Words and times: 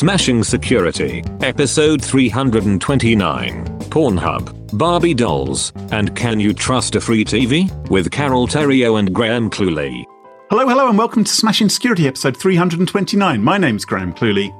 Smashing 0.00 0.42
Security, 0.44 1.22
Episode 1.42 2.02
329 2.02 3.66
Pornhub, 3.90 4.78
Barbie 4.78 5.12
Dolls, 5.12 5.74
and 5.92 6.16
Can 6.16 6.40
You 6.40 6.54
Trust 6.54 6.94
a 6.94 7.02
Free 7.02 7.22
TV? 7.22 7.70
with 7.90 8.10
Carole 8.10 8.48
Theriault 8.48 8.98
and 8.98 9.14
Graham 9.14 9.50
Cluley. 9.50 10.06
Hello, 10.48 10.66
hello, 10.66 10.88
and 10.88 10.96
welcome 10.96 11.22
to 11.22 11.30
Smashing 11.30 11.68
Security, 11.68 12.08
Episode 12.08 12.34
329. 12.34 13.44
My 13.44 13.58
name's 13.58 13.84
Graham 13.84 14.14
Cluley. 14.14 14.54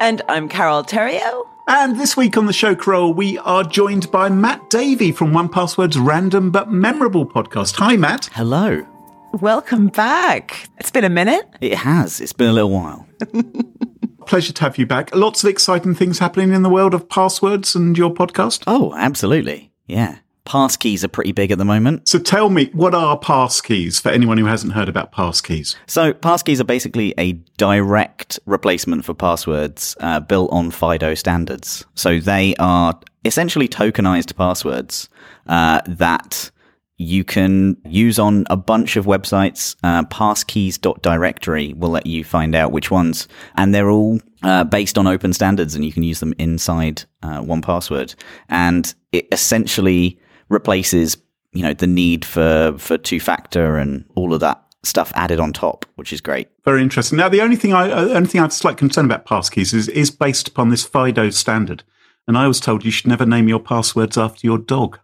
And 0.00 0.22
I'm 0.28 0.48
Carole 0.48 0.82
Theriault. 0.82 1.46
And 1.68 1.96
this 1.96 2.16
week 2.16 2.36
on 2.36 2.46
the 2.46 2.52
show, 2.52 2.74
Carole, 2.74 3.14
we 3.14 3.38
are 3.38 3.62
joined 3.62 4.10
by 4.10 4.28
Matt 4.28 4.70
Davey 4.70 5.12
from 5.12 5.30
1Password's 5.30 6.00
random 6.00 6.50
but 6.50 6.72
memorable 6.72 7.24
podcast. 7.24 7.76
Hi, 7.76 7.96
Matt. 7.96 8.28
Hello. 8.32 8.84
Welcome 9.34 9.86
back. 9.86 10.68
It's 10.78 10.90
been 10.90 11.04
a 11.04 11.08
minute. 11.08 11.48
It 11.60 11.74
has. 11.74 12.20
It's 12.20 12.32
been 12.32 12.48
a 12.48 12.52
little 12.52 12.72
while. 12.72 13.06
Pleasure 14.26 14.52
to 14.52 14.62
have 14.62 14.78
you 14.78 14.86
back. 14.86 15.14
Lots 15.14 15.42
of 15.42 15.50
exciting 15.50 15.94
things 15.94 16.18
happening 16.18 16.52
in 16.52 16.62
the 16.62 16.68
world 16.68 16.94
of 16.94 17.08
passwords 17.08 17.74
and 17.74 17.96
your 17.96 18.12
podcast. 18.12 18.62
Oh, 18.66 18.94
absolutely. 18.96 19.72
Yeah. 19.86 20.18
Passkeys 20.46 21.04
are 21.04 21.08
pretty 21.08 21.32
big 21.32 21.50
at 21.50 21.58
the 21.58 21.64
moment. 21.64 22.08
So 22.08 22.18
tell 22.18 22.48
me, 22.50 22.70
what 22.72 22.94
are 22.94 23.18
passkeys 23.18 24.00
for 24.00 24.08
anyone 24.08 24.38
who 24.38 24.46
hasn't 24.46 24.72
heard 24.72 24.88
about 24.88 25.12
passkeys? 25.12 25.76
So, 25.86 26.12
passkeys 26.12 26.60
are 26.60 26.64
basically 26.64 27.14
a 27.18 27.32
direct 27.56 28.40
replacement 28.46 29.04
for 29.04 29.14
passwords 29.14 29.96
uh, 30.00 30.20
built 30.20 30.50
on 30.50 30.70
FIDO 30.70 31.14
standards. 31.14 31.84
So, 31.94 32.18
they 32.20 32.56
are 32.56 32.98
essentially 33.24 33.68
tokenized 33.68 34.34
passwords 34.34 35.08
uh, 35.46 35.82
that 35.86 36.50
you 37.00 37.24
can 37.24 37.78
use 37.86 38.18
on 38.18 38.44
a 38.50 38.58
bunch 38.58 38.96
of 38.96 39.06
websites. 39.06 39.74
Uh, 39.82 40.04
passkeys.directory 40.04 41.72
will 41.72 41.88
let 41.88 42.06
you 42.06 42.22
find 42.22 42.54
out 42.54 42.72
which 42.72 42.90
ones, 42.90 43.26
and 43.56 43.74
they're 43.74 43.88
all 43.88 44.20
uh, 44.42 44.64
based 44.64 44.98
on 44.98 45.06
open 45.06 45.32
standards, 45.32 45.74
and 45.74 45.82
you 45.82 45.92
can 45.92 46.02
use 46.02 46.20
them 46.20 46.34
inside 46.38 47.04
uh, 47.22 47.40
1Password. 47.40 48.14
And 48.50 48.94
it 49.12 49.26
essentially 49.32 50.20
replaces, 50.50 51.16
you 51.52 51.62
know, 51.62 51.72
the 51.72 51.86
need 51.86 52.22
for 52.22 52.74
for 52.76 52.98
two 52.98 53.18
factor 53.18 53.78
and 53.78 54.04
all 54.14 54.34
of 54.34 54.40
that 54.40 54.62
stuff 54.82 55.10
added 55.14 55.40
on 55.40 55.54
top, 55.54 55.86
which 55.94 56.12
is 56.12 56.20
great. 56.20 56.48
Very 56.66 56.82
interesting. 56.82 57.16
Now, 57.16 57.30
the 57.30 57.40
only 57.40 57.56
thing 57.56 57.72
I 57.72 57.90
uh, 57.90 58.08
only 58.08 58.28
thing 58.28 58.42
I 58.42 58.44
have 58.44 58.52
slight 58.52 58.76
concern 58.76 59.06
about 59.06 59.24
passkeys 59.24 59.72
is 59.72 59.88
is 59.88 60.10
based 60.10 60.48
upon 60.48 60.68
this 60.68 60.84
FIDO 60.84 61.30
standard, 61.30 61.82
and 62.28 62.36
I 62.36 62.46
was 62.46 62.60
told 62.60 62.84
you 62.84 62.90
should 62.90 63.06
never 63.06 63.24
name 63.24 63.48
your 63.48 63.60
passwords 63.60 64.18
after 64.18 64.46
your 64.46 64.58
dog. 64.58 64.98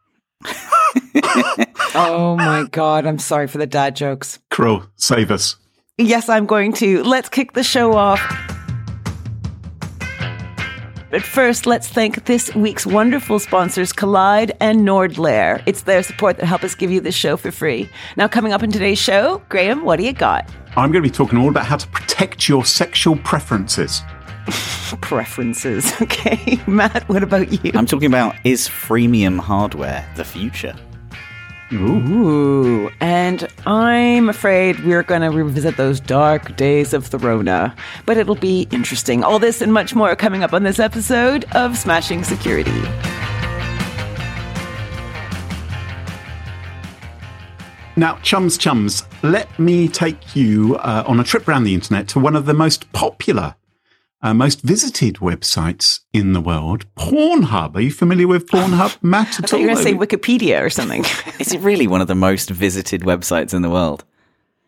oh 1.97 2.37
my 2.37 2.65
god, 2.71 3.07
I'm 3.07 3.19
sorry 3.19 3.47
for 3.47 3.59
the 3.59 3.67
dad 3.67 3.97
jokes. 3.97 4.39
Crow, 4.51 4.85
save 4.97 5.31
us. 5.31 5.57
Yes, 5.99 6.29
I'm 6.29 6.47
going 6.47 6.73
to. 6.75 7.03
Let's 7.03 7.29
kick 7.29 7.55
the 7.55 7.65
show 7.65 7.95
off. 7.95 8.21
But 11.11 11.23
first, 11.23 11.67
let's 11.67 11.89
thank 11.89 12.27
this 12.27 12.55
week's 12.55 12.85
wonderful 12.85 13.39
sponsors, 13.39 13.93
Kolide 13.93 14.51
and 14.61 14.81
Nordlayer. 14.81 15.63
It's 15.65 15.83
their 15.83 16.03
support 16.03 16.37
that 16.37 16.47
help 16.47 16.65
us 16.65 16.75
give 16.75 16.91
you 16.91 17.01
this 17.01 17.15
show 17.15 17.37
for 17.37 17.51
free. 17.51 17.89
Now, 18.17 18.29
coming 18.29 18.53
up 18.53 18.63
in 18.63 18.71
today's 18.71 18.99
show, 18.99 19.41
Graham, 19.49 19.85
what 19.85 19.97
do 19.97 20.05
you 20.05 20.13
got? 20.13 20.51
I'm 20.77 20.93
going 20.93 21.03
to 21.03 21.09
be 21.09 21.11
talking 21.11 21.39
all 21.39 21.49
about 21.49 21.65
how 21.65 21.77
to 21.77 21.89
protect 21.89 22.49
your 22.49 22.67
sexual 22.67 23.17
preferences. 23.17 24.03
preferences. 25.01 25.93
Okay. 26.03 26.61
Matt, 26.67 27.09
what 27.09 27.23
about 27.23 27.65
you? 27.65 27.73
I'm 27.75 27.87
talking 27.87 28.07
about 28.07 28.35
is 28.45 28.69
freemium 28.69 29.39
hardware 29.39 30.07
the 30.17 30.25
future? 30.25 30.77
Ooh. 31.73 32.91
And 33.01 33.49
I'm 33.67 34.29
afraid 34.29 34.85
we're 34.85 35.03
going 35.03 35.23
to 35.23 35.31
revisit 35.31 35.77
those 35.77 35.99
dark 35.99 36.57
days 36.57 36.95
of 36.95 37.11
the 37.11 37.19
Rona. 37.19 37.75
But 38.05 38.17
it'll 38.17 38.37
be 38.37 38.69
interesting. 38.71 39.25
All 39.25 39.39
this 39.39 39.61
and 39.61 39.73
much 39.73 39.95
more 39.95 40.15
coming 40.15 40.45
up 40.45 40.53
on 40.53 40.63
this 40.63 40.79
episode 40.79 41.45
of 41.53 41.77
Smashing 41.77 42.23
Security. 42.23 42.83
Now, 47.99 48.19
chums, 48.23 48.59
chums, 48.59 49.05
let 49.23 49.59
me 49.59 49.89
take 49.89 50.37
you 50.37 50.77
uh, 50.77 51.03
on 51.07 51.19
a 51.19 51.25
trip 51.25 51.49
around 51.49 51.65
the 51.65 51.75
internet 51.75 52.07
to 52.09 52.21
one 52.21 52.37
of 52.37 52.45
the 52.45 52.53
most 52.53 52.93
popular 52.93 53.55
uh, 54.27 54.35
most 54.35 54.63
visited 54.63 55.17
websites 55.17 56.01
in 56.13 56.33
the 56.33 56.41
world. 56.41 56.85
Pornhub. 56.97 57.77
Are 57.77 57.81
you 57.81 57.93
familiar 57.93 58.27
with 58.27 58.49
Pornhub, 58.49 59.01
Matt? 59.01 59.29
I 59.29 59.47
thought 59.47 59.61
you 59.61 59.69
were 59.69 59.75
going 59.75 59.77
to 59.77 59.83
say 59.85 59.95
Wikipedia 59.95 60.61
or 60.63 60.69
something. 60.69 61.03
is 61.39 61.53
it 61.53 61.61
really 61.61 61.87
one 61.87 62.01
of 62.01 62.09
the 62.09 62.17
most 62.17 62.51
visited 62.51 63.03
websites 63.03 63.55
in 63.55 63.63
the 63.63 63.71
world? 63.71 64.05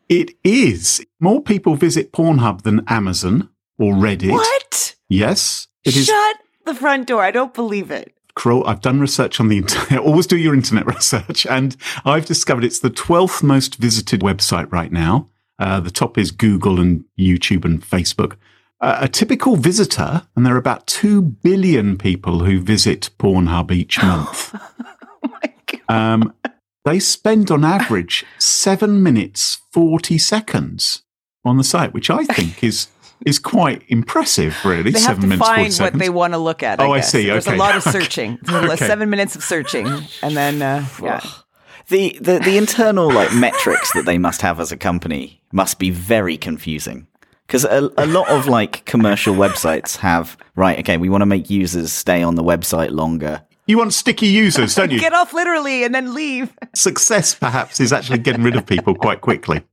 It 0.08 0.36
is. 0.44 1.04
More 1.18 1.42
people 1.42 1.74
visit 1.74 2.12
Pornhub 2.12 2.62
than 2.62 2.84
Amazon 2.86 3.48
or 3.78 3.94
Reddit. 3.94 4.30
What? 4.30 4.94
Yes. 5.08 5.66
It 5.84 5.90
Shut 5.90 6.36
is. 6.36 6.42
the 6.64 6.74
front 6.74 7.08
door. 7.08 7.22
I 7.22 7.32
don't 7.32 7.52
believe 7.52 7.90
it. 7.90 8.14
Crow, 8.36 8.62
I've 8.62 8.80
done 8.80 9.00
research 9.00 9.40
on 9.40 9.48
the 9.48 9.58
internet. 9.58 9.98
Always 10.06 10.28
do 10.28 10.36
your 10.36 10.54
internet 10.54 10.86
research. 10.94 11.46
And 11.46 11.76
I've 12.04 12.26
discovered 12.26 12.62
it's 12.62 12.78
the 12.78 12.90
12th 12.90 13.42
most 13.42 13.74
visited 13.74 14.20
website 14.20 14.70
right 14.70 14.92
now. 14.92 15.28
Uh, 15.58 15.80
the 15.80 15.90
top 15.90 16.16
is 16.16 16.30
Google 16.30 16.78
and 16.78 17.04
YouTube 17.18 17.64
and 17.64 17.82
Facebook 17.82 18.36
a 18.80 19.08
typical 19.08 19.56
visitor, 19.56 20.22
and 20.36 20.46
there 20.46 20.54
are 20.54 20.58
about 20.58 20.86
2 20.86 21.20
billion 21.22 21.98
people 21.98 22.40
who 22.40 22.60
visit 22.60 23.10
Pornhub 23.18 23.70
each 23.70 24.00
month. 24.02 24.54
oh 24.54 25.94
um, 25.94 26.32
they 26.84 26.98
spend 26.98 27.50
on 27.50 27.64
average 27.64 28.24
seven 28.38 29.02
minutes, 29.02 29.58
40 29.72 30.18
seconds 30.18 31.02
on 31.44 31.56
the 31.56 31.64
site, 31.64 31.92
which 31.92 32.10
I 32.10 32.24
think 32.24 32.62
is. 32.64 32.88
Is 33.26 33.40
quite 33.40 33.82
impressive, 33.88 34.56
really. 34.64 34.92
They 34.92 35.00
seven 35.00 35.06
have 35.06 35.20
to 35.22 35.26
minutes, 35.26 35.48
find 35.48 35.92
what 35.92 35.98
they 35.98 36.08
want 36.08 36.34
to 36.34 36.38
look 36.38 36.62
at. 36.62 36.78
I 36.78 36.86
oh, 36.86 36.94
guess. 36.94 37.08
I 37.08 37.18
see. 37.18 37.26
There's 37.26 37.48
okay. 37.48 37.56
a 37.56 37.58
lot 37.58 37.74
of 37.74 37.82
searching. 37.82 38.38
okay. 38.48 38.76
Seven 38.76 39.10
minutes 39.10 39.34
of 39.34 39.42
searching, 39.42 39.88
and 40.22 40.36
then 40.36 40.62
uh, 40.62 40.86
yeah. 41.02 41.20
The, 41.88 42.16
the 42.20 42.38
the 42.38 42.56
internal 42.56 43.10
like 43.10 43.34
metrics 43.34 43.92
that 43.94 44.06
they 44.06 44.18
must 44.18 44.40
have 44.42 44.60
as 44.60 44.70
a 44.70 44.76
company 44.76 45.42
must 45.50 45.80
be 45.80 45.90
very 45.90 46.36
confusing 46.36 47.08
because 47.48 47.64
a, 47.64 47.90
a 47.96 48.06
lot 48.06 48.28
of 48.28 48.46
like 48.46 48.84
commercial 48.84 49.34
websites 49.34 49.96
have 49.96 50.36
right 50.54 50.78
okay 50.78 50.96
we 50.96 51.08
want 51.08 51.22
to 51.22 51.26
make 51.26 51.50
users 51.50 51.92
stay 51.92 52.22
on 52.22 52.36
the 52.36 52.44
website 52.44 52.90
longer 52.92 53.42
you 53.66 53.76
want 53.78 53.92
sticky 53.92 54.26
users 54.26 54.74
don't 54.74 54.92
you 54.92 55.00
get 55.00 55.12
off 55.12 55.32
literally 55.32 55.82
and 55.82 55.94
then 55.94 56.14
leave 56.14 56.56
success 56.74 57.34
perhaps 57.34 57.80
is 57.80 57.92
actually 57.92 58.18
getting 58.18 58.42
rid 58.42 58.54
of 58.54 58.64
people 58.64 58.94
quite 58.94 59.20
quickly 59.20 59.64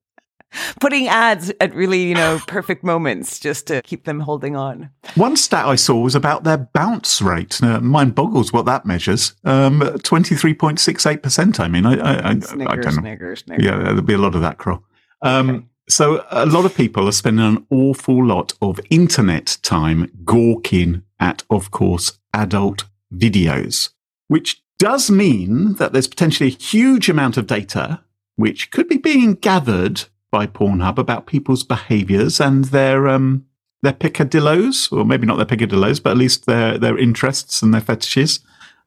Putting 0.80 1.08
ads 1.08 1.52
at 1.60 1.74
really, 1.76 2.04
you 2.04 2.16
know, 2.16 2.40
perfect 2.48 2.84
moments 2.84 3.40
just 3.40 3.68
to 3.68 3.82
keep 3.82 4.06
them 4.06 4.22
holding 4.22 4.56
on. 4.56 4.90
One 5.16 5.36
stat 5.36 5.66
I 5.66 5.76
saw 5.76 6.00
was 6.00 6.16
about 6.16 6.44
their 6.44 6.58
bounce 6.58 7.22
rate. 7.22 7.62
Uh, 7.62 7.82
mind 7.82 8.16
boggles 8.16 8.54
what 8.54 8.66
that 8.66 8.86
measures. 8.86 9.34
Um, 9.44 9.82
23.68%. 9.82 11.60
I 11.60 11.68
mean, 11.68 11.86
I, 11.86 11.96
I, 11.96 12.30
I, 12.30 12.40
Snickers, 12.40 12.52
I 12.52 12.76
don't 12.76 12.86
know. 12.86 12.92
snickers, 12.92 13.40
snickers. 13.42 13.66
Yeah, 13.66 13.78
there'll 13.80 14.02
be 14.02 14.14
a 14.14 14.18
lot 14.18 14.36
of 14.36 14.42
that, 14.42 14.58
Kroll. 14.58 14.84
Um, 15.22 15.50
Okay. 15.50 15.66
So 15.88 16.26
a 16.32 16.46
lot 16.46 16.66
of 16.66 16.76
people 16.76 17.08
are 17.08 17.12
spending 17.12 17.46
an 17.46 17.66
awful 17.70 18.26
lot 18.26 18.54
of 18.62 18.80
internet 18.90 19.58
time 19.62 20.12
gawking 20.24 21.04
at, 21.20 21.44
of 21.50 21.72
course, 21.72 22.18
adult 22.34 22.86
videos, 23.14 23.90
which 24.28 24.64
does 24.80 25.12
mean 25.12 25.74
that 25.76 25.94
there's 25.94 26.08
potentially 26.08 26.50
a 26.50 26.54
huge 26.54 27.08
amount 27.08 27.38
of 27.38 27.48
data 27.48 28.02
which 28.36 28.72
could 28.72 28.88
be 28.90 28.98
being 28.98 29.36
gathered 29.36 30.04
by 30.32 30.46
Pornhub 30.48 30.98
about 30.98 31.28
people's 31.28 31.64
behaviors 31.64 32.42
and 32.42 32.66
their, 32.66 33.08
um, 33.08 33.46
their 33.82 33.94
peccadillos, 33.94 34.92
or 34.92 35.06
maybe 35.06 35.26
not 35.26 35.38
their 35.38 35.46
peccadillos, 35.46 36.02
but 36.02 36.12
at 36.12 36.18
least 36.18 36.46
their, 36.46 36.78
their 36.78 36.98
interests 36.98 37.62
and 37.62 37.74
their 37.74 37.80
fetishes. 37.80 38.40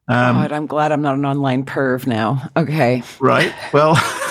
Um, 0.07 0.35
God, 0.35 0.51
I'm 0.51 0.67
glad 0.67 0.91
I'm 0.91 1.01
not 1.01 1.15
an 1.15 1.25
online 1.25 1.65
perv 1.65 2.05
now. 2.05 2.49
Okay. 2.55 3.01
Right. 3.19 3.53
Well, 3.73 3.95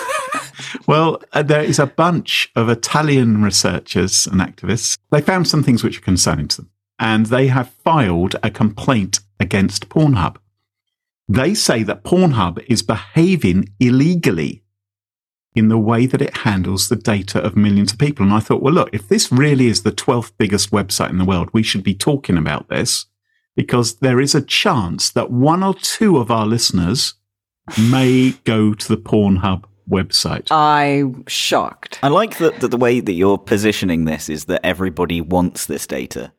well, 0.87 1.23
uh, 1.33 1.43
there 1.43 1.63
is 1.63 1.79
a 1.79 1.87
bunch 1.87 2.51
of 2.57 2.69
Italian 2.69 3.43
researchers 3.43 4.27
and 4.27 4.41
activists. 4.41 4.99
They 5.11 5.21
found 5.21 5.49
some 5.49 5.63
things 5.63 5.83
which 5.83 5.99
are 5.99 6.03
concerning 6.03 6.49
to 6.49 6.63
them, 6.63 6.71
and 6.99 7.27
they 7.27 7.49
have 7.49 7.71
filed 7.71 8.37
a 8.43 8.51
complaint 8.51 9.21
against 9.41 9.89
Pornhub. 9.89 10.37
They 11.29 11.55
say 11.55 11.83
that 11.83 12.05
Pornhub 12.05 12.65
is 12.69 12.83
behaving 12.83 13.69
illegally 13.79 14.63
in 15.55 15.69
the 15.69 15.79
way 15.79 16.07
that 16.07 16.23
it 16.23 16.39
handles 16.39 16.89
the 16.89 16.97
data 16.97 17.41
of 17.41 17.57
millions 17.57 17.93
of 17.93 17.99
people. 17.99 18.25
And 18.25 18.33
I 18.33 18.41
thought, 18.41 18.63
well, 18.63 18.73
look, 18.73 18.91
if 18.93 19.09
this 19.09 19.33
really 19.33 19.67
is 19.67 19.83
the 19.83 19.93
12th 19.93 20.33
biggest 20.39 20.71
website 20.71 21.11
in 21.11 21.19
the 21.19 21.25
world, 21.25 21.51
we 21.53 21.63
should 21.63 21.83
be 21.83 21.95
talking 21.95 22.39
about 22.39 22.69
this 22.69 23.07
because 23.57 23.97
there 23.97 24.21
is 24.21 24.35
a 24.35 24.41
chance 24.41 25.11
that 25.11 25.33
one 25.33 25.63
or 25.63 25.75
two 25.75 26.17
of 26.17 26.31
our 26.31 26.47
listeners 26.47 27.15
may 27.91 28.31
go 28.45 28.73
to 28.73 28.89
the 28.89 28.97
Pornhub 28.97 29.65
website. 29.89 30.51
I'm 30.51 31.25
shocked. 31.27 31.99
I 32.03 32.09
like 32.09 32.39
that, 32.39 32.61
that 32.61 32.69
the 32.69 32.77
way 32.77 33.01
that 33.01 33.13
you're 33.13 33.39
positioning 33.39 34.05
this 34.05 34.29
is 34.29 34.47
that 34.47 34.65
everybody 34.65 35.21
wants 35.21 35.67
this 35.67 35.87
data. 35.87 36.33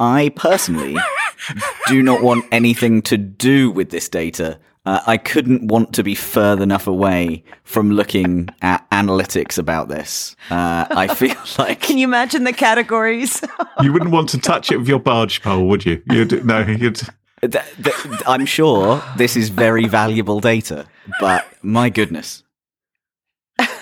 I 0.00 0.30
personally 0.34 0.96
do 1.86 2.02
not 2.02 2.22
want 2.22 2.44
anything 2.52 3.02
to 3.02 3.16
do 3.16 3.70
with 3.70 3.90
this 3.90 4.08
data. 4.08 4.58
Uh, 4.84 5.00
I 5.06 5.16
couldn't 5.16 5.68
want 5.68 5.92
to 5.94 6.02
be 6.02 6.16
further 6.16 6.64
enough 6.64 6.88
away 6.88 7.44
from 7.62 7.92
looking 7.92 8.48
at 8.62 8.88
analytics 8.90 9.56
about 9.56 9.88
this. 9.88 10.34
Uh, 10.50 10.86
I 10.90 11.06
feel 11.14 11.36
like 11.58 11.80
Can 11.80 11.98
you 11.98 12.06
imagine 12.08 12.42
the 12.42 12.52
categories? 12.52 13.40
you 13.80 13.92
wouldn't 13.92 14.10
want 14.10 14.28
to 14.30 14.38
touch 14.40 14.72
it 14.72 14.78
with 14.78 14.88
your 14.88 14.98
barge 14.98 15.40
pole, 15.40 15.68
would 15.68 15.86
you? 15.86 16.02
You'd, 16.10 16.44
no, 16.44 16.60
you'd. 16.62 17.00
th- 17.42 17.52
th- 17.82 17.94
I'm 18.26 18.44
sure 18.44 19.00
this 19.16 19.36
is 19.36 19.50
very 19.50 19.86
valuable 19.86 20.40
data, 20.40 20.86
but 21.20 21.46
my 21.62 21.88
goodness. 21.88 22.42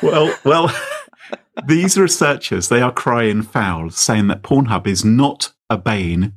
Well, 0.02 0.34
well, 0.44 0.74
these 1.66 1.98
researchers, 1.98 2.68
they 2.68 2.80
are 2.80 2.92
crying 2.92 3.42
foul, 3.42 3.90
saying 3.90 4.28
that 4.28 4.42
Pornhub 4.42 4.86
is 4.86 5.04
not 5.04 5.52
obeying 5.70 6.32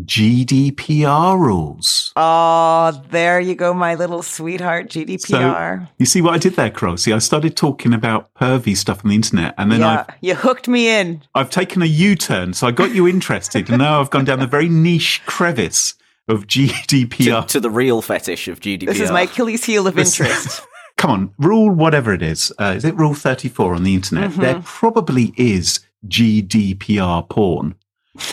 GDPR 0.00 1.38
rules. 1.38 2.12
oh, 2.16 3.02
there 3.10 3.40
you 3.40 3.54
go, 3.54 3.72
my 3.72 3.94
little 3.94 4.22
sweetheart 4.22 4.88
GDPR. 4.88 5.88
You 5.98 6.04
see 6.06 6.20
what 6.20 6.34
I 6.34 6.38
did 6.38 6.54
there, 6.54 6.70
Crow? 6.70 6.96
See, 6.96 7.12
I 7.12 7.18
started 7.18 7.56
talking 7.56 7.94
about 7.94 8.32
pervy 8.34 8.76
stuff 8.76 9.04
on 9.04 9.08
the 9.08 9.14
internet, 9.14 9.54
and 9.56 9.72
then 9.72 9.80
yeah, 9.80 10.04
I've 10.06 10.14
you 10.20 10.34
hooked 10.34 10.68
me 10.68 10.88
in. 10.88 11.22
I've 11.34 11.50
taken 11.50 11.80
a 11.82 11.86
U-turn, 11.86 12.52
so 12.52 12.66
I 12.66 12.72
got 12.72 12.94
you 12.94 13.08
interested, 13.08 13.70
and 13.70 13.78
now 13.78 14.00
I've 14.00 14.10
gone 14.10 14.26
down 14.26 14.38
the 14.40 14.46
very 14.46 14.68
niche 14.68 15.22
crevice 15.24 15.94
of 16.28 16.46
GDPR. 16.46 17.46
to 17.48 17.58
the 17.60 17.70
real 17.70 18.02
fetish 18.02 18.48
of 18.48 18.60
GDPR. 18.60 18.86
This 18.86 19.00
is 19.00 19.10
my 19.10 19.22
Achilles 19.22 19.64
heel 19.64 19.86
of 19.86 19.98
interest. 19.98 20.60
Come 20.96 21.10
on, 21.10 21.34
rule 21.38 21.70
whatever 21.70 22.12
it 22.14 22.22
is. 22.22 22.52
Uh, 22.58 22.74
is 22.76 22.84
it 22.84 22.96
rule 22.96 23.14
34 23.14 23.74
on 23.74 23.84
the 23.84 23.94
internet? 23.94 24.30
Mm-hmm. 24.30 24.40
There 24.40 24.62
probably 24.64 25.34
is 25.36 25.80
GDPR 26.06 27.28
porn. 27.28 27.74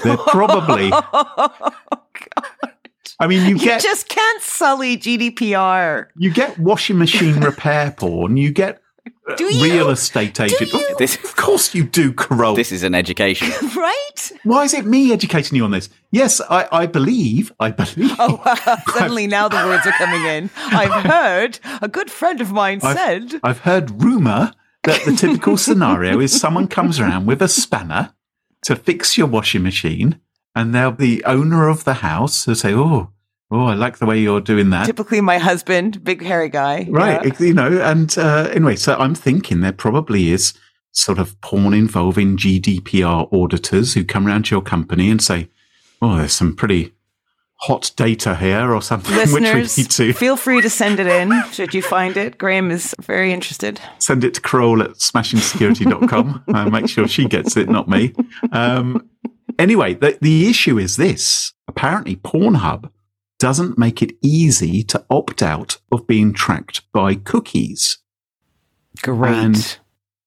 There 0.04 0.18
probably. 0.18 0.92
I 3.20 3.28
mean, 3.28 3.48
you 3.48 3.56
you 3.56 3.66
get 3.66 3.82
just 3.82 4.08
can't 4.10 4.42
sully 4.42 4.98
GDPR. 4.98 6.08
you 6.18 6.32
get 6.32 6.58
washing 6.58 6.98
machine 6.98 7.40
repair 7.42 7.92
porn. 7.92 8.38
You 8.38 8.52
get 8.52 8.82
Uh, 9.06 9.36
you? 9.40 9.64
real 9.64 9.90
estate 9.90 10.40
agent. 10.40 10.72
you? 10.74 10.96
This- 10.98 11.16
of 11.24 11.36
course 11.36 11.74
you 11.74 11.84
do, 11.84 12.14
Carole. 12.14 12.56
This 12.56 12.72
is 12.72 12.84
an 12.84 12.96
education. 12.96 13.50
Right? 13.76 14.32
Why 14.44 14.64
is 14.64 14.74
it 14.74 14.86
me 14.86 15.12
educating 15.12 15.56
you 15.58 15.66
on 15.66 15.72
this? 15.72 15.90
Yes, 16.12 16.40
I, 16.42 16.68
I 16.72 16.86
believe. 16.86 17.52
I 17.60 17.72
believe. 17.72 18.16
Oh, 18.20 18.42
suddenly 18.94 19.28
now 19.28 19.48
the 19.50 19.58
words 19.58 19.86
are 19.86 19.92
coming 19.94 20.24
in. 20.26 20.50
I've 20.58 21.04
heard 21.12 21.60
a 21.82 21.88
good 21.88 22.10
friend 22.12 22.40
of 22.40 22.52
mine 22.52 22.80
I've, 22.84 22.98
said. 22.98 23.40
I've 23.44 23.60
heard 23.60 24.02
rumor 24.04 24.54
that 24.84 25.04
the 25.06 25.14
typical 25.16 25.58
scenario 25.58 26.20
is 26.20 26.40
someone 26.40 26.68
comes 26.68 27.00
around 27.00 27.26
with 27.26 27.42
a 27.42 27.48
spanner 27.48 28.14
to 28.66 28.76
fix 28.76 29.18
your 29.18 29.28
washing 29.28 29.64
machine, 29.64 30.20
and 30.56 30.74
they'll 30.74 30.92
the 30.92 31.24
owner 31.26 31.68
of 31.68 31.84
the 31.84 31.96
house 31.96 32.46
will 32.48 32.56
say, 32.56 32.74
"Oh, 32.74 33.12
oh, 33.54 33.66
I 33.68 33.76
like 33.76 34.00
the 34.00 34.06
way 34.06 34.20
you're 34.20 34.42
doing 34.42 34.70
that." 34.72 34.86
Typically, 34.86 35.22
my 35.22 35.38
husband, 35.38 36.04
big 36.04 36.22
hairy 36.24 36.50
guy. 36.50 36.88
Right, 36.90 37.24
Yeah. 37.26 37.46
you 37.48 37.54
know, 37.54 37.82
and 37.82 38.16
uh, 38.18 38.50
anyway, 38.52 38.76
so 38.76 38.96
I'm 38.98 39.16
thinking 39.16 39.62
there 39.62 39.72
probably 39.72 40.32
is 40.32 40.54
sort 40.92 41.20
of 41.20 41.40
porn 41.42 41.74
involving 41.74 42.38
GDPR 42.38 43.32
auditors 43.34 43.94
who 43.94 44.04
come 44.04 44.28
around 44.28 44.46
to 44.46 44.56
your 44.56 44.62
company 44.62 45.10
and 45.10 45.22
say, 45.22 45.50
"Oh, 46.02 46.18
there's 46.18 46.34
some 46.34 46.56
pretty 46.56 46.94
hot 47.68 47.92
data 47.96 48.36
here 48.36 48.74
or 48.74 48.82
something 48.82 49.16
which 49.16 49.28
we 49.28 49.40
Listeners, 49.40 49.78
need 49.78 49.90
to 49.90 50.12
feel 50.12 50.36
free 50.36 50.60
to 50.62 50.70
send 50.70 51.00
it 51.00 51.08
in 51.08 51.32
should 51.54 51.74
you 51.74 51.82
find 51.82 52.18
it. 52.18 52.38
Graham 52.38 52.70
is 52.70 52.94
very 53.02 53.32
interested. 53.32 53.80
send 54.00 54.26
it 54.26 54.34
to 54.34 54.42
Kroll 54.42 54.82
at 54.84 54.96
smashingsecurity.com 54.96 56.44
and 56.48 56.72
make 56.78 56.90
sure 56.90 57.08
she 57.08 57.26
gets 57.26 57.56
it, 57.58 57.70
not 57.70 57.88
me. 57.88 58.14
Um, 58.52 59.10
anyway, 59.58 59.94
the, 59.94 60.18
the 60.22 60.50
issue 60.50 60.78
is 60.78 60.98
this. 60.98 61.54
Apparently, 61.68 62.16
Pornhub 62.18 62.90
doesn't 63.44 63.78
make 63.78 64.02
it 64.02 64.16
easy 64.22 64.84
to 64.84 65.06
opt 65.10 65.44
out 65.44 65.78
of 65.92 66.08
being 66.08 66.32
tracked 66.32 66.90
by 66.94 67.14
cookies. 67.14 67.98
Great. 69.02 69.34
And 69.34 69.78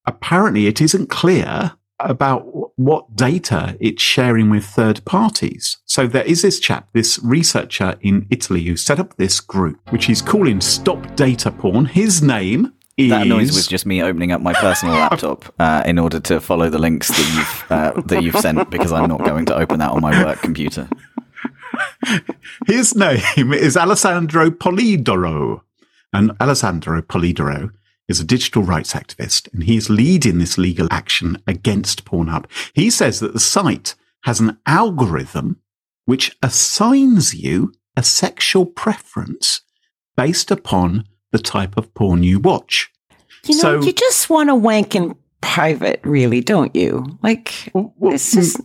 apparently, 0.04 0.66
it 0.66 0.82
isn't 0.82 1.08
clear 1.08 1.72
about 1.98 2.42
what 2.78 3.16
data 3.16 3.74
it's 3.80 4.02
sharing 4.02 4.50
with 4.50 4.66
third 4.66 5.02
parties. 5.06 5.78
So 5.86 6.06
there 6.06 6.24
is 6.24 6.42
this 6.42 6.60
chap, 6.60 6.88
this 6.92 7.18
researcher 7.20 7.96
in 8.02 8.26
Italy 8.28 8.62
who 8.64 8.76
set 8.76 9.00
up 9.00 9.16
this 9.16 9.40
group, 9.40 9.90
which 9.90 10.04
he's 10.04 10.20
calling 10.20 10.60
Stop 10.60 11.16
Data 11.16 11.50
Porn. 11.50 11.86
His 11.86 12.22
name 12.22 12.74
is 12.99 13.08
That 13.08 13.26
noise 13.26 13.56
was 13.56 13.66
just 13.66 13.87
me 13.87 14.02
opening 14.02 14.32
up 14.32 14.42
my 14.42 14.52
personal 14.52 14.94
laptop 15.08 15.54
uh, 15.58 15.82
in 15.87 15.99
order 15.99 16.20
to 16.20 16.38
follow 16.38 16.68
the 16.68 16.78
links 16.78 17.08
that 17.08 17.35
you've 17.35 17.73
uh, 17.73 18.02
that 18.08 18.23
you've 18.23 18.37
sent 18.37 18.70
because 18.70 18.92
I'm 18.92 19.08
not 19.08 19.25
going 19.25 19.46
to 19.46 19.56
open 19.56 19.78
that 19.78 19.92
on 19.92 20.02
my 20.02 20.23
work 20.23 20.42
computer. 20.42 20.87
His 22.66 22.94
name 22.94 23.52
is 23.52 23.76
Alessandro 23.76 24.50
Polidoro. 24.50 25.62
And 26.12 26.32
Alessandro 26.40 27.02
Polidoro 27.02 27.70
is 28.08 28.20
a 28.20 28.25
digital 28.25 28.62
rights 28.62 28.94
activist, 28.94 29.52
and 29.52 29.64
he's 29.64 29.90
leading 29.90 30.38
this 30.38 30.56
legal 30.56 30.86
action 30.90 31.42
against 31.46 32.04
Pornhub. 32.04 32.46
He 32.72 32.88
says 32.88 33.20
that 33.20 33.32
the 33.32 33.40
site 33.40 33.94
has 34.25 34.40
an 34.40 34.58
algorithm 34.66 35.60
which 36.04 36.36
assigns 36.42 37.34
you 37.34 37.72
a 37.96 38.02
sexual 38.02 38.64
preference 38.64 39.62
based 40.16 40.50
upon 40.50 41.04
the 41.32 41.38
type 41.38 41.76
of 41.76 41.92
porn 41.94 42.22
you 42.22 42.38
watch. 42.38 42.90
you 43.44 43.56
know, 43.56 43.80
so- 43.80 43.82
you 43.82 43.92
just 43.92 44.30
want 44.30 44.48
to 44.48 44.54
wank 44.54 44.94
in 44.94 45.16
private, 45.40 46.00
really, 46.04 46.40
don't 46.40 46.75
you? 46.75 47.18
Like, 47.22 47.70
Well, 47.75 47.92
well, 47.98 48.14
it's 48.14 48.32
just. 48.32 48.60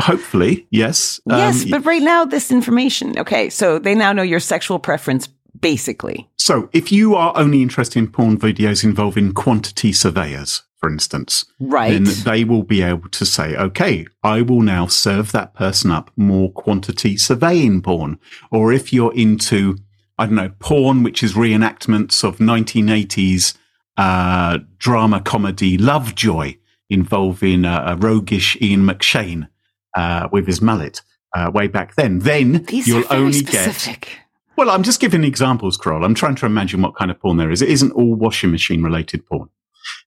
Hopefully, 0.00 0.66
yes. 0.70 1.20
Um, 1.30 1.38
yes, 1.38 1.64
but 1.64 1.84
right 1.84 2.02
now, 2.02 2.24
this 2.24 2.50
information. 2.50 3.18
Okay, 3.18 3.50
so 3.50 3.78
they 3.78 3.94
now 3.94 4.12
know 4.12 4.22
your 4.22 4.40
sexual 4.40 4.78
preference, 4.78 5.28
basically. 5.60 6.28
So, 6.36 6.68
if 6.72 6.90
you 6.90 7.14
are 7.14 7.32
only 7.36 7.62
interested 7.62 7.98
in 7.98 8.08
porn 8.10 8.38
videos 8.38 8.82
involving 8.82 9.32
quantity 9.32 9.92
surveyors, 9.92 10.62
for 10.78 10.88
instance, 10.90 11.44
Right. 11.60 11.92
then 11.92 12.04
they 12.24 12.44
will 12.44 12.62
be 12.62 12.80
able 12.82 13.08
to 13.10 13.26
say, 13.26 13.54
okay, 13.56 14.06
I 14.22 14.40
will 14.42 14.62
now 14.62 14.86
serve 14.86 15.32
that 15.32 15.54
person 15.54 15.90
up 15.90 16.10
more 16.16 16.50
quantity 16.50 17.16
surveying 17.18 17.82
porn. 17.82 18.18
Or 18.50 18.72
if 18.72 18.92
you're 18.92 19.14
into, 19.14 19.76
I 20.18 20.26
don't 20.26 20.36
know, 20.36 20.52
porn, 20.58 21.02
which 21.02 21.22
is 21.22 21.34
reenactments 21.34 22.24
of 22.24 22.38
1980s 22.38 23.54
uh, 23.98 24.58
drama 24.78 25.20
comedy 25.20 25.76
Lovejoy 25.76 26.54
involving 26.88 27.66
uh, 27.66 27.84
a 27.86 27.96
roguish 27.96 28.56
Ian 28.62 28.86
McShane 28.86 29.48
uh, 29.96 30.28
with 30.32 30.46
his 30.46 30.60
mullet. 30.60 31.02
Uh, 31.32 31.48
way 31.54 31.68
back 31.68 31.94
then, 31.94 32.18
then 32.18 32.64
These 32.64 32.88
you'll 32.88 33.04
only 33.08 33.42
get 33.42 34.18
well, 34.60 34.68
I'm 34.68 34.82
just 34.82 35.00
giving 35.00 35.24
examples, 35.24 35.78
Kroll. 35.78 36.04
I'm 36.04 36.14
trying 36.14 36.34
to 36.34 36.44
imagine 36.44 36.82
what 36.82 36.94
kind 36.94 37.10
of 37.10 37.18
porn 37.18 37.38
there 37.38 37.50
is. 37.50 37.62
It 37.62 37.70
isn't 37.70 37.92
all 37.92 38.14
washing 38.14 38.50
machine 38.50 38.82
related 38.82 39.24
porn. 39.24 39.48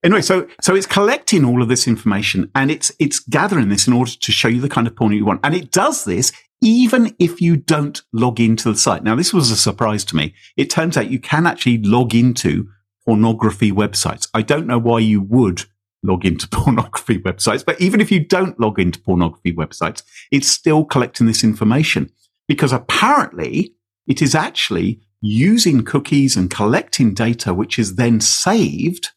Anyway, 0.04 0.22
so 0.22 0.48
so 0.62 0.76
it's 0.76 0.86
collecting 0.86 1.44
all 1.44 1.64
of 1.64 1.70
this 1.70 1.88
information 1.88 2.52
and 2.54 2.70
it's 2.70 2.92
it's 3.00 3.20
gathering 3.20 3.70
this 3.70 3.88
in 3.88 3.94
order 3.94 4.12
to 4.12 4.32
show 4.32 4.48
you 4.48 4.62
the 4.62 4.70
kind 4.70 4.86
of 4.86 4.96
porn 4.96 5.12
you 5.14 5.26
want. 5.26 5.40
And 5.44 5.56
it 5.56 5.72
does 5.72 6.06
this 6.06 6.32
even 6.62 7.16
if 7.18 7.42
you 7.42 7.58
don't 7.58 8.02
log 8.14 8.40
into 8.40 8.72
the 8.72 8.78
site. 8.78 9.04
Now, 9.04 9.16
this 9.16 9.34
was 9.34 9.50
a 9.50 9.58
surprise 9.58 10.06
to 10.06 10.16
me. 10.16 10.36
It 10.56 10.70
turns 10.70 10.98
out 10.98 11.10
you 11.10 11.20
can 11.20 11.48
actually 11.48 11.80
log 11.80 12.14
into 12.14 12.70
pornography 13.06 13.72
websites. 13.72 14.30
I 14.36 14.44
don't 14.44 14.68
know 14.68 14.78
why 14.78 15.00
you 15.00 15.20
would 15.20 15.66
log 16.04 16.26
into 16.26 16.48
pornography 16.52 17.20
websites, 17.20 17.66
but 17.66 17.80
even 17.82 18.02
if 18.02 18.12
you 18.12 18.24
don't 18.24 18.60
log 18.60 18.80
into 18.80 19.00
pornography 19.00 19.54
websites, 19.54 20.04
it's 20.32 20.48
still 20.48 20.86
collecting 20.86 21.28
this 21.28 21.44
information 21.44 22.10
because 22.48 22.74
apparently 22.74 23.74
it 24.08 24.22
is 24.22 24.36
actually 24.36 25.02
using 25.22 25.84
cookies 25.84 26.36
and 26.36 26.52
collecting 26.52 27.14
data, 27.14 27.54
which 27.54 27.80
is 27.80 27.96
then 27.96 28.20
saved 28.20 29.10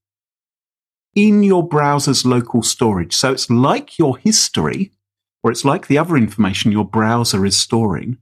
in 1.14 1.42
your 1.42 1.66
browser's 1.66 2.24
local 2.24 2.62
storage. 2.62 3.14
So 3.14 3.32
it's 3.32 3.50
like 3.50 3.98
your 3.98 4.16
history, 4.18 4.92
or 5.42 5.50
it's 5.50 5.64
like 5.64 5.88
the 5.88 5.98
other 5.98 6.16
information 6.16 6.70
your 6.70 6.84
browser 6.84 7.44
is 7.44 7.56
storing, 7.56 8.18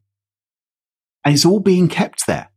and 1.25 1.35
it's 1.35 1.44
all 1.44 1.61
being 1.61 1.88
kept 1.88 2.26
there. 2.26 2.50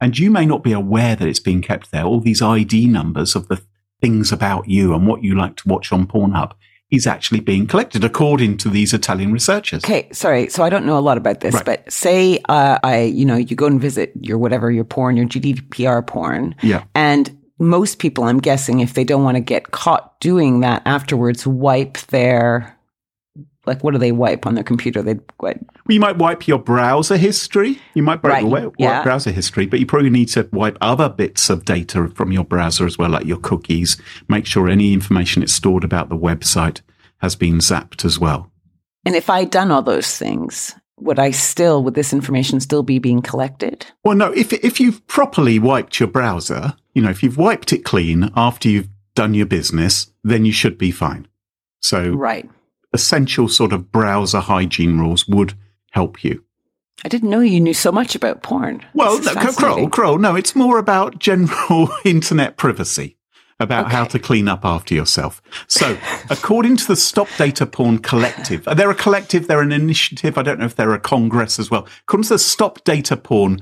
And 0.00 0.18
you 0.18 0.30
may 0.30 0.46
not 0.46 0.62
be 0.62 0.72
aware 0.72 1.16
that 1.16 1.28
it's 1.28 1.40
being 1.40 1.62
kept 1.62 1.90
there. 1.90 2.04
All 2.04 2.20
these 2.20 2.42
ID 2.42 2.86
numbers 2.88 3.34
of 3.34 3.48
the 3.48 3.62
things 4.02 4.30
about 4.32 4.68
you 4.68 4.92
and 4.94 5.06
what 5.06 5.22
you 5.24 5.34
like 5.34 5.56
to 5.56 5.68
watch 5.68 5.90
on 5.92 6.06
Pornhub 6.06 6.52
is 6.90 7.06
actually 7.06 7.40
being 7.40 7.66
collected 7.66 8.04
according 8.04 8.58
to 8.58 8.68
these 8.68 8.92
Italian 8.92 9.32
researchers. 9.32 9.82
Okay, 9.82 10.08
sorry. 10.12 10.50
So 10.50 10.62
I 10.62 10.68
don't 10.68 10.84
know 10.84 10.98
a 10.98 11.00
lot 11.00 11.16
about 11.16 11.40
this, 11.40 11.54
Right. 11.54 11.64
but 11.64 11.90
say 11.90 12.38
uh, 12.50 12.78
I, 12.82 13.04
you 13.04 13.24
know, 13.24 13.36
you 13.36 13.56
go 13.56 13.64
and 13.66 13.80
visit 13.80 14.12
your 14.20 14.36
whatever 14.36 14.70
your 14.70 14.84
porn, 14.84 15.16
your 15.16 15.24
GDPR 15.26 16.06
porn, 16.06 16.54
Yeah. 16.62 16.84
and 16.94 17.34
most 17.58 17.98
people, 17.98 18.24
I'm 18.24 18.40
guessing, 18.40 18.80
if 18.80 18.92
they 18.94 19.04
don't 19.04 19.22
want 19.24 19.36
to 19.36 19.40
get 19.40 19.70
caught 19.70 20.20
doing 20.20 20.60
that 20.60 20.82
afterwards, 20.84 21.46
wipe 21.46 21.96
their 22.08 22.76
like 23.66 23.84
what 23.84 23.92
do 23.92 23.98
they 23.98 24.12
wipe 24.12 24.46
on 24.46 24.54
their 24.54 24.64
computer? 24.64 25.02
They 25.02 25.14
what? 25.38 25.58
Well, 25.58 25.94
you 25.94 26.00
might 26.00 26.18
wipe 26.18 26.48
your 26.48 26.58
browser 26.58 27.16
history. 27.16 27.78
You 27.94 28.02
might 28.02 28.22
wipe 28.22 28.32
Right, 28.32 28.42
your 28.42 28.50
wipe 28.50 28.74
yeah. 28.78 29.02
browser 29.02 29.30
history, 29.30 29.66
but 29.66 29.80
you 29.80 29.86
probably 29.86 30.10
need 30.10 30.28
to 30.30 30.48
wipe 30.52 30.76
other 30.80 31.08
bits 31.08 31.48
of 31.50 31.64
data 31.64 32.08
from 32.08 32.32
your 32.32 32.44
browser 32.44 32.86
as 32.86 32.98
well, 32.98 33.10
like 33.10 33.26
your 33.26 33.38
cookies. 33.38 33.96
Make 34.28 34.46
sure 34.46 34.68
any 34.68 34.92
information 34.92 35.42
it's 35.42 35.52
stored 35.52 35.84
about 35.84 36.08
the 36.08 36.16
website 36.16 36.80
has 37.18 37.36
been 37.36 37.58
zapped 37.58 38.04
as 38.04 38.18
well. 38.18 38.50
And 39.04 39.14
if 39.14 39.30
I'd 39.30 39.50
done 39.50 39.70
all 39.70 39.82
those 39.82 40.16
things, 40.16 40.74
would 40.98 41.18
I 41.18 41.30
still, 41.32 41.82
would 41.84 41.94
this 41.94 42.12
information 42.12 42.60
still 42.60 42.82
be 42.82 42.98
being 42.98 43.22
collected? 43.22 43.86
Well, 44.04 44.16
no, 44.16 44.32
if, 44.32 44.52
if 44.52 44.80
you've 44.80 45.04
properly 45.06 45.58
wiped 45.58 45.98
your 46.00 46.08
browser, 46.08 46.74
you 46.94 47.02
know, 47.02 47.10
if 47.10 47.22
you've 47.22 47.38
wiped 47.38 47.72
it 47.72 47.84
clean 47.84 48.30
after 48.36 48.68
you've 48.68 48.88
done 49.14 49.34
your 49.34 49.46
business, 49.46 50.10
then 50.24 50.44
you 50.44 50.52
should 50.52 50.78
be 50.78 50.90
fine. 50.90 51.26
So 51.80 52.10
Right. 52.12 52.48
Essential 52.92 53.48
sort 53.48 53.72
of 53.72 53.90
browser 53.90 54.40
hygiene 54.40 54.98
rules 54.98 55.26
would 55.26 55.54
help 55.92 56.24
you. 56.24 56.44
I 57.04 57.08
didn't 57.08 57.30
know 57.30 57.40
you 57.40 57.60
knew 57.60 57.74
so 57.74 57.90
much 57.90 58.14
about 58.14 58.42
porn. 58.42 58.84
Well, 58.94 59.20
no, 59.20 59.34
Kroll. 59.34 59.88
Kroll, 59.88 60.18
no, 60.18 60.36
it's 60.36 60.54
more 60.54 60.78
about 60.78 61.18
general 61.18 61.88
internet 62.04 62.56
privacy, 62.56 63.16
about 63.58 63.90
how 63.90 64.04
to 64.04 64.18
clean 64.18 64.46
up 64.46 64.64
after 64.64 64.94
yourself. 64.94 65.42
So, 65.66 65.98
according 66.30 66.76
to 66.76 66.86
the 66.86 66.96
Stop 66.96 67.28
Data 67.36 67.66
Porn 67.66 67.98
Collective, 67.98 68.64
they're 68.76 68.90
a 68.90 68.94
collective, 68.94 69.48
they're 69.48 69.62
an 69.62 69.72
initiative. 69.72 70.38
I 70.38 70.42
don't 70.42 70.60
know 70.60 70.66
if 70.66 70.76
they're 70.76 70.94
a 70.94 71.00
congress 71.00 71.58
as 71.58 71.70
well. 71.70 71.88
According 72.02 72.24
to 72.24 72.34
the 72.34 72.38
Stop 72.38 72.84
Data 72.84 73.16
Porn 73.16 73.60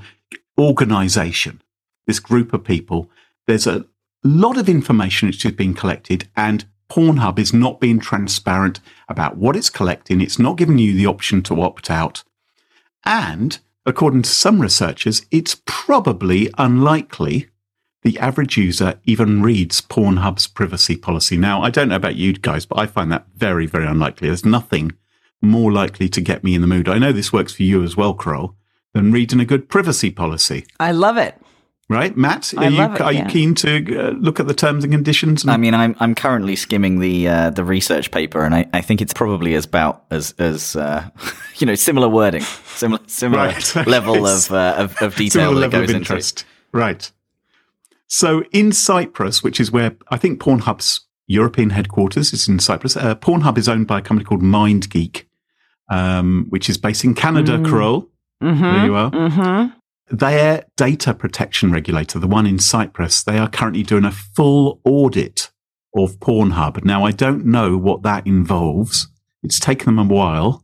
organization, 0.59 1.61
this 2.05 2.19
group 2.19 2.53
of 2.53 2.63
people, 2.63 3.09
there's 3.47 3.65
a 3.65 3.85
lot 4.23 4.57
of 4.57 4.69
information 4.69 5.29
which 5.29 5.43
is 5.43 5.53
being 5.53 5.73
collected 5.73 6.29
and 6.35 6.65
Pornhub 6.91 7.39
is 7.39 7.53
not 7.53 7.79
being 7.79 8.01
transparent 8.01 8.81
about 9.07 9.37
what 9.37 9.55
it's 9.55 9.69
collecting. 9.69 10.19
It's 10.19 10.37
not 10.37 10.57
giving 10.57 10.77
you 10.77 10.93
the 10.93 11.05
option 11.05 11.41
to 11.43 11.61
opt 11.61 11.89
out. 11.89 12.25
And 13.05 13.57
according 13.85 14.23
to 14.23 14.29
some 14.29 14.61
researchers, 14.61 15.25
it's 15.31 15.61
probably 15.65 16.51
unlikely 16.57 17.47
the 18.01 18.19
average 18.19 18.57
user 18.57 18.99
even 19.05 19.41
reads 19.41 19.79
Pornhub's 19.79 20.47
privacy 20.47 20.97
policy. 20.97 21.37
Now, 21.37 21.61
I 21.61 21.69
don't 21.69 21.87
know 21.87 21.95
about 21.95 22.17
you 22.17 22.33
guys, 22.33 22.65
but 22.65 22.77
I 22.77 22.87
find 22.87 23.09
that 23.09 23.27
very, 23.37 23.67
very 23.67 23.85
unlikely. 23.85 24.27
There's 24.27 24.43
nothing 24.43 24.91
more 25.41 25.71
likely 25.71 26.09
to 26.09 26.19
get 26.19 26.43
me 26.43 26.55
in 26.55 26.61
the 26.61 26.67
mood. 26.67 26.89
I 26.89 26.97
know 26.97 27.13
this 27.13 27.31
works 27.31 27.53
for 27.53 27.63
you 27.63 27.83
as 27.83 27.95
well, 27.95 28.13
Kroll, 28.13 28.55
than 28.93 29.13
reading 29.13 29.39
a 29.39 29.45
good 29.45 29.69
privacy 29.69 30.11
policy. 30.11 30.65
I 30.77 30.91
love 30.91 31.15
it. 31.15 31.40
Right, 31.91 32.15
Matt? 32.15 32.53
Are 32.57 32.69
you 32.69 32.81
it, 32.81 33.01
are 33.01 33.11
you 33.11 33.25
keen 33.25 33.53
to 33.55 33.97
uh, 33.99 34.11
look 34.11 34.39
at 34.39 34.47
the 34.47 34.53
terms 34.53 34.85
and 34.85 34.93
conditions? 34.93 35.43
And, 35.43 35.51
I 35.51 35.57
mean, 35.57 35.73
I'm 35.73 35.93
I'm 35.99 36.15
currently 36.15 36.55
skimming 36.55 36.99
the 37.01 37.27
uh, 37.27 37.49
the 37.49 37.65
research 37.65 38.11
paper, 38.11 38.45
and 38.45 38.55
I, 38.55 38.65
I 38.71 38.79
think 38.79 39.01
it's 39.01 39.13
probably 39.13 39.55
as 39.55 39.65
about 39.65 40.05
as 40.09 40.33
as 40.39 40.77
uh, 40.77 41.09
you 41.57 41.67
know 41.67 41.75
similar 41.75 42.07
wording, 42.07 42.43
similar 42.75 43.01
similar 43.07 43.47
Right. 43.47 43.75
level 43.87 44.25
of, 44.25 44.49
uh, 44.51 44.75
of 44.77 44.95
of 45.01 45.15
detail 45.17 45.49
similar 45.49 45.55
that 45.55 45.71
level 45.71 45.81
goes 45.81 45.89
of 45.89 45.95
into 45.97 46.15
it. 46.15 46.45
Right. 46.71 47.11
So 48.07 48.43
in 48.53 48.71
Cyprus, 48.71 49.43
which 49.43 49.59
is 49.59 49.69
where 49.69 49.95
I 50.09 50.17
think 50.17 50.39
Pornhub's 50.39 51.01
European 51.27 51.71
headquarters 51.71 52.31
is 52.31 52.47
in 52.47 52.59
Cyprus, 52.59 52.95
uh, 52.95 53.15
Pornhub 53.15 53.57
is 53.57 53.67
owned 53.67 53.87
by 53.87 53.99
a 53.99 54.01
company 54.01 54.23
called 54.23 54.41
MindGeek, 54.41 55.25
um, 55.89 56.45
which 56.49 56.69
is 56.69 56.77
based 56.77 57.03
in 57.03 57.15
Canada, 57.15 57.57
Mm. 57.57 57.67
Kroll. 57.67 58.07
Mm-hmm. 58.41 58.61
There 58.63 58.85
you 58.85 58.95
are. 58.95 59.11
Mm-hmm. 59.11 59.80
Their 60.11 60.65
data 60.75 61.13
protection 61.13 61.71
regulator, 61.71 62.19
the 62.19 62.27
one 62.27 62.45
in 62.45 62.59
Cyprus, 62.59 63.23
they 63.23 63.37
are 63.37 63.49
currently 63.49 63.83
doing 63.83 64.05
a 64.05 64.11
full 64.11 64.81
audit 64.83 65.49
of 65.95 66.19
Pornhub. 66.19 66.83
Now, 66.83 67.03
I 67.05 67.11
don't 67.11 67.45
know 67.45 67.77
what 67.77 68.03
that 68.03 68.27
involves. 68.27 69.07
It's 69.43 69.59
taken 69.59 69.95
them 69.95 69.99
a 70.11 70.13
while, 70.13 70.63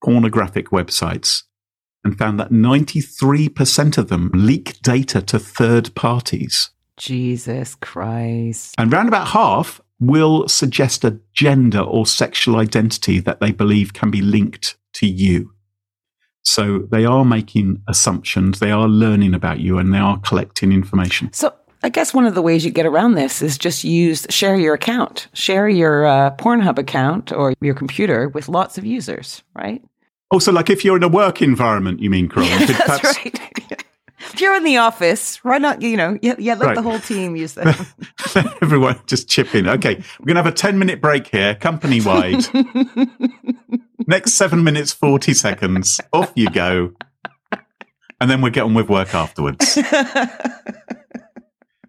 pornographic 0.04 0.70
websites 0.70 1.44
and 2.04 2.18
found 2.18 2.39
that 2.39 2.51
93% 2.51 3.98
of 3.98 4.10
them 4.10 4.32
leak 4.34 4.82
data 4.82 5.22
to 5.22 5.39
third 5.39 5.94
parties. 5.96 6.72
Jesus 6.98 7.75
Christ. 7.75 8.75
And 8.77 8.92
round 8.92 9.08
about 9.08 9.30
half 9.30 9.82
will 10.00 10.48
suggest 10.48 11.04
a 11.04 11.20
gender 11.34 11.82
or 11.82 12.06
sexual 12.06 12.58
identity 12.58 13.20
that 13.20 13.39
they 13.39 13.51
believe 13.51 13.94
can 13.94 14.10
be 14.10 14.22
linked 14.22 14.77
to 14.94 15.08
you. 15.08 15.54
So 16.48 16.80
they 16.80 17.04
are 17.04 17.25
making 17.25 17.84
assumptions, 17.89 18.60
they 18.60 18.72
are 18.72 18.88
learning 18.88 19.34
about 19.34 19.60
you, 19.60 19.77
and 19.80 19.94
they 19.94 19.98
are 19.98 20.18
collecting 20.20 20.72
information. 20.72 21.32
So 21.34 21.54
I 21.84 21.89
guess 21.89 22.13
one 22.13 22.25
of 22.25 22.36
the 22.36 22.42
ways 22.42 22.63
you 22.63 22.72
get 22.72 22.86
around 22.86 23.16
this 23.16 23.42
is 23.42 23.58
just 23.58 23.84
use 23.84 24.25
share 24.30 24.56
your 24.56 24.74
account, 24.74 25.27
share 25.34 25.68
your 25.68 26.06
uh, 26.06 26.32
Pornhub 26.38 26.77
account 26.77 27.34
or 27.34 27.54
your 27.60 27.75
computer 27.75 28.30
with 28.30 28.48
lots 28.48 28.77
of 28.77 28.86
users, 28.86 29.44
right? 29.56 29.84
Also, 30.32 30.54
like 30.54 30.70
if 30.70 30.86
you're 30.86 30.96
in 30.96 31.04
a 31.04 31.10
work 31.10 31.42
environment, 31.42 32.01
you 32.01 32.10
mean, 32.10 32.30
Carole? 32.30 32.48
you 32.48 32.68
could 32.68 32.75
perhaps- 32.77 33.18
right. 33.25 33.84
if 34.33 34.41
you're 34.41 34.55
in 34.55 34.63
the 34.63 34.77
office, 34.77 35.43
why 35.43 35.57
not? 35.57 35.81
You 35.81 35.97
know, 35.97 36.17
yeah, 36.21 36.36
yeah 36.38 36.53
let 36.55 36.65
Right. 36.67 36.75
the 36.75 36.81
whole 36.81 37.00
team 37.00 37.36
use 37.36 37.53
that. 37.55 38.57
Everyone 38.62 39.00
just 39.07 39.27
chip 39.29 39.53
in. 39.55 39.67
Okay, 39.67 39.95
we're 40.19 40.25
going 40.25 40.36
to 40.36 40.43
have 40.43 40.47
a 40.47 40.51
10 40.51 40.77
minute 40.79 41.01
break 41.01 41.27
here, 41.27 41.55
company 41.55 42.01
wide. 42.01 42.45
Next 44.07 44.33
seven 44.33 44.63
minutes, 44.63 44.93
40 44.93 45.33
seconds. 45.33 46.00
Off 46.13 46.31
you 46.36 46.50
go. 46.50 46.93
And 48.19 48.31
then 48.31 48.41
we'll 48.41 48.51
get 48.51 48.63
on 48.63 48.74
with 48.74 48.89
work 48.89 49.13
afterwards. 49.13 49.77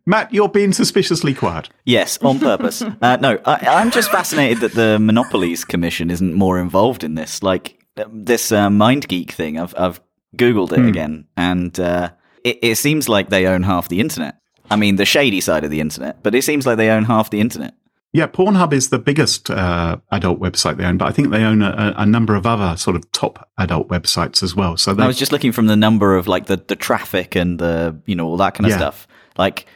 Matt, 0.07 0.33
you're 0.33 0.49
being 0.49 0.73
suspiciously 0.73 1.35
quiet. 1.35 1.69
Yes, 1.85 2.19
on 2.23 2.39
purpose. 2.39 2.81
uh, 2.83 3.17
no, 3.21 3.39
I, 3.45 3.57
I'm 3.69 3.91
just 3.91 4.11
fascinated 4.11 4.59
that 4.61 4.73
the 4.73 4.99
Monopolies 4.99 5.65
Commission 5.67 6.11
isn't 6.11 6.33
more 6.33 6.59
involved 6.59 7.05
in 7.05 7.15
this. 7.15 7.43
Like 7.43 7.79
uh, 7.99 8.05
this 8.11 8.51
uh, 8.51 8.69
MindGeek 8.69 9.31
thing, 9.33 9.59
I've 9.59 9.75
I've 9.77 10.01
googled 10.37 10.73
it 10.73 10.87
again, 10.89 11.27
and 11.37 11.79
uh, 11.79 12.11
it, 12.49 12.59
it 12.63 12.75
seems 12.77 13.09
like 13.09 13.29
they 13.31 13.47
own 13.47 13.63
half 13.63 13.89
the 13.89 14.01
internet. 14.01 14.37
I 14.71 14.77
mean, 14.77 14.97
the 14.97 15.05
shady 15.05 15.41
side 15.41 15.65
of 15.65 15.71
the 15.71 15.81
internet, 15.81 16.23
but 16.23 16.35
it 16.35 16.43
seems 16.43 16.67
like 16.67 16.77
they 16.77 16.91
own 16.91 17.05
half 17.05 17.31
the 17.31 17.41
internet. 17.41 17.75
Yeah, 18.13 18.27
Pornhub 18.27 18.73
is 18.73 18.89
the 18.89 18.99
biggest 18.99 19.51
uh, 19.51 19.99
adult 20.11 20.41
website 20.41 20.79
they 20.79 20.85
own, 20.85 20.97
but 20.97 21.09
I 21.09 21.13
think 21.13 21.31
they 21.31 21.45
own 21.45 21.63
a, 21.63 21.95
a 21.97 22.07
number 22.07 22.35
of 22.35 22.47
other 22.47 22.77
sort 22.77 22.97
of 22.97 23.11
top 23.13 23.49
adult 23.59 23.89
websites 23.89 24.43
as 24.43 24.55
well. 24.55 24.77
So 24.79 24.95
they, 24.95 25.03
I 25.03 25.07
was 25.07 25.19
just 25.19 25.31
looking 25.33 25.53
from 25.53 25.67
the 25.67 25.77
number 25.77 26.17
of 26.17 26.27
like 26.27 26.47
the, 26.47 26.57
the 26.57 26.77
traffic 26.77 27.35
and 27.37 27.59
the 27.59 28.01
you 28.07 28.15
know 28.15 28.27
all 28.27 28.39
that 28.39 28.55
kind 28.55 28.65
of 28.67 28.71
Yeah. 28.71 28.77
stuff. 28.79 29.07
Like 29.37 29.67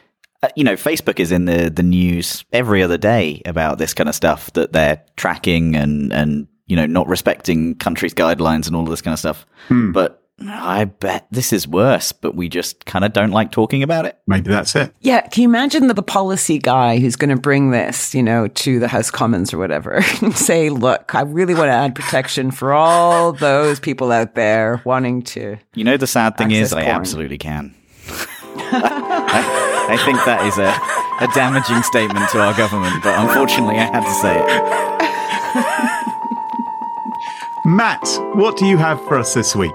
uh, 0.41 0.49
you 0.55 0.63
know, 0.63 0.73
Facebook 0.73 1.19
is 1.19 1.31
in 1.31 1.45
the, 1.45 1.69
the 1.69 1.83
news 1.83 2.43
every 2.51 2.81
other 2.83 2.97
day 2.97 3.41
about 3.45 3.77
this 3.77 3.93
kind 3.93 4.09
of 4.09 4.15
stuff 4.15 4.51
that 4.53 4.73
they're 4.73 5.01
tracking 5.15 5.75
and, 5.75 6.11
and, 6.11 6.47
you 6.65 6.75
know, 6.75 6.85
not 6.85 7.07
respecting 7.07 7.75
countries' 7.75 8.13
guidelines 8.13 8.67
and 8.67 8.75
all 8.75 8.83
of 8.83 8.89
this 8.89 9.01
kind 9.01 9.13
of 9.13 9.19
stuff. 9.19 9.45
But 9.69 10.22
I 10.39 10.85
bet 10.85 11.27
this 11.29 11.53
is 11.53 11.67
worse, 11.67 12.11
but 12.11 12.35
we 12.35 12.49
just 12.49 12.85
kind 12.85 13.05
of 13.05 13.13
don't 13.13 13.29
like 13.31 13.51
talking 13.51 13.83
about 13.83 14.05
it. 14.05 14.17
Maybe 14.25 14.49
that's 14.49 14.75
it. 14.75 14.93
Yeah, 14.99 15.21
can 15.27 15.43
you 15.43 15.47
imagine 15.47 15.87
the, 15.87 15.93
the 15.93 16.01
policy 16.01 16.57
guy 16.57 16.97
who's 16.97 17.15
going 17.15 17.29
to 17.29 17.39
bring 17.39 17.69
this, 17.69 18.15
you 18.15 18.23
know, 18.23 18.47
to 18.47 18.79
the 18.79 18.87
House 18.87 19.11
Commons 19.11 19.53
or 19.53 19.59
whatever 19.59 20.03
and 20.21 20.35
say, 20.35 20.69
look, 20.69 21.13
I 21.13 21.21
really 21.21 21.53
want 21.53 21.67
to 21.67 21.73
add 21.73 21.93
protection 21.95 22.49
for 22.51 22.73
all 22.73 23.31
those 23.31 23.79
people 23.79 24.11
out 24.11 24.33
there 24.33 24.81
wanting 24.85 25.21
to. 25.23 25.57
You 25.75 25.83
know, 25.83 25.97
the 25.97 26.07
sad 26.07 26.35
thing 26.35 26.51
is, 26.51 26.73
Access 26.73 26.87
I 26.87 26.89
absolutely 26.89 27.37
can. 27.37 27.75
I, 28.55 29.87
I 29.89 29.97
think 29.97 30.17
that 30.25 30.45
is 30.47 30.57
a, 30.57 30.73
a 31.23 31.27
damaging 31.35 31.83
statement 31.83 32.29
to 32.31 32.41
our 32.41 32.55
government, 32.57 33.03
but 33.03 33.17
unfortunately, 33.19 33.75
I 33.75 33.85
had 33.85 34.03
to 34.03 34.13
say 34.15 34.39
it. 34.39 34.83
Matt, 37.65 38.05
what 38.35 38.57
do 38.57 38.65
you 38.65 38.77
have 38.77 38.99
for 39.05 39.17
us 39.17 39.33
this 39.33 39.55
week? 39.55 39.71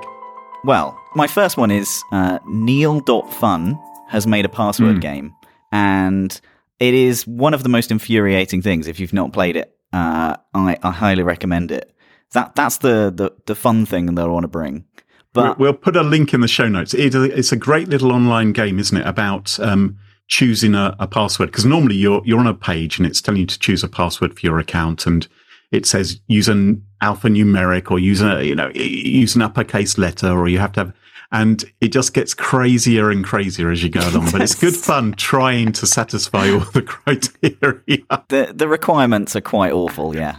Well, 0.65 0.99
my 1.15 1.27
first 1.27 1.57
one 1.57 1.71
is 1.71 2.03
uh, 2.13 2.39
Neal.fun 2.47 3.79
has 4.09 4.27
made 4.27 4.45
a 4.45 4.49
password 4.49 5.01
game, 5.01 5.35
and 5.73 6.41
it 6.81 6.95
is 6.95 7.27
one 7.27 7.55
of 7.55 7.63
the 7.63 7.69
most 7.69 7.91
infuriating 7.91 8.63
things. 8.63 8.89
If 8.89 8.99
you've 9.01 9.13
not 9.13 9.33
played 9.33 9.57
it, 9.57 9.77
uh, 9.93 10.37
I, 10.55 10.79
I 10.83 10.91
highly 10.91 11.23
recommend 11.23 11.71
it. 11.71 11.95
That 12.33 12.55
that's 12.55 12.79
the, 12.79 13.13
the, 13.15 13.33
the 13.47 13.55
fun 13.55 13.87
thing 13.87 14.15
that 14.15 14.25
I 14.25 14.29
want 14.29 14.45
to 14.45 14.49
bring. 14.49 14.85
But 15.33 15.59
we'll 15.59 15.75
put 15.75 15.97
a 15.97 16.03
link 16.03 16.35
in 16.35 16.41
the 16.41 16.49
show 16.49 16.69
notes. 16.69 16.95
It, 16.95 17.15
it's 17.15 17.53
a 17.53 17.57
great 17.57 17.89
little 17.89 18.13
online 18.13 18.53
game, 18.53 18.79
isn't 18.79 18.97
it? 18.97 19.07
About 19.07 19.59
um, 19.61 19.97
choosing 20.27 20.75
a, 20.75 20.97
a 20.99 21.07
password 21.07 21.51
because 21.51 21.65
normally 21.65 21.97
you're 21.97 22.23
you're 22.25 22.41
on 22.41 22.47
a 22.47 22.55
page 22.55 22.99
and 22.99 23.07
it's 23.07 23.21
telling 23.21 23.41
you 23.41 23.47
to 23.47 23.59
choose 23.59 23.85
a 23.85 23.89
password 23.89 24.35
for 24.35 24.41
your 24.41 24.59
account, 24.59 25.07
and 25.07 25.29
it 25.71 25.87
says 25.87 26.21
use 26.27 26.49
an 26.49 26.85
alphanumeric 27.03 27.91
or 27.91 27.99
use 27.99 28.23
a 28.23 28.45
you 28.45 28.55
know 28.55 28.71
use 28.75 29.37
an 29.37 29.43
uppercase 29.43 29.99
letter, 29.99 30.31
or 30.31 30.49
you 30.49 30.59
have 30.59 30.73
to 30.73 30.81
have. 30.81 30.95
And 31.31 31.63
it 31.83 31.89
just 31.89 32.15
gets 32.15 32.33
crazier 32.33 33.11
and 33.11 33.23
crazier 33.23 33.71
as 33.71 33.83
you 33.83 33.91
go 33.91 34.01
along. 34.01 34.31
But 34.33 34.41
it's 34.41 34.55
good 34.55 34.75
fun 34.75 35.13
trying 35.13 35.73
to 35.73 35.87
satisfy 35.87 36.51
all 36.51 36.61
the 36.61 36.81
criteria. 36.87 38.03
the 38.29 38.53
the 38.55 38.67
requirements 38.67 39.37
are 39.37 39.43
quite 39.43 39.73
awful. 39.73 40.17
Yeah. 40.17 40.37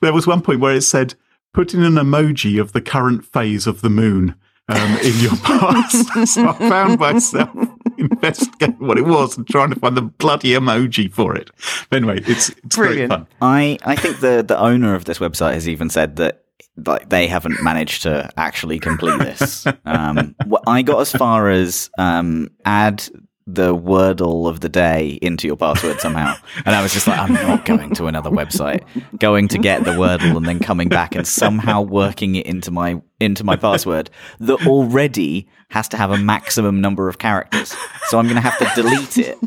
There 0.00 0.12
was 0.12 0.26
one 0.26 0.42
point 0.42 0.60
where 0.60 0.74
it 0.76 0.82
said, 0.82 1.14
put 1.52 1.74
in 1.74 1.82
an 1.82 1.94
emoji 1.94 2.60
of 2.60 2.72
the 2.72 2.80
current 2.80 3.24
phase 3.24 3.66
of 3.66 3.80
the 3.80 3.90
moon 3.90 4.34
um, 4.68 4.96
in 4.98 5.18
your 5.18 5.36
past. 5.42 6.28
so 6.32 6.48
I 6.48 6.52
found 6.68 7.00
myself 7.00 7.50
investigating 7.98 8.86
what 8.86 8.98
it 8.98 9.06
was 9.06 9.36
and 9.36 9.46
trying 9.48 9.70
to 9.70 9.78
find 9.78 9.96
the 9.96 10.02
bloody 10.02 10.50
emoji 10.50 11.12
for 11.12 11.34
it. 11.36 11.50
But 11.90 11.98
anyway, 11.98 12.20
it's, 12.26 12.50
it's 12.50 12.76
great 12.76 12.88
Brilliant. 12.88 13.12
fun. 13.12 13.26
I, 13.40 13.78
I 13.84 13.96
think 13.96 14.20
the, 14.20 14.44
the 14.46 14.58
owner 14.58 14.94
of 14.94 15.04
this 15.04 15.18
website 15.18 15.54
has 15.54 15.68
even 15.68 15.90
said 15.90 16.16
that 16.16 16.42
like 16.86 17.10
they 17.10 17.26
haven't 17.26 17.62
managed 17.62 18.02
to 18.02 18.30
actually 18.36 18.78
complete 18.78 19.18
this. 19.18 19.66
Um, 19.84 20.34
I 20.66 20.82
got 20.82 21.00
as 21.00 21.12
far 21.12 21.50
as 21.50 21.90
um, 21.98 22.48
add 22.64 23.04
the 23.46 23.74
Wordle 23.76 24.48
of 24.48 24.60
the 24.60 24.68
day 24.68 25.18
into 25.20 25.46
your 25.46 25.56
password 25.56 26.00
somehow, 26.00 26.34
and 26.64 26.74
I 26.76 26.82
was 26.82 26.92
just 26.92 27.06
like, 27.06 27.18
I'm 27.18 27.32
not 27.32 27.64
going 27.64 27.92
to 27.94 28.06
another 28.06 28.30
website, 28.30 28.82
going 29.18 29.48
to 29.48 29.58
get 29.58 29.84
the 29.84 29.92
Wordle 29.92 30.36
and 30.36 30.46
then 30.46 30.60
coming 30.60 30.88
back 30.88 31.14
and 31.14 31.26
somehow 31.26 31.80
working 31.82 32.34
it 32.36 32.46
into 32.46 32.70
my 32.70 33.00
into 33.20 33.44
my 33.44 33.56
password 33.56 34.10
that 34.40 34.66
already 34.66 35.48
has 35.70 35.88
to 35.88 35.96
have 35.96 36.10
a 36.10 36.18
maximum 36.18 36.80
number 36.80 37.08
of 37.08 37.18
characters. 37.18 37.74
So 38.08 38.18
I'm 38.18 38.26
going 38.26 38.36
to 38.36 38.42
have 38.42 38.58
to 38.58 38.70
delete 38.74 39.18
it. 39.18 39.38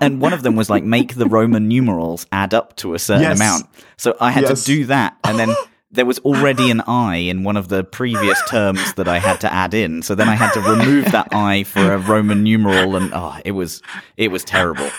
And 0.00 0.20
one 0.20 0.32
of 0.34 0.42
them 0.42 0.56
was 0.56 0.68
like 0.68 0.84
make 0.84 1.14
the 1.14 1.26
Roman 1.26 1.66
numerals 1.68 2.26
add 2.32 2.52
up 2.52 2.76
to 2.76 2.92
a 2.94 2.98
certain 2.98 3.22
Yes. 3.22 3.38
amount. 3.38 3.66
So 3.96 4.16
I 4.20 4.30
had 4.30 4.42
Yes. 4.44 4.64
to 4.64 4.66
do 4.66 4.84
that, 4.86 5.16
and 5.24 5.38
then 5.38 5.54
there 5.90 6.06
was 6.06 6.18
already 6.20 6.70
an 6.70 6.82
I 6.82 7.16
in 7.16 7.42
one 7.44 7.56
of 7.56 7.68
the 7.68 7.82
previous 7.82 8.40
terms 8.48 8.94
that 8.94 9.08
I 9.08 9.18
had 9.18 9.40
to 9.40 9.52
add 9.52 9.74
in. 9.74 10.02
So 10.02 10.14
then 10.14 10.28
I 10.28 10.34
had 10.34 10.52
to 10.52 10.60
remove 10.60 11.06
that 11.06 11.28
I 11.32 11.64
for 11.64 11.92
a 11.92 11.98
Roman 11.98 12.42
numeral, 12.42 12.96
and 12.96 13.10
oh, 13.12 13.38
it 13.44 13.52
was 13.52 13.82
it 14.16 14.28
was 14.28 14.44
terrible. 14.44 14.90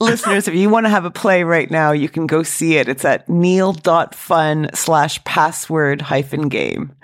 Listeners, 0.00 0.46
if 0.46 0.54
you 0.54 0.70
want 0.70 0.86
to 0.86 0.90
have 0.90 1.04
a 1.04 1.10
play 1.10 1.42
right 1.42 1.70
now, 1.70 1.90
you 1.90 2.08
can 2.08 2.28
go 2.28 2.44
see 2.44 2.76
it. 2.76 2.88
It's 2.88 3.04
at 3.04 3.28
neal.fun 3.28 4.70
slash 4.72 5.22
password 5.24 6.02
hyphen 6.02 6.48
game. 6.48 6.94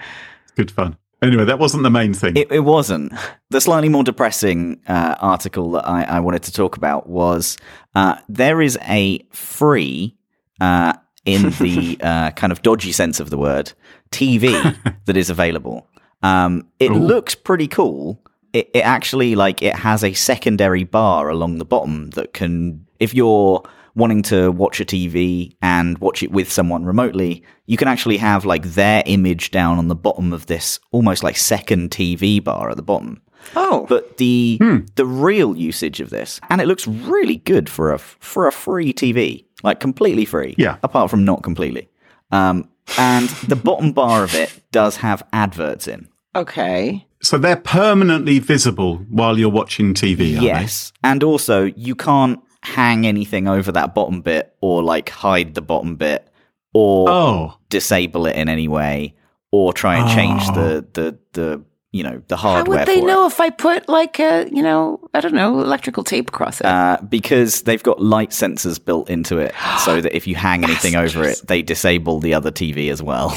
Good 0.55 0.71
fun. 0.71 0.97
Anyway, 1.21 1.45
that 1.45 1.59
wasn't 1.59 1.83
the 1.83 1.91
main 1.91 2.15
thing. 2.15 2.37
It, 2.37 2.53
it 2.53 2.61
wasn't. 2.61 3.13
The 3.51 3.61
slightly 3.61 3.89
more 3.89 4.05
depressing 4.05 4.81
uh, 4.87 5.17
article 5.21 5.73
that 5.73 5.89
I, 5.89 6.05
I 6.05 6.21
wanted 6.21 6.43
to 6.45 6.53
talk 6.53 6.77
about 6.77 7.09
was 7.09 7.57
uh, 7.95 8.17
there 8.29 8.61
is 8.61 8.79
a 8.83 9.27
free, 9.33 10.17
uh, 10.61 10.93
in 11.25 11.51
the 11.61 11.99
uh, 12.01 12.31
kind 12.33 12.53
of 12.53 12.63
dodgy 12.63 12.93
sense 12.93 13.21
of 13.21 13.31
the 13.31 13.39
word, 13.39 13.73
TV 14.11 14.77
that 15.05 15.17
is 15.17 15.31
available. 15.31 15.87
Um, 16.23 16.69
it 16.79 16.91
looks 16.91 17.35
pretty 17.35 17.69
cool. 17.69 18.21
It, 18.53 18.71
it 18.73 18.81
actually 18.81 19.35
like 19.35 19.63
it 19.63 19.75
has 19.77 20.03
a 20.05 20.13
secondary 20.15 20.85
bar 20.85 21.29
along 21.29 21.59
the 21.59 21.65
bottom 21.65 22.11
that 22.11 22.33
can, 22.33 22.87
if 23.01 23.13
you're 23.13 23.63
wanting 23.95 24.23
to 24.23 24.51
watch 24.51 24.81
a 24.81 24.85
TV 24.85 25.55
and 25.63 25.99
watch 25.99 26.23
it 26.23 26.31
with 26.31 26.51
someone 26.51 26.85
remotely, 26.85 27.45
you 27.67 27.77
can 27.77 27.89
actually 27.89 28.17
have 28.17 28.45
like 28.45 28.65
their 28.65 29.03
image 29.07 29.51
down 29.51 29.79
on 29.79 29.89
the 29.89 29.95
bottom 29.95 30.33
of 30.33 30.47
this 30.47 30.81
almost 30.91 31.23
like 31.23 31.37
second 31.37 31.91
TV 31.91 32.43
bar 32.43 32.71
at 32.71 32.77
the 32.77 32.83
bottom. 32.83 33.21
Oh, 33.57 33.85
But 33.89 34.17
the 34.17 34.59
the 34.97 35.05
real 35.05 35.55
usage 35.57 36.01
of 36.01 36.09
this, 36.09 36.41
and 36.49 36.63
it 36.63 36.67
looks 36.67 36.87
really 36.87 37.37
good 37.37 37.69
for 37.69 37.93
a 37.93 37.99
for 37.99 38.47
a 38.47 38.53
free 38.53 38.95
TV, 38.95 39.44
like 39.65 39.81
completely 39.81 40.25
free. 40.25 40.55
Yeah. 40.57 40.77
Apart 40.85 41.11
from 41.11 41.25
not 41.25 41.43
completely. 41.43 41.89
Um, 42.31 42.69
and 42.99 43.29
the 43.49 43.57
bottom 43.57 43.91
bar 43.93 44.23
of 44.23 44.35
it 44.35 44.63
does 44.71 44.97
have 44.99 45.27
adverts 45.33 45.89
in. 45.89 46.09
okay. 46.37 47.07
so 47.23 47.39
they're 47.39 47.57
permanently 47.57 48.39
visible 48.39 48.99
while 49.09 49.39
you're 49.39 49.49
watching 49.49 49.95
TV, 49.95 50.39
are 50.39 50.43
Yes. 50.43 50.93
And 51.03 51.25
also, 51.25 51.65
you 51.65 51.95
can't 51.95 52.39
hang 52.63 53.07
anything 53.07 53.49
over 53.49 53.73
that 53.73 53.95
bottom 53.95 54.21
bit 54.21 54.55
or 54.61 54.83
like 54.83 55.09
hide 55.09 55.55
the 55.55 55.63
bottom 55.63 55.97
bit 55.97 56.29
or? 56.75 57.09
Oh, 57.09 57.55
disable 57.71 58.27
it 58.27 58.37
in 58.37 58.49
any 58.49 58.69
way 58.69 59.15
or 59.51 59.73
try 59.73 59.97
and 59.97 60.09
change 60.11 60.43
Oh. 60.49 60.55
the, 60.55 60.87
the, 60.93 61.19
the, 61.33 61.65
you 61.95 62.03
know, 62.03 62.21
the 62.27 62.37
How 62.37 62.65
would 62.65 62.87
they 62.87 62.99
for 63.01 63.07
know 63.07 63.25
It. 63.25 63.29
if 63.29 63.41
I 63.41 63.51
put 63.51 63.89
like 63.89 64.19
a, 64.19 64.49
you 64.51 64.63
know, 64.63 64.99
I 65.15 65.21
don't 65.21 65.33
know, 65.33 65.61
electrical 65.61 66.03
tape 66.03 66.29
across 66.29 66.61
it? 66.61 66.67
Uh, 66.67 66.99
because 67.09 67.63
they've 67.63 67.83
got 67.83 68.03
light 68.03 68.31
sensors 68.31 68.85
built 68.85 69.09
into 69.09 69.39
it, 69.39 69.55
so 69.85 70.01
that 70.01 70.15
if 70.15 70.27
you 70.27 70.35
hang 70.35 70.65
anything 70.65 70.97
over 70.97 71.23
it, 71.23 71.41
they 71.47 71.63
disable 71.63 72.19
the 72.19 72.35
other 72.35 72.51
TV 72.51 72.91
as 72.91 73.01
well. 73.01 73.33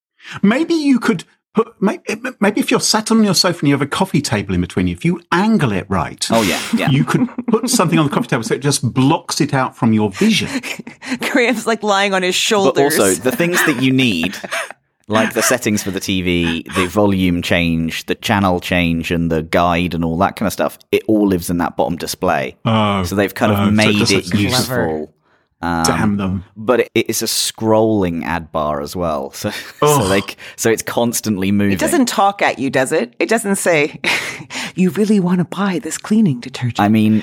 maybe 0.42 0.72
you 0.72 0.98
could 0.98 1.24
put, 1.54 1.74
maybe, 1.82 2.02
maybe 2.40 2.60
if 2.60 2.70
you're 2.70 2.80
sat 2.80 3.10
on 3.10 3.22
your 3.22 3.34
sofa 3.34 3.58
and 3.58 3.68
you 3.68 3.74
have 3.74 3.82
a 3.82 3.86
coffee 3.86 4.22
table 4.22 4.54
in 4.54 4.62
between 4.62 4.86
you, 4.86 4.94
if 4.94 5.04
you 5.04 5.20
angle 5.30 5.72
it 5.72 5.84
right. 5.90 6.26
Oh, 6.30 6.40
yeah, 6.40 6.62
yeah. 6.74 6.88
You 6.88 7.04
could 7.04 7.28
put 7.48 7.68
something 7.68 7.98
on 7.98 8.06
the 8.06 8.12
coffee 8.12 8.28
table 8.28 8.44
so 8.44 8.54
it 8.54 8.62
just 8.62 8.94
blocks 8.94 9.42
it 9.42 9.52
out 9.52 9.76
from 9.76 9.92
your 9.92 10.10
vision. 10.10 10.48
Graham's 11.30 11.66
like 11.66 11.82
lying 11.82 12.14
on 12.14 12.22
his 12.22 12.34
shoulders. 12.34 12.72
but 12.74 12.84
also, 12.84 13.14
the 13.14 13.36
things 13.36 13.58
that 13.66 13.82
you 13.82 13.92
need, 13.92 14.36
like 15.10 15.34
the 15.34 15.42
settings 15.42 15.82
for 15.82 15.90
the 15.90 16.00
TV, 16.00 16.64
the 16.74 16.86
volume 16.86 17.42
change, 17.42 18.06
the 18.06 18.14
channel 18.14 18.60
change, 18.60 19.10
and 19.10 19.30
the 19.30 19.42
guide 19.42 19.94
and 19.94 20.04
all 20.04 20.16
that 20.18 20.36
kind 20.36 20.46
of 20.46 20.52
stuff, 20.52 20.78
it 20.92 21.02
all 21.06 21.26
lives 21.26 21.50
in 21.50 21.58
that 21.58 21.76
bottom 21.76 21.96
display. 21.96 22.56
Oh, 22.64 23.02
so 23.04 23.14
they've 23.14 23.34
kind 23.34 23.52
of 23.52 23.58
oh, 23.58 23.70
made 23.70 23.96
just 23.96 24.12
it 24.12 24.34
useful. 24.34 25.12
Um, 25.62 25.84
Damn 25.84 26.16
them. 26.16 26.44
but 26.56 26.80
it, 26.80 26.90
it's 26.94 27.20
a 27.20 27.26
scrolling 27.26 28.24
ad 28.24 28.50
bar 28.50 28.80
as 28.80 28.96
well, 28.96 29.30
so 29.32 29.50
so 29.50 29.60
Oh. 29.82 30.06
like 30.08 30.38
so 30.56 30.70
it's 30.70 30.82
constantly 30.82 31.52
moving. 31.52 31.74
it 31.74 31.78
doesn't 31.80 32.06
talk 32.06 32.40
at 32.40 32.58
you, 32.58 32.70
does 32.70 32.92
it? 32.92 33.14
It 33.18 33.28
doesn't 33.28 33.56
say, 33.56 34.00
you 34.74 34.88
really 34.90 35.20
want 35.20 35.40
to 35.40 35.44
buy 35.44 35.78
this 35.78 35.98
cleaning 35.98 36.40
detergent. 36.40 36.80
I 36.80 36.88
mean, 36.88 37.22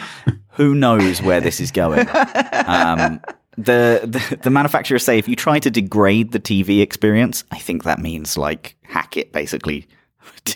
who 0.52 0.76
knows 0.76 1.20
where 1.22 1.42
this 1.42 1.60
is 1.60 1.72
going? 1.72 2.08
Um, 2.54 3.20
the, 3.58 4.02
the 4.04 4.38
the 4.44 4.50
manufacturers 4.50 5.04
say 5.04 5.18
if 5.18 5.28
you 5.28 5.36
try 5.36 5.60
to 5.60 5.70
degrade 5.72 6.32
the 6.32 6.40
TV 6.40 6.82
experience, 6.82 7.44
I 7.52 7.58
think 7.58 7.84
that 7.84 8.00
means 8.00 8.38
like 8.38 8.76
hack 8.84 9.18
it, 9.18 9.32
basically. 9.32 9.88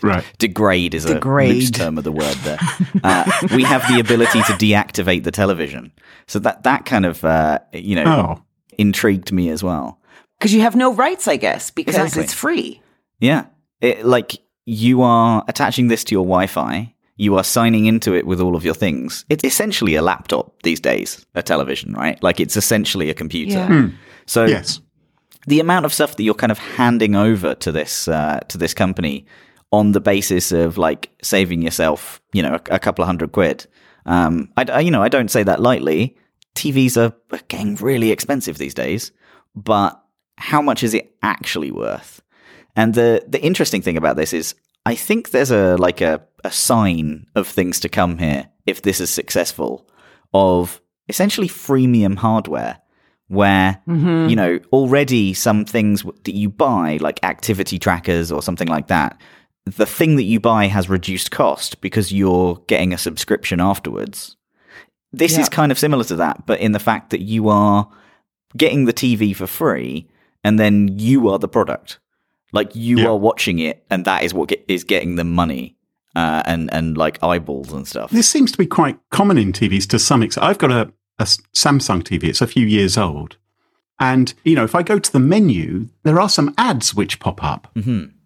Right. 0.01 0.23
Degrade 0.37 0.93
is 0.93 1.03
a 1.05 1.15
Degrade. 1.15 1.53
loose 1.55 1.71
term 1.71 1.97
of 1.97 2.05
the 2.05 2.13
word 2.13 2.35
there. 2.43 2.59
Uh, 3.03 3.29
we 3.55 3.63
have 3.63 3.85
the 3.89 3.99
ability 3.99 4.41
to 4.43 4.53
deactivate 4.53 5.23
the 5.25 5.31
television, 5.31 5.91
so 6.27 6.39
that 6.39 6.63
that 6.63 6.85
kind 6.85 7.05
of 7.05 7.25
uh, 7.25 7.59
you 7.73 7.95
know 7.95 8.05
Oh. 8.37 8.43
intrigued 8.77 9.33
me 9.33 9.49
as 9.49 9.63
well. 9.63 9.99
Because 10.39 10.53
you 10.53 10.61
have 10.61 10.77
no 10.77 10.93
rights, 10.93 11.27
I 11.27 11.35
guess, 11.35 11.71
because 11.71 11.95
Exactly. 11.95 12.23
it's 12.23 12.33
free. 12.33 12.81
Yeah. 13.19 13.45
It, 13.81 14.05
like 14.05 14.37
you 14.65 15.01
are 15.01 15.43
attaching 15.49 15.89
this 15.89 16.05
to 16.05 16.15
your 16.15 16.23
Wi 16.23 16.47
Fi, 16.47 16.93
you 17.21 17.37
are 17.37 17.43
signing 17.43 17.85
into 17.85 18.13
it 18.15 18.25
with 18.25 18.41
all 18.41 18.55
of 18.55 18.63
your 18.63 18.73
things. 18.75 19.25
It's 19.29 19.43
essentially 19.43 19.95
a 19.95 20.01
laptop 20.01 20.45
these 20.63 20.79
days, 20.81 21.25
a 21.35 21.43
television, 21.43 21.93
right? 21.93 22.17
Like 22.23 22.39
it's 22.43 22.57
essentially 22.57 23.09
a 23.09 23.13
computer. 23.13 23.59
Yeah. 23.69 23.89
So 24.25 24.45
Yes. 24.45 24.81
the 25.47 25.59
amount 25.59 25.85
of 25.85 25.93
stuff 25.93 26.15
that 26.15 26.23
you're 26.23 26.39
kind 26.43 26.51
of 26.51 26.59
handing 26.77 27.15
over 27.15 27.55
to 27.55 27.71
this 27.71 28.07
uh, 28.07 28.39
to 28.47 28.57
this 28.57 28.73
company 28.73 29.25
on 29.71 29.91
the 29.93 30.01
basis 30.01 30.51
of 30.51 30.77
like 30.77 31.09
saving 31.21 31.61
yourself, 31.61 32.19
you 32.33 32.41
know, 32.43 32.55
a, 32.55 32.75
a 32.75 32.79
couple 32.79 33.03
of 33.03 33.07
hundred 33.07 33.31
quid. 33.31 33.67
Um, 34.05 34.49
I, 34.57 34.65
I- 34.77 34.79
you 34.85 34.91
know, 34.91 35.03
I 35.03 35.09
don't 35.09 35.31
say 35.31 35.43
that 35.43 35.59
lightly. 35.59 36.17
TVs 36.55 36.97
are 36.97 37.13
getting 37.47 37.75
really 37.75 38.11
expensive 38.11 38.57
these 38.57 38.73
days, 38.73 39.11
but 39.55 39.91
how 40.37 40.61
much 40.61 40.83
is 40.83 40.93
it 40.93 41.15
actually 41.21 41.71
worth? 41.71 42.21
And 42.75 42.93
the 42.93 43.23
the 43.27 43.39
interesting 43.41 43.81
thing 43.83 43.97
about 43.97 44.15
this 44.17 44.33
is, 44.33 44.55
I 44.85 44.95
think 44.95 45.29
there's 45.29 45.51
a 45.51 45.75
like 45.77 46.01
a, 46.01 46.19
a 46.43 46.51
sign 46.51 47.27
of 47.35 47.47
things 47.47 47.79
to 47.81 47.89
come 47.89 48.17
here 48.17 48.49
if 48.65 48.81
this 48.81 48.99
is 48.99 49.09
successful, 49.09 49.87
of 50.33 50.81
essentially 51.09 51.47
freemium 51.47 52.17
hardware 52.17 52.79
where 53.27 53.81
mm-hmm. 53.87 54.29
you 54.29 54.35
know 54.35 54.59
already 54.73 55.33
some 55.33 55.63
things 55.63 56.03
that 56.03 56.35
you 56.35 56.49
buy 56.49 56.97
like 56.99 57.23
activity 57.23 57.79
trackers 57.79 58.29
or 58.31 58.41
something 58.41 58.67
like 58.67 58.87
that 58.87 59.19
the 59.65 59.85
thing 59.85 60.17
that 60.17 60.23
you 60.23 60.39
buy 60.39 60.67
has 60.67 60.89
reduced 60.89 61.31
cost 61.31 61.79
because 61.79 62.11
you're 62.11 62.61
getting 62.67 62.93
a 62.93 62.97
subscription 62.97 63.61
afterwards 63.61 64.35
this 65.13 65.33
Yeah. 65.35 65.41
is 65.41 65.49
kind 65.49 65.71
of 65.71 65.79
similar 65.79 66.03
to 66.05 66.15
that 66.17 66.45
but 66.45 66.59
in 66.59 66.73
the 66.73 66.79
fact 66.79 67.09
that 67.11 67.21
you 67.21 67.47
are 67.47 67.89
getting 68.57 68.83
the 68.83 68.93
TV 68.93 69.33
for 69.33 69.47
free 69.47 70.09
and 70.43 70.59
then 70.59 70.99
you 70.99 71.29
are 71.29 71.39
the 71.39 71.47
product 71.47 71.99
like 72.51 72.75
you 72.75 72.97
Yeah. 72.99 73.07
are 73.07 73.17
watching 73.17 73.59
it 73.59 73.85
and 73.89 74.03
that 74.03 74.23
is 74.23 74.33
what 74.33 74.49
get, 74.49 74.65
is 74.67 74.83
getting 74.83 75.15
them 75.15 75.31
money 75.31 75.77
uh, 76.15 76.43
and 76.45 76.71
and 76.73 76.97
like 76.97 77.21
eyeballs 77.23 77.71
and 77.71 77.87
stuff 77.87 78.11
This 78.11 78.29
seems 78.29 78.51
to 78.51 78.57
be 78.57 78.65
quite 78.65 78.99
common 79.11 79.37
in 79.37 79.53
TVs 79.53 79.87
to 79.89 79.99
some 79.99 80.23
extent. 80.23 80.45
I've 80.45 80.57
got 80.57 80.71
a 80.71 80.91
Samsung 81.25 82.03
TV. 82.03 82.25
It's 82.25 82.41
a 82.41 82.47
few 82.47 82.65
years 82.65 82.97
old. 82.97 83.37
And, 83.99 84.33
you 84.43 84.55
know, 84.55 84.63
if 84.63 84.73
I 84.73 84.81
go 84.81 84.97
to 84.97 85.11
the 85.11 85.19
menu, 85.19 85.87
there 86.03 86.19
are 86.19 86.29
some 86.29 86.53
ads 86.57 86.95
which 86.95 87.19
pop 87.19 87.43
up, 87.43 87.71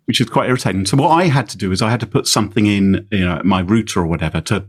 which 0.06 0.22
is 0.22 0.30
quite 0.30 0.48
irritating. 0.48 0.86
So 0.86 0.96
what 0.98 1.10
I 1.10 1.26
had 1.26 1.50
to 1.50 1.58
do 1.58 1.72
is 1.72 1.82
I 1.82 1.90
had 1.90 2.00
to 2.00 2.08
put 2.08 2.28
something 2.28 2.66
in, 2.66 3.08
you 3.12 3.26
know, 3.26 3.42
my 3.44 3.60
router 3.60 4.00
or 4.00 4.08
whatever 4.08 4.40
to 4.42 4.66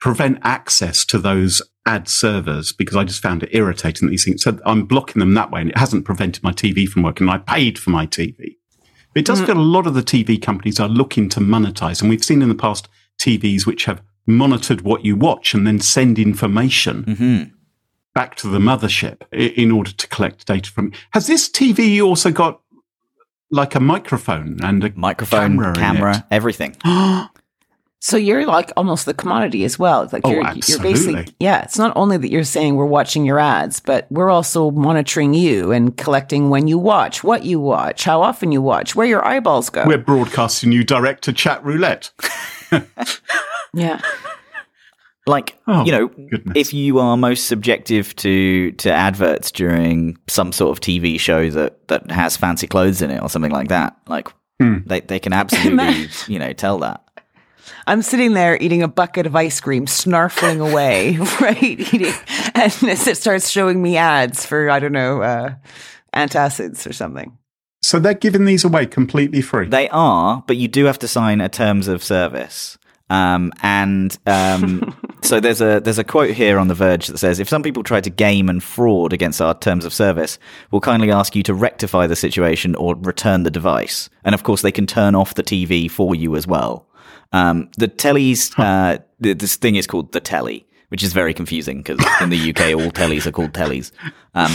prevent 0.00 0.38
access 0.42 1.04
to 1.06 1.18
those 1.18 1.62
ad 1.86 2.08
servers 2.08 2.72
because 2.72 2.96
I 2.96 3.04
just 3.04 3.22
found 3.22 3.42
it 3.44 3.50
irritating 3.52 4.06
that 4.06 4.10
these 4.10 4.24
things. 4.24 4.42
So 4.42 4.58
I'm 4.66 4.86
blocking 4.86 5.20
them 5.20 5.34
that 5.34 5.52
way 5.52 5.60
and 5.60 5.70
it 5.70 5.78
hasn't 5.78 6.04
prevented 6.04 6.42
my 6.42 6.52
TV 6.52 6.88
from 6.88 7.02
working. 7.02 7.28
I 7.28 7.38
paid 7.38 7.78
for 7.78 7.90
my 7.90 8.06
TV. 8.06 8.56
It 9.14 9.24
does 9.24 9.40
mm. 9.40 9.46
feel 9.46 9.58
a 9.58 9.60
lot 9.60 9.86
of 9.86 9.94
the 9.94 10.02
TV 10.02 10.40
companies 10.40 10.80
are 10.80 10.88
looking 10.88 11.28
to 11.30 11.40
monetize. 11.40 12.00
And 12.00 12.10
we've 12.10 12.24
seen 12.24 12.42
in 12.42 12.48
the 12.48 12.54
past 12.54 12.88
TVs 13.18 13.66
which 13.66 13.84
have 13.84 14.02
monitored 14.26 14.80
what 14.80 15.04
you 15.04 15.16
watch 15.16 15.54
and 15.54 15.66
then 15.66 15.80
send 15.80 16.18
information 16.18 17.04
mm-hmm. 17.04 17.54
back 18.14 18.34
to 18.36 18.48
the 18.48 18.58
mothership 18.58 19.22
in 19.32 19.70
order 19.70 19.92
to 19.92 20.08
collect 20.08 20.46
data 20.46 20.70
from. 20.70 20.92
Has 21.10 21.26
this 21.26 21.48
TV 21.48 22.02
also 22.04 22.30
got 22.30 22.60
like 23.50 23.74
a 23.74 23.80
microphone 23.80 24.58
and 24.62 24.82
a 24.82 24.92
microphone 24.96 25.58
camera, 25.58 25.74
camera, 25.74 26.26
everything 26.30 26.76
So 28.06 28.18
you're 28.18 28.44
like 28.44 28.70
almost 28.76 29.06
the 29.06 29.14
commodity 29.14 29.64
as 29.64 29.78
well. 29.78 30.02
It's 30.02 30.12
like 30.12 30.26
Oh, 30.26 30.30
you're, 30.30 30.40
you're 30.40 30.46
absolutely. 30.48 30.92
basically 30.92 31.34
yeah. 31.40 31.62
It's 31.62 31.78
not 31.78 31.96
only 31.96 32.18
that 32.18 32.30
you're 32.30 32.44
saying 32.44 32.76
we're 32.76 32.84
watching 32.84 33.24
your 33.24 33.38
ads, 33.38 33.80
but 33.80 34.06
we're 34.10 34.28
also 34.28 34.70
monitoring 34.70 35.32
you 35.32 35.72
and 35.72 35.96
collecting 35.96 36.50
when 36.50 36.68
you 36.68 36.76
watch, 36.76 37.24
what 37.24 37.44
you 37.44 37.58
watch, 37.60 38.04
how 38.04 38.20
often 38.20 38.52
you 38.52 38.60
watch, 38.60 38.94
where 38.94 39.06
your 39.06 39.26
eyeballs 39.26 39.70
go. 39.70 39.86
We're 39.86 39.96
broadcasting 39.96 40.70
you 40.70 40.84
direct 40.84 41.24
to 41.24 41.32
chat 41.32 41.64
roulette. 41.64 42.10
yeah, 43.72 44.02
like 45.26 45.56
Oh, 45.66 45.84
you 45.86 45.92
know 45.92 46.08
goodness. 46.08 46.52
if 46.56 46.74
you 46.74 46.98
are 46.98 47.16
most 47.16 47.46
subjective 47.46 48.14
to 48.16 48.72
to 48.72 48.92
adverts 48.92 49.50
during 49.50 50.18
some 50.28 50.52
sort 50.52 50.76
of 50.76 50.80
tv 50.82 51.18
show 51.18 51.48
that 51.50 51.88
that 51.88 52.10
has 52.10 52.36
fancy 52.36 52.66
clothes 52.66 53.00
in 53.00 53.10
it 53.10 53.22
or 53.22 53.30
something 53.30 53.52
like 53.52 53.68
that 53.68 53.96
like 54.08 54.28
Hmm. 54.60 54.78
they, 54.86 55.00
they 55.00 55.18
can 55.18 55.32
absolutely 55.42 56.08
you 56.32 56.38
know 56.38 56.52
tell 56.52 56.78
that 56.78 57.03
I'm 57.86 58.02
sitting 58.02 58.34
there 58.34 58.56
eating 58.60 58.82
a 58.82 58.88
bucket 58.88 59.26
of 59.26 59.36
ice 59.36 59.60
cream, 59.60 59.86
snarfling 59.86 60.60
away, 60.60 61.16
right? 61.40 61.62
Eating, 61.62 62.14
and 62.54 62.72
as 62.84 63.06
it 63.06 63.16
starts 63.16 63.50
showing 63.50 63.82
me 63.82 63.96
ads 63.96 64.44
for 64.44 64.70
I 64.70 64.78
don't 64.78 64.92
know 64.92 65.22
uh, 65.22 65.54
antacids 66.14 66.88
or 66.88 66.92
something. 66.92 67.36
So 67.82 67.98
they're 67.98 68.14
giving 68.14 68.46
these 68.46 68.64
away 68.64 68.86
completely 68.86 69.42
free. 69.42 69.68
they 69.68 69.90
are 69.90 70.42
but 70.46 70.56
you 70.56 70.68
do 70.68 70.86
have 70.86 70.98
to 71.00 71.08
sign 71.08 71.42
a 71.42 71.50
terms 71.50 71.86
of 71.86 72.02
service 72.02 72.78
um, 73.10 73.52
and 73.62 74.16
um, 74.26 74.96
so 75.22 75.38
there's 75.38 75.60
a 75.60 75.80
there's 75.80 75.98
a 75.98 76.04
quote 76.04 76.30
here 76.30 76.58
on 76.58 76.68
the 76.68 76.74
Verge 76.74 77.08
that 77.08 77.18
says, 77.18 77.38
"If 77.38 77.48
some 77.48 77.62
people 77.62 77.82
try 77.82 78.00
to 78.00 78.10
game 78.10 78.48
and 78.48 78.62
fraud 78.62 79.12
against 79.12 79.40
our 79.40 79.54
terms 79.54 79.84
of 79.84 79.92
service, 79.92 80.38
we'll 80.70 80.80
kindly 80.80 81.10
ask 81.10 81.36
you 81.36 81.42
to 81.44 81.54
rectify 81.54 82.06
the 82.06 82.16
situation 82.16 82.74
or 82.76 82.96
return 82.96 83.42
the 83.42 83.50
device." 83.50 84.08
And 84.24 84.34
of 84.34 84.42
course, 84.42 84.62
they 84.62 84.72
can 84.72 84.86
turn 84.86 85.14
off 85.14 85.34
the 85.34 85.42
TV 85.42 85.90
for 85.90 86.14
you 86.14 86.34
as 86.34 86.46
well. 86.46 86.86
Um, 87.32 87.70
the 87.76 87.88
tellies, 87.88 88.52
uh, 88.58 88.98
this 89.18 89.56
thing 89.56 89.76
is 89.76 89.86
called 89.86 90.12
the 90.12 90.20
telly, 90.20 90.66
which 90.88 91.02
is 91.02 91.12
very 91.12 91.34
confusing 91.34 91.78
because 91.82 91.98
in 92.20 92.30
the 92.30 92.50
UK 92.50 92.74
all 92.74 92.90
tellies 92.90 93.26
are 93.26 93.32
called 93.32 93.52
tellies. 93.52 93.90
Um, 94.34 94.52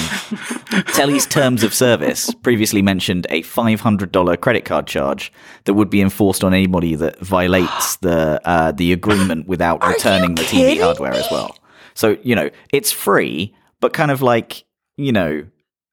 Telly's 0.94 1.26
terms 1.26 1.64
of 1.64 1.74
service 1.74 2.34
previously 2.44 2.82
mentioned 2.82 3.28
a 3.30 3.44
$500 3.44 4.42
credit 4.42 4.66
card 4.66 4.88
charge 4.88 5.32
that 5.66 5.74
would 5.74 5.90
be 5.90 6.02
enforced 6.02 6.44
on 6.44 6.54
anybody 6.54 6.96
that 6.96 7.20
violates 7.20 7.96
the 8.02 8.42
uh, 8.46 8.72
the 8.72 8.94
agreement 8.94 9.48
without 9.48 9.86
returning 9.86 10.36
the 10.36 10.44
TV 10.44 10.50
kidding 10.50 10.82
hardware 10.82 11.14
as 11.14 11.28
well. 11.32 11.58
So 11.94 12.18
you 12.24 12.36
know 12.36 12.50
it's 12.72 12.92
free, 12.92 13.56
but 13.80 13.94
kind 13.94 14.12
of 14.12 14.22
like 14.22 14.64
you 15.00 15.12
know, 15.12 15.46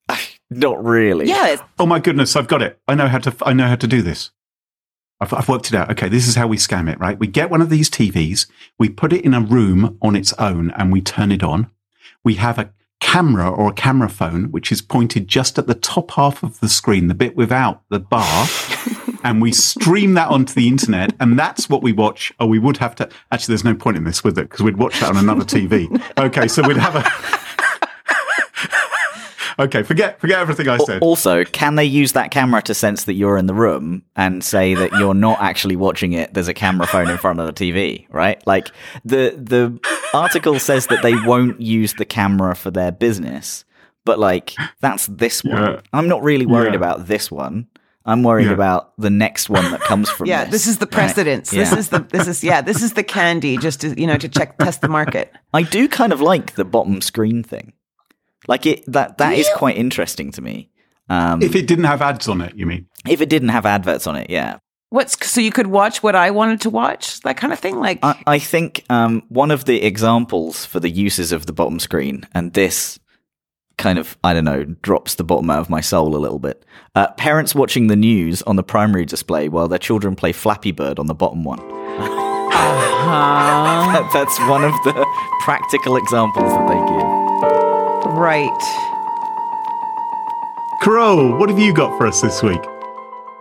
not 0.50 0.84
really. 0.84 1.28
Yeah, 1.28 1.56
Oh 1.78 1.86
my 1.86 1.98
goodness, 2.00 2.36
I've 2.36 2.48
got 2.48 2.62
it. 2.62 2.78
I 2.88 2.94
know 2.94 3.08
how 3.08 3.18
to. 3.18 3.34
I 3.42 3.52
know 3.52 3.68
how 3.68 3.76
to 3.76 3.86
do 3.86 4.02
this. 4.02 4.30
I've, 5.20 5.32
I've 5.32 5.48
worked 5.48 5.68
it 5.68 5.74
out. 5.74 5.90
Okay, 5.90 6.08
this 6.08 6.28
is 6.28 6.34
how 6.34 6.46
we 6.46 6.56
scam 6.56 6.90
it. 6.92 6.98
Right, 6.98 7.18
we 7.18 7.26
get 7.26 7.50
one 7.50 7.62
of 7.62 7.70
these 7.70 7.90
TVs, 7.90 8.46
we 8.78 8.88
put 8.88 9.12
it 9.12 9.24
in 9.24 9.34
a 9.34 9.40
room 9.40 9.98
on 10.02 10.16
its 10.16 10.32
own, 10.34 10.70
and 10.72 10.92
we 10.92 11.00
turn 11.00 11.32
it 11.32 11.42
on. 11.42 11.70
We 12.24 12.34
have 12.34 12.58
a 12.58 12.72
camera 13.00 13.50
or 13.50 13.70
a 13.70 13.74
camera 13.74 14.08
phone 14.08 14.50
which 14.50 14.72
is 14.72 14.80
pointed 14.80 15.28
just 15.28 15.58
at 15.58 15.66
the 15.66 15.74
top 15.74 16.12
half 16.12 16.42
of 16.42 16.60
the 16.60 16.68
screen, 16.68 17.08
the 17.08 17.14
bit 17.14 17.36
without 17.36 17.82
the 17.88 18.00
bar, 18.00 18.46
and 19.24 19.40
we 19.40 19.52
stream 19.52 20.14
that 20.14 20.28
onto 20.28 20.54
the 20.54 20.68
internet, 20.68 21.12
and 21.20 21.38
that's 21.38 21.68
what 21.68 21.82
we 21.82 21.92
watch. 21.92 22.32
Oh, 22.38 22.46
we 22.46 22.58
would 22.58 22.76
have 22.78 22.94
to. 22.96 23.08
Actually, 23.30 23.52
there's 23.52 23.64
no 23.64 23.74
point 23.74 23.96
in 23.96 24.04
this, 24.04 24.22
with 24.22 24.38
it? 24.38 24.48
Because 24.48 24.62
we'd 24.62 24.76
watch 24.76 25.00
that 25.00 25.10
on 25.10 25.16
another 25.16 25.44
TV. 25.44 25.86
Okay, 26.18 26.48
so 26.48 26.66
we'd 26.66 26.76
have 26.78 26.96
a. 26.96 27.45
Okay, 29.58 29.82
forget 29.82 30.20
forget 30.20 30.38
everything 30.40 30.68
I 30.68 30.76
said. 30.78 31.00
Also, 31.02 31.42
can 31.44 31.76
they 31.76 31.84
use 31.84 32.12
that 32.12 32.30
camera 32.30 32.60
to 32.62 32.74
sense 32.74 33.04
that 33.04 33.14
you're 33.14 33.38
in 33.38 33.46
the 33.46 33.54
room 33.54 34.02
and 34.14 34.44
say 34.44 34.74
that 34.74 34.92
you're 34.92 35.14
not 35.14 35.40
actually 35.40 35.76
watching 35.76 36.12
it? 36.12 36.34
There's 36.34 36.48
a 36.48 36.54
camera 36.54 36.86
phone 36.86 37.08
in 37.08 37.16
front 37.16 37.40
of 37.40 37.46
the 37.46 37.52
TV, 37.52 38.06
right? 38.10 38.44
Like 38.46 38.68
the 39.04 39.34
the 39.36 39.78
article 40.12 40.58
says 40.58 40.88
that 40.88 41.02
they 41.02 41.14
won't 41.14 41.60
use 41.60 41.94
the 41.94 42.04
camera 42.04 42.54
for 42.54 42.70
their 42.70 42.92
business, 42.92 43.64
but 44.04 44.18
like 44.18 44.54
that's 44.80 45.06
this 45.06 45.42
one. 45.42 45.56
Yeah. 45.62 45.80
I'm 45.92 46.08
not 46.08 46.22
really 46.22 46.46
worried 46.46 46.72
Yeah. 46.74 46.78
about 46.78 47.06
this 47.06 47.30
one. 47.30 47.66
I'm 48.08 48.22
worried 48.22 48.46
Yeah. 48.46 48.52
about 48.52 48.92
the 48.98 49.10
next 49.10 49.48
one 49.50 49.68
that 49.72 49.80
comes 49.80 50.08
from 50.10 50.26
yeah. 50.28 50.44
this. 50.44 50.52
This 50.52 50.66
is 50.68 50.78
the 50.78 50.86
precedence. 50.86 51.50
This 51.50 51.72
Yeah. 51.72 51.78
is 51.78 51.88
the 51.88 52.00
this 52.00 52.28
is 52.28 52.44
yeah. 52.44 52.60
This 52.60 52.82
is 52.82 52.92
the 52.92 53.02
candy 53.02 53.56
just 53.56 53.80
to 53.80 53.98
you 53.98 54.06
know 54.06 54.18
to 54.18 54.28
check 54.28 54.58
test 54.58 54.82
the 54.82 54.88
market. 54.88 55.32
I 55.54 55.62
do 55.62 55.88
kind 55.88 56.12
of 56.12 56.20
like 56.20 56.54
the 56.56 56.64
bottom 56.64 57.00
screen 57.00 57.42
thing. 57.42 57.72
Like 58.48 58.66
it 58.66 58.84
that 58.92 59.18
that 59.18 59.34
is 59.34 59.48
quite 59.56 59.76
interesting 59.76 60.30
to 60.32 60.42
me. 60.42 60.70
Um, 61.08 61.40
if 61.42 61.54
it 61.54 61.66
didn't 61.66 61.84
have 61.84 62.02
ads 62.02 62.28
on 62.28 62.40
it, 62.40 62.54
you 62.56 62.66
mean? 62.66 62.86
if 63.08 63.20
it 63.20 63.28
didn't 63.28 63.50
have 63.50 63.64
adverts 63.66 64.06
on 64.06 64.16
it, 64.16 64.28
yeah. 64.30 64.58
What's 64.90 65.28
so 65.28 65.40
you 65.40 65.50
could 65.52 65.66
watch 65.66 66.02
what 66.02 66.14
I 66.14 66.30
wanted 66.30 66.60
to 66.62 66.70
watch, 66.70 67.20
that 67.20 67.36
kind 67.36 67.52
of 67.52 67.58
thing. 67.58 67.78
Like 67.78 67.98
I, 68.02 68.22
I 68.26 68.38
think 68.38 68.84
um, 68.88 69.22
one 69.28 69.50
of 69.50 69.64
the 69.64 69.82
examples 69.82 70.64
for 70.64 70.80
the 70.80 70.88
uses 70.90 71.32
of 71.32 71.46
the 71.46 71.52
bottom 71.52 71.78
screen, 71.80 72.24
and 72.32 72.52
this 72.52 72.98
kind 73.78 73.98
of, 73.98 74.16
I 74.24 74.32
don't 74.32 74.44
know, 74.44 74.64
drops 74.64 75.16
the 75.16 75.24
bottom 75.24 75.50
out 75.50 75.58
of 75.60 75.68
my 75.68 75.80
soul 75.82 76.16
a 76.16 76.18
little 76.18 76.38
bit. 76.38 76.64
Uh, 76.94 77.08
parents 77.12 77.54
watching 77.54 77.88
the 77.88 77.96
news 77.96 78.40
on 78.42 78.56
the 78.56 78.62
primary 78.62 79.04
display 79.04 79.48
while 79.48 79.68
their 79.68 79.78
children 79.78 80.16
play 80.16 80.32
Flappy 80.32 80.72
Bird 80.72 80.98
on 80.98 81.06
the 81.06 81.14
bottom 81.14 81.44
one. 81.44 81.60
That- 83.06 84.10
that's 84.12 84.38
one 84.48 84.64
of 84.64 84.72
the 84.84 84.92
practical 85.40 85.96
examples 85.96 86.50
that 86.50 86.68
they 86.68 86.74
give. 86.74 87.15
Right. 88.16 88.50
Crow, 90.80 91.36
what 91.36 91.48
have 91.48 91.58
you 91.58 91.74
got 91.74 91.96
for 91.98 92.06
us 92.06 92.20
this 92.20 92.42
week? 92.42 92.60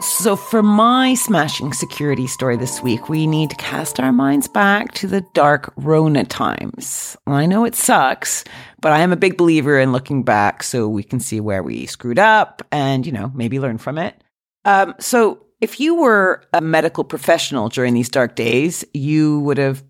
So, 0.02 0.36
for 0.36 0.62
my 0.62 1.14
smashing 1.14 1.72
security 1.72 2.28
story 2.28 2.58
this 2.58 2.84
week, 2.84 3.08
we 3.08 3.26
need 3.26 3.50
to 3.52 3.56
cast 3.56 4.00
our 4.00 4.12
minds 4.12 4.48
back 4.48 4.94
to 4.96 5.08
the 5.08 5.22
dark 5.34 5.74
Rona 5.78 6.26
times. 6.26 7.16
I 7.26 7.46
know 7.46 7.64
it 7.64 7.76
sucks, 7.76 8.44
but 8.82 8.92
I 8.92 9.00
am 9.00 9.14
a 9.14 9.18
big 9.18 9.38
believer 9.38 9.80
in 9.80 9.94
looking 9.94 10.24
back 10.24 10.64
so 10.64 10.90
we 10.90 11.02
can 11.02 11.22
see 11.22 11.40
where 11.40 11.64
we 11.64 11.86
screwed 11.86 12.20
up 12.20 12.62
and, 12.74 13.06
you 13.06 13.14
know, 13.14 13.32
maybe 13.34 13.60
learn 13.60 13.78
from 13.78 13.98
it. 13.98 14.22
Um, 14.66 14.96
so, 15.00 15.46
if 15.62 15.80
you 15.80 15.96
were 15.96 16.44
a 16.52 16.60
medical 16.60 17.06
professional 17.06 17.70
during 17.70 17.94
these 17.94 18.10
dark 18.10 18.36
days, 18.36 18.84
you 18.94 19.40
would 19.40 19.58
have 19.58 19.84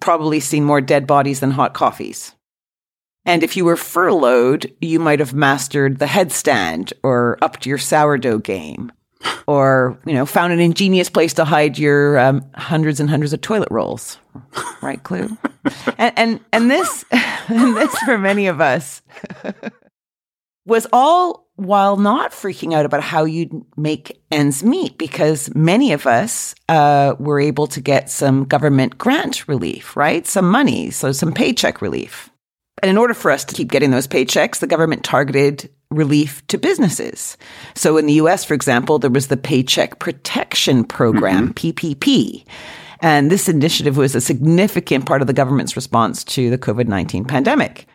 probably 0.00 0.40
seen 0.40 0.64
more 0.64 0.80
dead 0.80 1.06
bodies 1.06 1.38
than 1.38 1.52
hot 1.52 1.72
coffees. 1.72 2.34
And 3.24 3.42
if 3.42 3.56
you 3.56 3.64
were 3.64 3.76
furloughed, 3.76 4.72
you 4.80 4.98
might 4.98 5.20
have 5.20 5.32
mastered 5.32 5.98
the 5.98 6.06
headstand 6.06 6.92
or 7.02 7.38
upped 7.40 7.66
your 7.66 7.78
sourdough 7.78 8.38
game 8.38 8.90
or 9.46 9.98
you 10.04 10.14
know 10.14 10.26
found 10.26 10.52
an 10.52 10.58
ingenious 10.58 11.08
place 11.08 11.32
to 11.34 11.44
hide 11.44 11.78
your 11.78 12.18
um, 12.18 12.44
hundreds 12.54 12.98
and 12.98 13.08
hundreds 13.08 13.32
of 13.32 13.40
toilet 13.40 13.68
rolls 13.70 14.18
right 14.80 15.04
clue 15.04 15.36
and, 15.98 16.12
and 16.18 16.40
and 16.52 16.68
this 16.68 17.04
and 17.48 17.76
this 17.76 17.96
for 18.00 18.18
many 18.18 18.48
of 18.48 18.60
us 18.60 19.00
was 20.64 20.86
all 20.92 21.48
while 21.56 21.96
not 21.96 22.32
freaking 22.32 22.74
out 22.74 22.84
about 22.84 23.02
how 23.02 23.24
you'd 23.24 23.52
make 23.76 24.20
ends 24.30 24.64
meet 24.64 24.98
because 24.98 25.54
many 25.54 25.92
of 25.92 26.06
us 26.06 26.54
uh, 26.68 27.14
were 27.18 27.40
able 27.40 27.66
to 27.66 27.80
get 27.80 28.10
some 28.10 28.44
government 28.44 28.98
grant 28.98 29.46
relief, 29.48 29.96
right? 29.96 30.26
Some 30.26 30.50
money, 30.50 30.90
so 30.90 31.12
some 31.12 31.32
paycheck 31.32 31.82
relief. 31.82 32.31
And 32.82 32.90
in 32.90 32.98
order 32.98 33.14
for 33.14 33.30
us 33.30 33.44
to 33.44 33.54
keep 33.54 33.70
getting 33.70 33.92
those 33.92 34.08
paychecks, 34.08 34.58
the 34.58 34.66
government 34.66 35.04
targeted 35.04 35.70
relief 35.90 36.44
to 36.48 36.58
businesses. 36.58 37.36
So 37.74 37.96
in 37.96 38.06
the 38.06 38.14
US, 38.14 38.44
for 38.44 38.54
example, 38.54 38.98
there 38.98 39.10
was 39.10 39.28
the 39.28 39.36
Paycheck 39.36 40.00
Protection 40.00 40.84
Program, 40.84 41.54
mm-hmm. 41.54 41.70
PPP. 41.70 42.44
And 43.00 43.30
this 43.30 43.48
initiative 43.48 43.96
was 43.96 44.14
a 44.14 44.20
significant 44.20 45.06
part 45.06 45.20
of 45.20 45.26
the 45.26 45.32
government's 45.32 45.76
response 45.76 46.24
to 46.24 46.50
the 46.50 46.58
COVID 46.58 46.88
19 46.88 47.24
pandemic. 47.24 47.86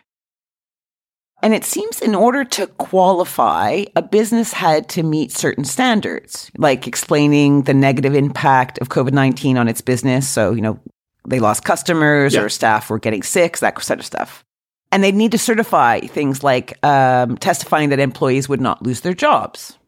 And 1.40 1.54
it 1.54 1.64
seems 1.64 2.00
in 2.00 2.14
order 2.14 2.44
to 2.44 2.66
qualify, 2.66 3.84
a 3.94 4.02
business 4.02 4.52
had 4.52 4.88
to 4.90 5.02
meet 5.04 5.30
certain 5.30 5.64
standards, 5.64 6.50
like 6.58 6.86
explaining 6.86 7.62
the 7.62 7.74
negative 7.74 8.14
impact 8.14 8.78
of 8.78 8.88
COVID 8.88 9.12
19 9.12 9.56
on 9.56 9.68
its 9.68 9.80
business. 9.80 10.28
So, 10.28 10.52
you 10.52 10.62
know, 10.62 10.80
they 11.26 11.40
lost 11.40 11.64
customers 11.64 12.34
yeah. 12.34 12.40
or 12.40 12.48
staff 12.48 12.90
were 12.90 12.98
getting 12.98 13.22
sick, 13.22 13.58
that 13.58 13.80
sort 13.82 14.00
of 14.00 14.06
stuff. 14.06 14.44
And 14.90 15.04
they'd 15.04 15.14
need 15.14 15.32
to 15.32 15.38
certify 15.38 16.00
things 16.00 16.42
like 16.42 16.82
um, 16.84 17.36
testifying 17.36 17.90
that 17.90 18.00
employees 18.00 18.48
would 18.48 18.60
not 18.60 18.82
lose 18.82 19.02
their 19.02 19.14
jobs. 19.14 19.78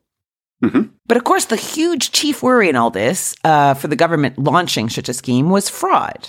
Mm-hmm. 0.63 0.93
But 1.07 1.17
of 1.17 1.25
course, 1.25 1.47
the 1.47 1.57
huge 1.57 2.13
chief 2.13 2.43
worry 2.43 2.69
in 2.69 2.77
all 2.77 2.91
this 2.91 3.35
uh, 3.45 3.75
for 3.75 3.89
the 3.89 3.97
government 3.97 4.39
launching 4.39 4.91
such 4.91 5.09
a 5.09 5.15
scheme 5.15 5.49
was 5.49 5.71
fraud. 5.71 6.29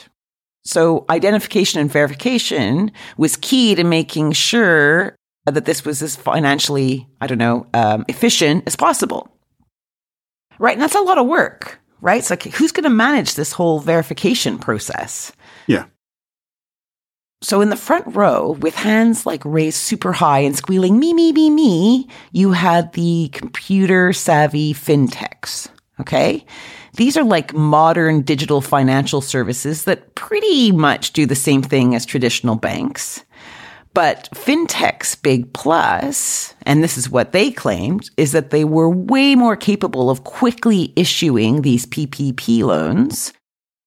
So 0.64 1.06
identification 1.10 1.82
and 1.82 1.92
verification 1.92 2.92
was 3.18 3.36
key 3.36 3.76
to 3.76 3.84
making 3.84 4.32
sure 4.34 5.16
that 5.46 5.66
this 5.66 5.84
was 5.84 6.02
as 6.02 6.16
financially, 6.16 7.08
I 7.20 7.28
don't 7.28 7.40
know, 7.40 7.68
um, 7.74 8.06
efficient 8.08 8.64
as 8.68 8.76
possible. 8.76 9.28
Right. 10.60 10.74
And 10.74 10.82
that's 10.82 10.96
a 10.96 11.02
lot 11.02 11.18
of 11.18 11.26
work, 11.26 11.82
right? 12.00 12.20
It's 12.20 12.30
like, 12.30 12.44
who's 12.44 12.72
going 12.72 12.84
to 12.84 12.90
manage 12.90 13.34
this 13.34 13.52
whole 13.52 13.80
verification 13.80 14.60
process? 14.60 15.32
Yeah. 15.66 15.86
So 17.44 17.62
in 17.62 17.70
the 17.70 17.76
front 17.76 18.16
row, 18.16 18.52
with 18.62 18.76
hands 18.76 19.26
like 19.26 19.42
raised 19.44 19.78
super 19.78 20.12
high 20.12 20.40
and 20.40 20.56
squealing 20.56 21.00
me, 21.00 21.12
me, 21.14 21.32
me, 21.32 21.50
me, 21.50 22.08
you 22.32 22.52
had 22.52 22.94
the 22.94 23.30
computer 23.34 24.14
savvy 24.14 24.74
fintechs. 24.74 25.68
Okay. 26.00 26.46
These 26.98 27.18
are 27.18 27.24
like 27.24 27.54
modern 27.54 28.22
digital 28.22 28.62
financial 28.62 29.22
services 29.22 29.86
that 29.86 30.14
pretty 30.14 30.72
much 30.72 31.14
do 31.14 31.26
the 31.26 31.36
same 31.36 31.64
thing 31.64 31.96
as 31.96 32.06
traditional 32.06 32.56
banks. 32.56 33.24
But 33.94 34.30
fintech's 34.34 35.16
big 35.16 35.52
plus, 35.54 36.54
and 36.64 36.84
this 36.84 36.98
is 36.98 37.10
what 37.10 37.32
they 37.32 37.52
claimed, 37.52 38.10
is 38.18 38.32
that 38.34 38.52
they 38.52 38.64
were 38.64 38.90
way 38.90 39.36
more 39.36 39.56
capable 39.56 40.10
of 40.10 40.24
quickly 40.24 40.94
issuing 40.96 41.62
these 41.62 41.86
PPP 41.88 42.64
loans 42.64 43.34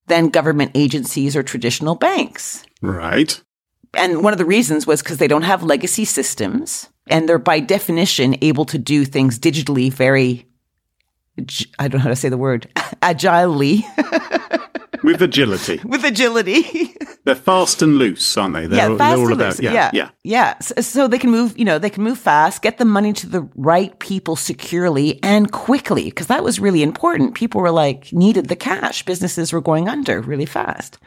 than 0.07 0.29
government 0.29 0.73
agencies 0.75 1.35
or 1.37 1.43
traditional 1.43 1.95
banks. 1.95 2.65
Right. 2.83 3.41
And 3.97 4.23
one 4.23 4.33
of 4.33 4.39
the 4.39 4.45
reasons 4.45 4.87
was 4.87 5.03
because 5.03 5.19
they 5.19 5.29
don't 5.29 5.43
have 5.43 5.63
legacy 5.63 6.05
systems 6.05 6.89
and 7.09 7.29
they're 7.29 7.39
by 7.39 7.61
definition 7.61 8.37
able 8.43 8.65
to 8.67 8.79
do 8.79 9.05
things 9.05 9.39
digitally 9.39 9.93
very, 9.93 10.47
I 11.79 11.89
don't 11.89 11.99
know 11.99 12.05
how 12.05 12.09
to 12.09 12.17
say 12.17 12.29
the 12.29 12.39
word, 12.39 12.69
agilely. 13.03 13.85
With 15.03 15.21
agility. 15.21 15.81
With 15.85 16.03
agility. 16.03 16.97
they're 17.25 17.35
fast 17.35 17.83
and 17.83 17.99
loose, 17.99 18.37
aren't 18.39 18.55
they? 18.55 18.67
They're, 18.67 18.91
yeah, 18.91 18.97
fast 18.97 19.21
and 19.21 19.37
loose. 19.37 19.61
Yeah, 19.61 19.73
yeah, 19.73 19.91
yeah. 19.93 20.11
yeah. 20.23 20.59
So, 20.61 20.81
so, 20.81 21.09
they 21.09 21.19
can 21.19 21.31
move, 21.31 21.59
you 21.59 21.65
know, 21.67 21.79
they 21.79 21.91
can 21.91 22.03
move 22.03 22.19
fast, 22.19 22.63
get 22.63 22.79
the 22.79 22.87
money 22.87 23.13
to 23.13 23.27
the 23.27 23.47
right 23.55 23.97
people 23.99 24.35
securely 24.35 25.23
and 25.23 25.53
quickly, 25.53 26.05
because 26.05 26.29
that 26.29 26.43
was 26.43 26.59
really 26.59 26.83
important. 26.83 27.35
People 27.35 27.61
were 27.61 27.71
like, 27.71 28.15
needed 28.15 28.49
the 28.49 28.57
cash. 28.57 29.05
Businesses 29.05 29.53
were 29.53 29.61
going 29.61 29.91
under 29.91 30.23
really 30.23 30.47
fast. 30.47 30.99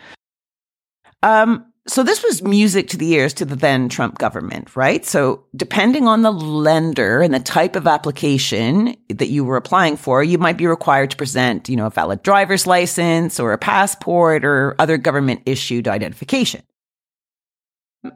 Um, 1.24 1.66
so 1.88 2.04
this 2.04 2.24
was 2.24 2.44
music 2.44 2.90
to 2.90 2.98
the 2.98 3.12
ears 3.14 3.34
to 3.36 3.46
the 3.46 3.56
then 3.56 3.90
Trump 3.90 4.18
government, 4.18 4.76
right? 4.76 5.06
So 5.06 5.44
depending 5.56 6.08
on 6.08 6.22
the 6.22 6.32
lender 6.32 7.22
and 7.22 7.34
the 7.34 7.40
type 7.40 7.76
of 7.76 7.88
application 7.88 8.96
that 9.10 9.30
you 9.30 9.46
were 9.46 9.58
applying 9.58 9.98
for, 9.98 10.24
you 10.24 10.38
might 10.38 10.58
be 10.58 10.68
required 10.68 11.12
to 11.12 11.18
present, 11.18 11.70
you 11.70 11.76
know, 11.76 11.88
a 11.88 11.90
valid 11.90 12.24
driver's 12.24 12.68
license 12.68 13.40
or 13.40 13.54
a 13.54 13.58
passport 13.58 14.44
or 14.44 14.76
other 14.80 14.98
government 14.98 15.42
issued 15.46 15.88
identification. 15.88 16.62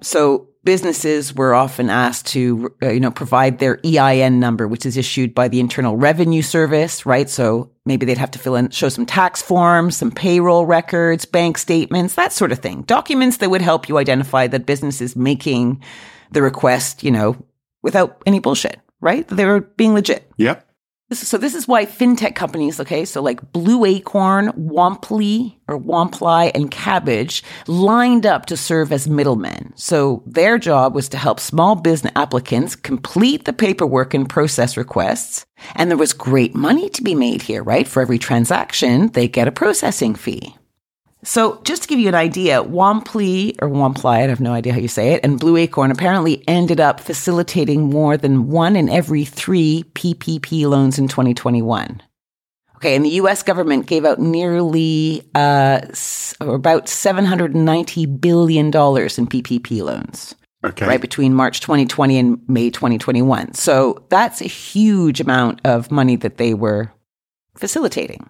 So 0.01 0.47
businesses 0.63 1.33
were 1.33 1.53
often 1.53 1.89
asked 1.89 2.27
to, 2.27 2.73
uh, 2.83 2.89
you 2.89 2.99
know, 2.99 3.11
provide 3.11 3.59
their 3.59 3.79
EIN 3.83 4.39
number, 4.39 4.67
which 4.67 4.85
is 4.85 4.97
issued 4.97 5.33
by 5.33 5.47
the 5.47 5.59
Internal 5.59 5.97
Revenue 5.97 6.41
Service, 6.41 7.05
right? 7.05 7.29
So 7.29 7.71
maybe 7.85 8.05
they'd 8.05 8.17
have 8.17 8.31
to 8.31 8.39
fill 8.39 8.55
in, 8.55 8.69
show 8.69 8.89
some 8.89 9.05
tax 9.05 9.41
forms, 9.41 9.97
some 9.97 10.11
payroll 10.11 10.65
records, 10.65 11.25
bank 11.25 11.57
statements, 11.57 12.15
that 12.15 12.31
sort 12.31 12.51
of 12.51 12.59
thing. 12.59 12.83
Documents 12.83 13.37
that 13.37 13.49
would 13.49 13.61
help 13.61 13.89
you 13.89 13.97
identify 13.97 14.47
that 14.47 14.65
business 14.65 15.01
is 15.01 15.15
making 15.15 15.83
the 16.31 16.41
request, 16.41 17.03
you 17.03 17.11
know, 17.11 17.35
without 17.81 18.21
any 18.25 18.39
bullshit, 18.39 18.79
right? 18.99 19.27
They 19.27 19.45
were 19.45 19.61
being 19.61 19.93
legit. 19.93 20.31
Yep. 20.37 20.67
So 21.11 21.37
this 21.37 21.55
is 21.55 21.67
why 21.67 21.85
fintech 21.85 22.35
companies, 22.35 22.79
okay, 22.79 23.03
so 23.03 23.21
like 23.21 23.51
Blue 23.51 23.83
Acorn, 23.83 24.47
Womply 24.53 25.55
or 25.67 25.77
Womply 25.77 26.51
and 26.55 26.71
Kabbage 26.71 27.41
lined 27.67 28.25
up 28.25 28.45
to 28.45 28.55
serve 28.55 28.93
as 28.93 29.09
middlemen. 29.09 29.73
So 29.75 30.23
their 30.25 30.57
job 30.57 30.95
was 30.95 31.09
to 31.09 31.17
help 31.17 31.41
small 31.41 31.75
business 31.75 32.13
applicants 32.15 32.77
complete 32.77 33.43
the 33.43 33.51
paperwork 33.51 34.13
and 34.13 34.29
process 34.29 34.77
requests. 34.77 35.45
And 35.75 35.91
there 35.91 35.97
was 35.97 36.13
great 36.13 36.55
money 36.55 36.89
to 36.89 37.03
be 37.03 37.13
made 37.13 37.41
here, 37.41 37.61
right? 37.61 37.87
For 37.87 38.01
every 38.01 38.17
transaction, 38.17 39.09
they 39.09 39.27
get 39.27 39.49
a 39.49 39.51
processing 39.51 40.15
fee. 40.15 40.55
So, 41.23 41.61
just 41.63 41.83
to 41.83 41.87
give 41.87 41.99
you 41.99 42.07
an 42.07 42.15
idea, 42.15 42.63
Womply 42.63 43.55
or 43.61 43.69
Womply, 43.69 44.05
I 44.05 44.27
have 44.27 44.39
no 44.39 44.53
idea 44.53 44.73
how 44.73 44.79
you 44.79 44.87
say 44.87 45.13
it, 45.13 45.23
and 45.23 45.39
Blue 45.39 45.55
Acorn 45.55 45.91
apparently 45.91 46.43
ended 46.47 46.79
up 46.79 46.99
facilitating 46.99 47.89
more 47.89 48.17
than 48.17 48.49
one 48.49 48.75
in 48.75 48.89
every 48.89 49.23
three 49.23 49.83
PPP 49.93 50.67
loans 50.67 50.97
in 50.97 51.07
2021. 51.07 52.01
Okay, 52.77 52.95
and 52.95 53.05
the 53.05 53.09
US 53.09 53.43
government 53.43 53.85
gave 53.85 54.05
out 54.05 54.17
nearly 54.17 55.21
uh, 55.35 55.81
about 56.39 56.87
$790 56.87 58.19
billion 58.19 58.65
in 58.65 58.71
PPP 58.71 59.83
loans. 59.83 60.33
Okay. 60.63 60.87
Right 60.87 61.01
between 61.01 61.35
March 61.35 61.61
2020 61.61 62.17
and 62.17 62.41
May 62.49 62.71
2021. 62.71 63.53
So 63.53 64.03
that's 64.09 64.41
a 64.41 64.47
huge 64.47 65.19
amount 65.19 65.61
of 65.63 65.91
money 65.91 66.15
that 66.17 66.37
they 66.37 66.55
were 66.55 66.91
facilitating. 67.55 68.29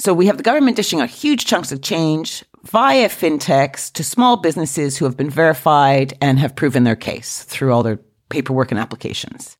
So 0.00 0.14
we 0.14 0.28
have 0.28 0.38
the 0.38 0.42
government 0.42 0.76
dishing 0.76 1.02
out 1.02 1.10
huge 1.10 1.44
chunks 1.44 1.72
of 1.72 1.82
change 1.82 2.42
via 2.62 3.10
fintechs 3.10 3.92
to 3.92 4.02
small 4.02 4.38
businesses 4.38 4.96
who 4.96 5.04
have 5.04 5.14
been 5.14 5.28
verified 5.28 6.14
and 6.22 6.38
have 6.38 6.56
proven 6.56 6.84
their 6.84 6.96
case 6.96 7.44
through 7.44 7.74
all 7.74 7.82
their 7.82 8.00
paperwork 8.30 8.70
and 8.70 8.80
applications. 8.80 9.58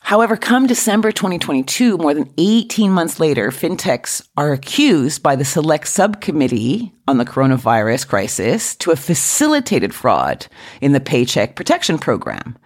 However, 0.00 0.36
come 0.36 0.66
December 0.66 1.10
2022, 1.10 1.96
more 1.96 2.12
than 2.12 2.30
18 2.36 2.92
months 2.92 3.18
later, 3.18 3.50
fintechs 3.50 4.28
are 4.36 4.52
accused 4.52 5.22
by 5.22 5.36
the 5.36 5.44
select 5.44 5.88
subcommittee 5.88 6.92
on 7.06 7.16
the 7.16 7.24
coronavirus 7.24 8.06
crisis 8.06 8.76
to 8.76 8.90
have 8.90 8.98
facilitated 8.98 9.94
fraud 9.94 10.46
in 10.82 10.92
the 10.92 11.00
Paycheck 11.00 11.56
Protection 11.56 11.98
Program. 11.98 12.58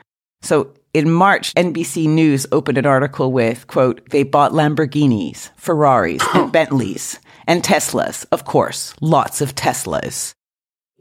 So 0.42 0.74
in 0.94 1.11
March, 1.11 1.55
NBC 1.55 2.07
News 2.07 2.46
opened 2.52 2.76
an 2.76 2.87
article 2.87 3.33
with, 3.33 3.66
quote, 3.66 4.09
they 4.11 4.24
bought 4.24 4.52
Lamborghinis, 4.52 5.48
Ferraris, 5.57 6.22
and 6.35 6.52
Bentleys, 6.52 7.18
and 7.46 7.62
Teslas, 7.62 8.26
of 8.31 8.44
course, 8.44 8.94
lots 9.00 9.40
of 9.40 9.55
Teslas. 9.55 10.35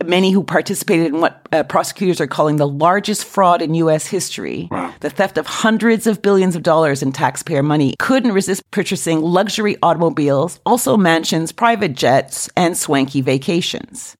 Many 0.03 0.31
who 0.31 0.43
participated 0.43 1.07
in 1.07 1.21
what 1.21 1.47
uh, 1.51 1.63
prosecutors 1.63 2.19
are 2.19 2.27
calling 2.27 2.55
the 2.55 2.67
largest 2.67 3.25
fraud 3.25 3.61
in 3.61 3.75
U.S. 3.75 4.07
history, 4.07 4.67
wow. 4.71 4.91
the 5.01 5.11
theft 5.11 5.37
of 5.37 5.45
hundreds 5.45 6.07
of 6.07 6.23
billions 6.23 6.55
of 6.55 6.63
dollars 6.63 7.03
in 7.03 7.11
taxpayer 7.11 7.61
money, 7.61 7.93
couldn't 7.99 8.31
resist 8.31 8.63
purchasing 8.71 9.21
luxury 9.21 9.77
automobiles, 9.83 10.59
also 10.65 10.97
mansions, 10.97 11.51
private 11.51 11.93
jets, 11.93 12.49
and 12.55 12.75
swanky 12.75 13.21
vacations. 13.21 14.15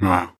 Wow. 0.00 0.30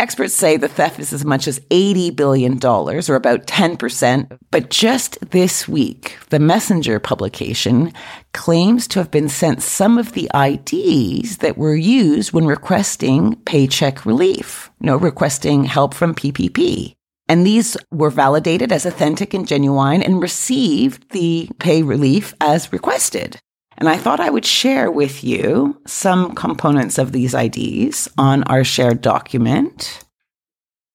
Experts 0.00 0.32
say 0.32 0.56
the 0.56 0.68
theft 0.68 1.00
is 1.00 1.12
as 1.12 1.24
much 1.24 1.48
as 1.48 1.58
$80 1.70 2.14
billion, 2.14 2.64
or 2.64 3.14
about 3.16 3.46
10%. 3.48 4.38
But 4.52 4.70
just 4.70 5.18
this 5.30 5.66
week, 5.66 6.16
the 6.30 6.38
Messenger 6.38 7.00
publication 7.00 7.92
claims 8.32 8.86
to 8.88 9.00
have 9.00 9.10
been 9.10 9.28
sent 9.28 9.60
some 9.60 9.98
of 9.98 10.12
the 10.12 10.30
IDs 10.32 11.38
that 11.38 11.58
were 11.58 11.74
used 11.74 12.32
when 12.32 12.46
requesting 12.46 13.34
paycheck 13.44 14.06
relief, 14.06 14.70
you 14.80 14.86
know, 14.86 14.96
requesting 14.96 15.64
help 15.64 15.94
from 15.94 16.14
PPP. 16.14 16.94
And 17.28 17.44
these 17.44 17.76
were 17.90 18.10
validated 18.10 18.70
as 18.70 18.86
authentic 18.86 19.34
and 19.34 19.48
genuine 19.48 20.02
and 20.02 20.22
received 20.22 21.10
the 21.10 21.50
pay 21.58 21.82
relief 21.82 22.34
as 22.40 22.72
requested. 22.72 23.40
And 23.78 23.88
I 23.88 23.96
thought 23.96 24.18
I 24.18 24.28
would 24.28 24.44
share 24.44 24.90
with 24.90 25.22
you 25.22 25.80
some 25.86 26.34
components 26.34 26.98
of 26.98 27.12
these 27.12 27.32
IDs 27.32 28.08
on 28.18 28.42
our 28.44 28.64
shared 28.64 29.00
document. 29.00 30.04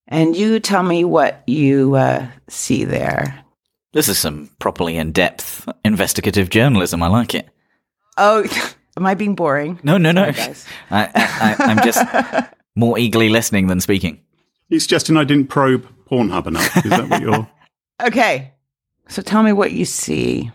And 0.08 0.36
you 0.36 0.60
tell 0.60 0.84
me 0.84 1.06
what 1.06 1.44
you 1.48 1.96
uh, 1.96 2.28
see 2.50 2.84
there. 2.84 3.44
This 3.94 4.10
is 4.10 4.20
some 4.20 4.50
properly 4.60 4.98
in 4.98 5.14
depth 5.14 5.68
investigative 5.86 6.50
journalism. 6.50 7.02
I 7.02 7.08
like 7.08 7.34
it. 7.34 7.48
Oh, 8.18 8.44
am 8.98 9.06
I 9.06 9.14
being 9.14 9.36
boring? 9.36 9.80
No, 9.84 9.98
no, 9.98 10.12
no. 10.12 10.24
Sorry, 10.32 10.34
guys. 10.34 10.66
I, 10.92 11.06
I, 11.06 11.12
I, 11.16 11.56
I'm 11.60 11.84
just 11.84 12.54
more 12.76 13.00
eagerly 13.00 13.30
listening 13.30 13.68
than 13.68 13.80
speaking. 13.80 14.20
You 14.68 14.80
suggesting 14.82 15.16
I 15.16 15.24
didn't 15.24 15.48
probe 15.48 15.88
Pornhub 16.10 16.48
enough? 16.48 16.78
Is 16.78 16.92
that 16.92 17.10
what 17.10 17.22
you're? 17.22 17.50
Okay. 18.02 18.52
So 19.08 19.22
tell 19.22 19.44
me 19.44 19.54
what 19.54 19.72
you 19.72 19.86
see. 19.86 20.52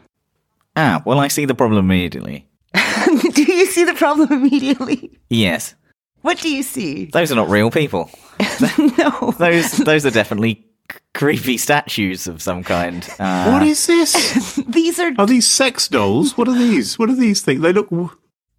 Ah, 0.80 1.02
well, 1.04 1.18
I 1.18 1.28
see 1.28 1.44
the 1.44 1.54
problem 1.56 1.84
immediately. 1.90 2.46
do 3.34 3.42
you 3.42 3.66
see 3.66 3.84
the 3.84 3.94
problem 3.94 4.30
immediately? 4.32 5.18
Yes, 5.28 5.74
What 6.22 6.38
do 6.40 6.48
you 6.48 6.62
see? 6.62 7.06
those 7.06 7.32
are 7.32 7.34
not 7.36 7.48
real 7.48 7.70
people. 7.70 8.10
no. 8.98 9.34
Those, 9.38 9.72
those 9.78 10.06
are 10.06 10.10
definitely 10.12 10.64
c- 10.92 10.98
creepy 11.14 11.56
statues 11.58 12.26
of 12.28 12.40
some 12.42 12.62
kind. 12.62 13.02
Uh, 13.18 13.50
what 13.50 13.62
is 13.62 13.86
this? 13.86 14.54
These 14.68 15.00
are 15.00 15.12
Are 15.18 15.26
these 15.26 15.46
sex 15.48 15.88
dolls? 15.88 16.36
What 16.38 16.46
are 16.48 16.54
these? 16.58 16.98
What 16.98 17.10
are 17.10 17.16
these 17.16 17.40
things? 17.42 17.60
They 17.60 17.72
look. 17.72 17.90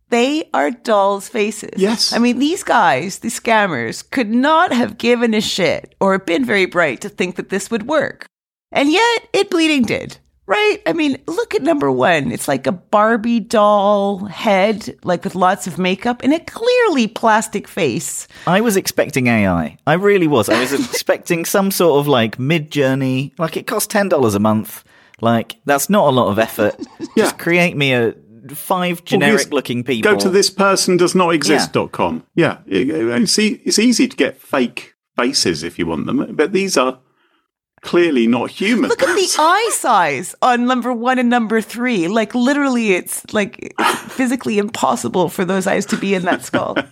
they 0.10 0.49
are 0.53 0.71
dolls' 0.71 1.29
faces. 1.29 1.71
Yes. 1.77 2.12
I 2.13 2.17
mean, 2.19 2.39
these 2.39 2.63
guys, 2.63 3.19
these 3.19 3.39
scammers, 3.39 4.03
could 4.10 4.29
not 4.29 4.73
have 4.73 4.97
given 4.97 5.34
a 5.34 5.41
shit 5.41 5.95
or 6.01 6.19
been 6.19 6.43
very 6.43 6.65
bright 6.65 6.99
to 7.01 7.10
think 7.10 7.36
that 7.38 7.49
this 7.49 7.69
would 7.71 7.88
work. 7.88 8.25
And 8.71 8.91
yet 8.91 9.29
it 9.34 9.49
bleeding 9.49 9.84
did. 9.84 10.17
Right? 10.49 10.79
I 10.88 10.93
mean, 10.93 11.21
look 11.27 11.53
at 11.53 11.62
number 11.62 11.91
one. 11.91 12.31
It's 12.31 12.47
like 12.47 12.65
a 12.65 12.71
Barbie 12.71 13.39
doll 13.39 14.25
head, 14.25 14.97
like 15.03 15.23
with 15.23 15.35
lots 15.35 15.67
of 15.67 15.77
makeup 15.77 16.23
and 16.23 16.33
a 16.33 16.39
clearly 16.39 17.07
plastic 17.07 17.67
face. 17.67 18.27
I 18.47 18.59
was 18.59 18.75
expecting 18.75 19.27
AI. 19.27 19.77
I 19.85 19.93
really 19.93 20.25
was. 20.25 20.49
I 20.49 20.59
was 20.59 20.73
expecting 20.91 21.45
some 21.45 21.69
sort 21.69 21.99
of 21.99 22.07
like 22.07 22.38
Midjourney. 22.38 23.38
Like 23.38 23.57
it 23.57 23.67
costs 23.67 23.85
ten 23.85 24.09
dollars 24.09 24.33
a 24.33 24.39
month. 24.39 24.83
Like 25.21 25.57
that's 25.65 25.88
not 25.88 26.07
a 26.07 26.12
lot 26.12 26.29
of 26.29 26.39
effort. 26.39 26.75
Yeah. 27.15 27.25
Just 27.25 27.38
create 27.38 27.77
me 27.77 27.93
a 27.93 28.15
five 28.49 29.03
generic 29.05 29.51
looking 29.51 29.83
people. 29.83 30.12
Go 30.12 30.17
to 30.17 30.29
this 30.29 30.49
person 30.49 30.97
does 30.97 31.13
not 31.13 31.33
exist.com. 31.33 32.25
Yeah. 32.33 32.57
Yeah. 32.65 33.13
And 33.15 33.29
see, 33.29 33.62
it's 33.65 33.77
easy 33.77 34.07
to 34.07 34.15
get 34.17 34.41
fake 34.41 34.95
faces 35.15 35.62
if 35.63 35.77
you 35.77 35.85
want 35.85 36.07
them, 36.07 36.35
but 36.35 36.53
these 36.53 36.77
are 36.77 36.99
clearly 37.81 38.27
not 38.27 38.49
human. 38.49 38.89
Look 38.89 39.01
at 39.01 39.15
the 39.15 39.35
eye 39.39 39.69
size 39.73 40.35
on 40.41 40.65
number 40.65 40.93
one 40.93 41.19
and 41.19 41.29
number 41.29 41.61
three. 41.61 42.07
Like 42.07 42.35
literally, 42.35 42.93
it's 42.93 43.31
like 43.33 43.73
it's 43.79 44.13
physically 44.13 44.57
impossible 44.57 45.29
for 45.29 45.45
those 45.45 45.67
eyes 45.67 45.85
to 45.87 45.97
be 45.97 46.13
in 46.13 46.23
that 46.23 46.43
skull. 46.43 46.77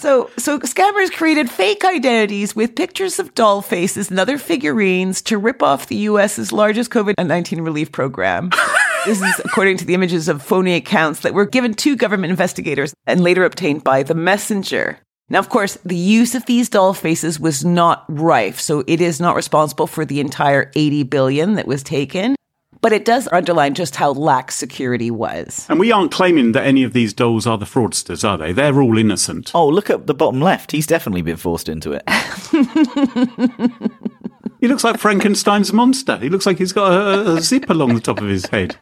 So, 0.00 0.30
so 0.36 0.58
scammers 0.60 1.10
created 1.10 1.50
fake 1.50 1.82
identities 1.84 2.54
with 2.54 2.74
pictures 2.74 3.18
of 3.18 3.34
doll 3.34 3.62
faces 3.62 4.10
and 4.10 4.20
other 4.20 4.36
figurines 4.36 5.22
to 5.22 5.38
rip 5.38 5.62
off 5.62 5.86
the 5.86 5.96
U.S.'s 5.96 6.52
largest 6.52 6.90
COVID 6.90 7.14
nineteen 7.24 7.62
relief 7.62 7.92
program. 7.92 8.50
This 9.06 9.22
is 9.22 9.40
according 9.44 9.76
to 9.76 9.84
the 9.84 9.94
images 9.94 10.26
of 10.26 10.42
phony 10.42 10.74
accounts 10.74 11.20
that 11.20 11.32
were 11.32 11.46
given 11.46 11.74
to 11.74 11.94
government 11.94 12.32
investigators 12.32 12.92
and 13.06 13.20
later 13.20 13.44
obtained 13.44 13.84
by 13.84 14.02
the 14.02 14.16
messenger. 14.16 14.98
Now, 15.28 15.40
of 15.40 15.48
course, 15.48 15.76
the 15.84 15.96
use 15.96 16.36
of 16.36 16.46
these 16.46 16.68
doll 16.68 16.94
faces 16.94 17.40
was 17.40 17.64
not 17.64 18.04
rife, 18.08 18.60
so 18.60 18.84
it 18.86 19.00
is 19.00 19.20
not 19.20 19.34
responsible 19.34 19.88
for 19.88 20.04
the 20.04 20.20
entire 20.20 20.70
80 20.76 21.02
billion 21.04 21.54
that 21.54 21.66
was 21.66 21.82
taken, 21.82 22.36
but 22.80 22.92
it 22.92 23.04
does 23.04 23.28
underline 23.32 23.74
just 23.74 23.96
how 23.96 24.12
lax 24.12 24.54
security 24.54 25.10
was. 25.10 25.66
And 25.68 25.80
we 25.80 25.90
aren't 25.90 26.12
claiming 26.12 26.52
that 26.52 26.64
any 26.64 26.84
of 26.84 26.92
these 26.92 27.12
dolls 27.12 27.44
are 27.44 27.58
the 27.58 27.64
fraudsters, 27.64 28.28
are 28.28 28.38
they? 28.38 28.52
They're 28.52 28.80
all 28.80 28.96
innocent. 28.96 29.50
Oh, 29.52 29.66
look 29.66 29.90
at 29.90 30.06
the 30.06 30.14
bottom 30.14 30.40
left. 30.40 30.70
He's 30.70 30.86
definitely 30.86 31.22
been 31.22 31.36
forced 31.36 31.68
into 31.68 31.92
it. 31.92 32.04
He 34.60 34.68
looks 34.68 34.84
like 34.84 34.98
Frankenstein's 34.98 35.72
monster. 35.72 36.16
He 36.16 36.28
looks 36.28 36.46
like 36.46 36.58
he's 36.58 36.72
got 36.72 36.90
a, 36.90 37.34
a 37.34 37.40
zip 37.40 37.68
along 37.68 37.94
the 37.94 38.00
top 38.00 38.20
of 38.20 38.26
his 38.26 38.46
head. 38.46 38.76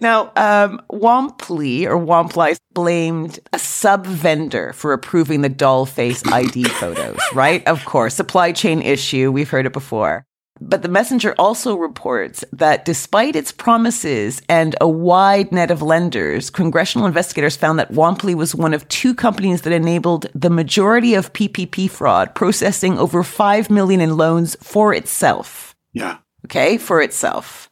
Now, 0.00 0.32
um, 0.36 0.80
Womply 0.90 1.84
or 1.86 1.96
Womply 1.98 2.58
blamed 2.72 3.38
a 3.52 3.58
sub 3.58 4.06
vendor 4.06 4.72
for 4.72 4.92
approving 4.92 5.42
the 5.42 5.48
doll 5.48 5.86
face 5.86 6.26
ID 6.26 6.64
photos, 6.64 7.18
right? 7.34 7.66
Of 7.66 7.84
course, 7.84 8.14
supply 8.14 8.52
chain 8.52 8.80
issue. 8.82 9.30
We've 9.30 9.50
heard 9.50 9.66
it 9.66 9.72
before. 9.72 10.24
But 10.62 10.82
the 10.82 10.88
messenger 10.88 11.34
also 11.38 11.74
reports 11.74 12.44
that 12.52 12.84
despite 12.84 13.34
its 13.34 13.50
promises 13.50 14.42
and 14.46 14.76
a 14.78 14.86
wide 14.88 15.52
net 15.52 15.70
of 15.70 15.80
lenders, 15.80 16.50
congressional 16.50 17.06
investigators 17.06 17.56
found 17.56 17.78
that 17.78 17.92
Womply 17.92 18.34
was 18.34 18.54
one 18.54 18.74
of 18.74 18.86
two 18.88 19.14
companies 19.14 19.62
that 19.62 19.72
enabled 19.72 20.26
the 20.34 20.50
majority 20.50 21.14
of 21.14 21.32
PPP 21.32 21.88
fraud, 21.88 22.34
processing 22.34 22.98
over 22.98 23.22
5 23.22 23.70
million 23.70 24.02
in 24.02 24.18
loans 24.18 24.54
for 24.62 24.92
itself 24.92 25.74
Yeah. 25.94 26.18
okay, 26.44 26.76
for 26.76 27.00
itself. 27.00 27.69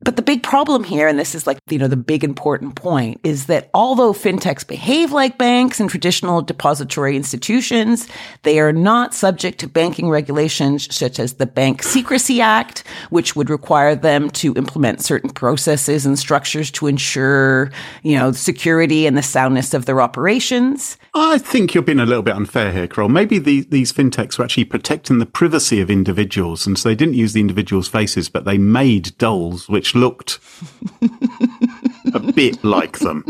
But 0.00 0.14
the 0.14 0.22
big 0.22 0.44
problem 0.44 0.84
here, 0.84 1.08
and 1.08 1.18
this 1.18 1.34
is 1.34 1.44
like, 1.44 1.58
you 1.68 1.76
know, 1.76 1.88
the 1.88 1.96
big 1.96 2.22
important 2.22 2.76
point, 2.76 3.20
is 3.24 3.46
that 3.46 3.68
although 3.74 4.12
fintechs 4.12 4.66
behave 4.66 5.10
like 5.10 5.38
banks 5.38 5.80
and 5.80 5.90
traditional 5.90 6.40
depository 6.40 7.16
institutions, 7.16 8.08
they 8.44 8.60
are 8.60 8.72
not 8.72 9.12
subject 9.12 9.58
to 9.58 9.66
banking 9.66 10.08
regulations 10.08 10.94
such 10.94 11.18
as 11.18 11.34
the 11.34 11.46
Bank 11.46 11.82
Secrecy 11.82 12.40
Act, 12.40 12.84
which 13.10 13.34
would 13.34 13.50
require 13.50 13.96
them 13.96 14.30
to 14.30 14.54
implement 14.54 15.02
certain 15.02 15.30
processes 15.30 16.06
and 16.06 16.16
structures 16.16 16.70
to 16.70 16.86
ensure, 16.86 17.72
you 18.04 18.16
know, 18.16 18.30
security 18.30 19.04
and 19.04 19.18
the 19.18 19.22
soundness 19.22 19.74
of 19.74 19.86
their 19.86 20.00
operations. 20.00 20.96
I 21.12 21.38
think 21.38 21.74
you're 21.74 21.82
being 21.82 21.98
a 21.98 22.06
little 22.06 22.22
bit 22.22 22.36
unfair 22.36 22.70
here, 22.70 22.86
Carole. 22.86 23.08
Maybe 23.08 23.40
the, 23.40 23.62
these 23.62 23.92
fintechs 23.92 24.38
were 24.38 24.44
actually 24.44 24.66
protecting 24.66 25.18
the 25.18 25.26
privacy 25.26 25.80
of 25.80 25.90
individuals, 25.90 26.68
and 26.68 26.78
so 26.78 26.88
they 26.88 26.94
didn't 26.94 27.14
use 27.14 27.32
the 27.32 27.40
individuals' 27.40 27.88
faces, 27.88 28.28
but 28.28 28.44
they 28.44 28.58
made 28.58 29.18
dolls 29.18 29.68
which 29.68 29.87
looked 29.94 30.38
a 32.14 32.20
bit 32.20 32.62
like 32.64 32.98
them. 32.98 33.24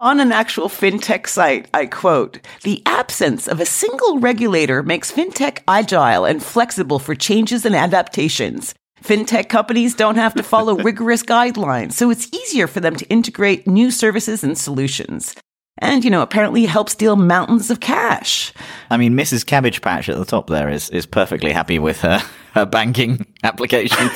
On 0.00 0.20
an 0.20 0.30
actual 0.30 0.68
fintech 0.68 1.26
site, 1.26 1.68
I 1.74 1.86
quote, 1.86 2.38
the 2.62 2.82
absence 2.86 3.48
of 3.48 3.58
a 3.58 3.66
single 3.66 4.20
regulator 4.20 4.82
makes 4.82 5.10
fintech 5.10 5.58
agile 5.66 6.24
and 6.24 6.40
flexible 6.40 7.00
for 7.00 7.16
changes 7.16 7.66
and 7.66 7.74
adaptations. 7.74 8.74
Fintech 9.02 9.48
companies 9.48 9.94
don't 9.94 10.14
have 10.14 10.34
to 10.34 10.44
follow 10.44 10.76
rigorous 10.84 11.24
guidelines, 11.24 11.94
so 11.94 12.10
it's 12.10 12.32
easier 12.32 12.68
for 12.68 12.78
them 12.78 12.94
to 12.94 13.08
integrate 13.08 13.66
new 13.66 13.90
services 13.90 14.44
and 14.44 14.56
solutions. 14.56 15.34
And, 15.78 16.04
you 16.04 16.10
know, 16.10 16.22
apparently 16.22 16.66
help 16.66 16.88
steal 16.88 17.16
mountains 17.16 17.70
of 17.70 17.80
cash. 17.80 18.52
I 18.90 18.96
mean, 18.96 19.14
Mrs. 19.14 19.46
Cabbage 19.46 19.80
Patch 19.80 20.08
at 20.08 20.16
the 20.16 20.24
top 20.24 20.48
there 20.48 20.68
is, 20.68 20.90
is 20.90 21.06
perfectly 21.06 21.52
happy 21.52 21.78
with 21.78 22.00
her, 22.00 22.20
her 22.54 22.66
banking 22.66 23.26
application. 23.42 24.10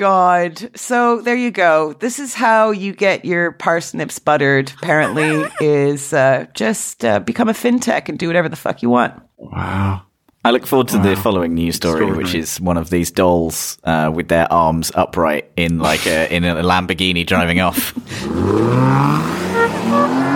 God. 0.00 0.70
So 0.74 1.20
there 1.20 1.36
you 1.36 1.50
go. 1.50 1.92
This 1.92 2.18
is 2.18 2.34
how 2.34 2.70
you 2.70 2.94
get 2.94 3.24
your 3.26 3.52
parsnips 3.52 4.18
buttered, 4.18 4.72
apparently, 4.78 5.44
is 5.60 6.12
uh, 6.14 6.46
just 6.54 7.04
uh, 7.04 7.20
become 7.20 7.50
a 7.50 7.52
fintech 7.52 8.08
and 8.08 8.18
do 8.18 8.26
whatever 8.26 8.48
the 8.48 8.56
fuck 8.56 8.82
you 8.82 8.88
want. 8.88 9.20
Wow. 9.36 10.02
I 10.42 10.52
look 10.52 10.66
forward 10.66 10.88
to 10.88 10.98
the 10.98 11.16
following 11.16 11.54
news 11.54 11.76
story, 11.76 12.10
which 12.12 12.34
is 12.34 12.58
one 12.62 12.78
of 12.78 12.88
these 12.88 13.10
dolls 13.10 13.76
uh, 13.84 14.10
with 14.14 14.28
their 14.28 14.50
arms 14.50 14.90
upright 14.94 15.50
in 15.54 15.80
like 15.80 16.06
a 16.06 16.34
in 16.34 16.44
a 16.44 16.54
Lamborghini 16.62 17.26
driving 17.26 17.60
off. 17.60 17.92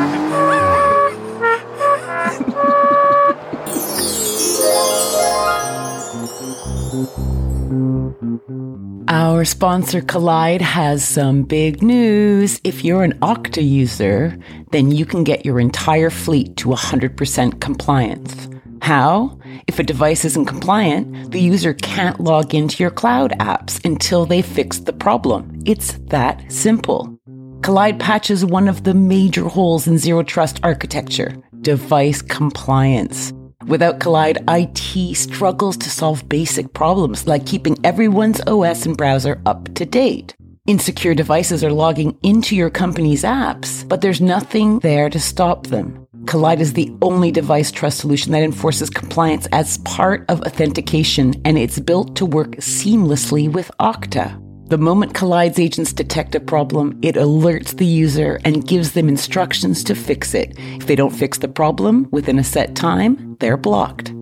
Our 9.08 9.44
sponsor 9.44 10.00
Kolide 10.00 10.60
has 10.60 11.06
some 11.06 11.42
big 11.42 11.82
news. 11.82 12.60
If 12.64 12.84
you're 12.84 13.04
an 13.04 13.18
Okta 13.20 13.66
user, 13.66 14.38
then 14.72 14.90
you 14.90 15.04
can 15.04 15.24
get 15.24 15.44
your 15.44 15.60
entire 15.60 16.10
fleet 16.10 16.56
to 16.56 16.68
100% 16.68 17.60
compliance. 17.60 18.48
How? 18.82 19.38
If 19.66 19.78
a 19.78 19.82
device 19.82 20.24
isn't 20.24 20.46
compliant, 20.46 21.32
the 21.32 21.40
user 21.40 21.74
can't 21.74 22.20
log 22.20 22.54
into 22.54 22.82
your 22.82 22.90
cloud 22.90 23.32
apps 23.40 23.82
until 23.84 24.26
they 24.26 24.42
fix 24.42 24.78
the 24.78 24.92
problem. 24.92 25.62
It's 25.64 25.92
that 26.08 26.50
simple. 26.52 27.18
Kolide 27.60 27.98
patches 27.98 28.44
one 28.44 28.68
of 28.68 28.84
the 28.84 28.94
major 28.94 29.48
holes 29.48 29.86
in 29.86 29.96
zero 29.96 30.22
trust 30.22 30.60
architecture 30.62 31.34
device 31.62 32.20
compliance. 32.20 33.32
Without 33.66 33.98
Kolide, 33.98 34.44
IT 34.48 35.16
struggles 35.16 35.76
to 35.78 35.88
solve 35.88 36.28
basic 36.28 36.74
problems 36.74 37.26
like 37.26 37.46
keeping 37.46 37.76
everyone's 37.82 38.40
OS 38.46 38.84
and 38.84 38.96
browser 38.96 39.40
up 39.46 39.72
to 39.74 39.86
date. 39.86 40.34
Insecure 40.66 41.14
devices 41.14 41.64
are 41.64 41.72
logging 41.72 42.16
into 42.22 42.56
your 42.56 42.70
company's 42.70 43.22
apps, 43.22 43.86
but 43.88 44.02
there's 44.02 44.20
nothing 44.20 44.80
there 44.80 45.08
to 45.08 45.18
stop 45.18 45.68
them. 45.68 46.06
Kolide 46.24 46.60
is 46.60 46.74
the 46.74 46.90
only 47.00 47.30
device 47.30 47.70
trust 47.70 47.98
solution 47.98 48.32
that 48.32 48.42
enforces 48.42 48.90
compliance 48.90 49.46
as 49.52 49.78
part 49.78 50.24
of 50.28 50.40
authentication, 50.42 51.34
and 51.44 51.58
it's 51.58 51.78
built 51.78 52.16
to 52.16 52.26
work 52.26 52.52
seamlessly 52.56 53.50
with 53.50 53.70
Okta. 53.80 54.43
The 54.74 54.78
moment 54.78 55.12
Kolide's 55.12 55.60
agents 55.60 55.92
detect 55.92 56.34
a 56.34 56.40
problem, 56.40 56.98
it 57.00 57.14
alerts 57.14 57.76
the 57.76 57.86
user 57.86 58.40
and 58.44 58.66
gives 58.66 58.90
them 58.90 59.08
instructions 59.08 59.84
to 59.84 59.94
fix 59.94 60.34
it. 60.34 60.52
If 60.58 60.88
they 60.88 60.96
don't 60.96 61.14
fix 61.14 61.38
the 61.38 61.46
problem 61.46 62.08
within 62.10 62.40
a 62.40 62.42
set 62.42 62.74
time, 62.74 63.36
they're 63.38 63.56
blocked. 63.56 64.12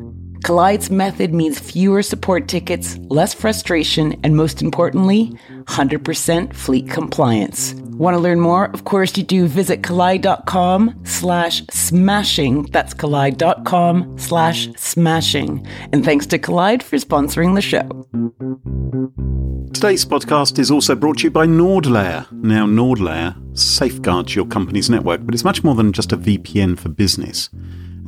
Kolide's 0.44 0.90
method 0.90 1.32
means 1.32 1.58
fewer 1.58 2.02
support 2.02 2.48
tickets, 2.48 2.98
less 3.08 3.32
frustration, 3.32 4.20
and 4.22 4.36
most 4.36 4.60
importantly, 4.60 5.32
100% 5.64 6.52
fleet 6.52 6.90
compliance. 6.90 7.72
Want 7.92 8.14
to 8.14 8.20
learn 8.20 8.40
more? 8.40 8.66
Of 8.74 8.84
course 8.84 9.16
you 9.16 9.22
do. 9.22 9.46
Visit 9.46 9.80
kolide.com 9.80 11.00
slash 11.04 11.62
smashing. 11.70 12.64
That's 12.64 12.92
kolide.com 12.92 14.18
slash 14.18 14.68
smashing. 14.76 15.66
And 15.94 16.04
thanks 16.04 16.26
to 16.26 16.38
Kolide 16.38 16.82
for 16.82 16.96
sponsoring 16.96 17.54
the 17.54 17.62
show. 17.62 19.40
Today's 19.72 20.04
podcast 20.04 20.58
is 20.58 20.70
also 20.70 20.94
brought 20.94 21.18
to 21.18 21.24
you 21.24 21.30
by 21.30 21.46
NordLayer. 21.46 22.30
Now, 22.30 22.66
NordLayer 22.66 23.58
safeguards 23.58 24.36
your 24.36 24.46
company's 24.46 24.90
network, 24.90 25.24
but 25.24 25.34
it's 25.34 25.44
much 25.44 25.64
more 25.64 25.74
than 25.74 25.92
just 25.92 26.12
a 26.12 26.16
VPN 26.16 26.78
for 26.78 26.90
business. 26.90 27.48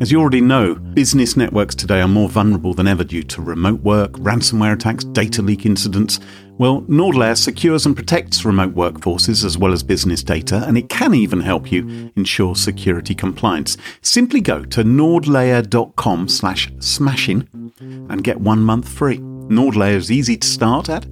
As 0.01 0.13
you 0.13 0.21
already 0.21 0.41
know, 0.41 0.75
business 0.75 1.37
networks 1.37 1.75
today 1.75 2.01
are 2.01 2.09
more 2.09 2.29
vulnerable 2.29 2.75
than 2.75 2.87
ever 2.87 3.03
due 3.03 3.23
to 3.25 3.41
remote 3.41 3.81
work, 3.81 4.13
ransomware 4.13 4.75
attacks, 4.75 5.05
data 5.05 5.41
leak 5.41 5.65
incidents. 5.65 6.21
Well, 6.59 6.83
NordLayer 6.83 7.37
secures 7.37 7.87
and 7.87 7.97
protects 7.97 8.45
remote 8.45 8.75
workforces 8.75 9.45
as 9.45 9.57
well 9.57 9.73
as 9.73 9.83
business 9.83 10.23
data, 10.23 10.65
and 10.67 10.77
it 10.77 10.89
can 10.89 11.15
even 11.15 11.41
help 11.41 11.73
you 11.73 12.13
ensure 12.15 12.55
security 12.55 13.15
compliance. 13.15 13.77
Simply 14.03 14.41
go 14.41 14.65
to 14.67 14.85
nordlayer.com 14.85 16.29
slash 16.29 16.71
smashing 16.79 17.73
and 17.81 18.23
get 18.23 18.41
one 18.41 18.61
month 18.61 18.89
free. 18.89 19.19
NordLayer 19.19 19.97
is 19.97 20.11
easy 20.11 20.37
to 20.39 20.47
start 20.47 20.89
at, 20.89 21.05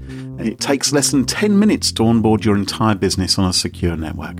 it 0.42 0.60
takes 0.60 0.92
less 0.92 1.10
than 1.10 1.24
10 1.24 1.58
minutes 1.58 1.92
to 1.92 2.04
onboard 2.04 2.44
your 2.44 2.56
entire 2.56 2.94
business 2.94 3.38
on 3.38 3.48
a 3.48 3.52
secure 3.52 3.96
network. 3.96 4.36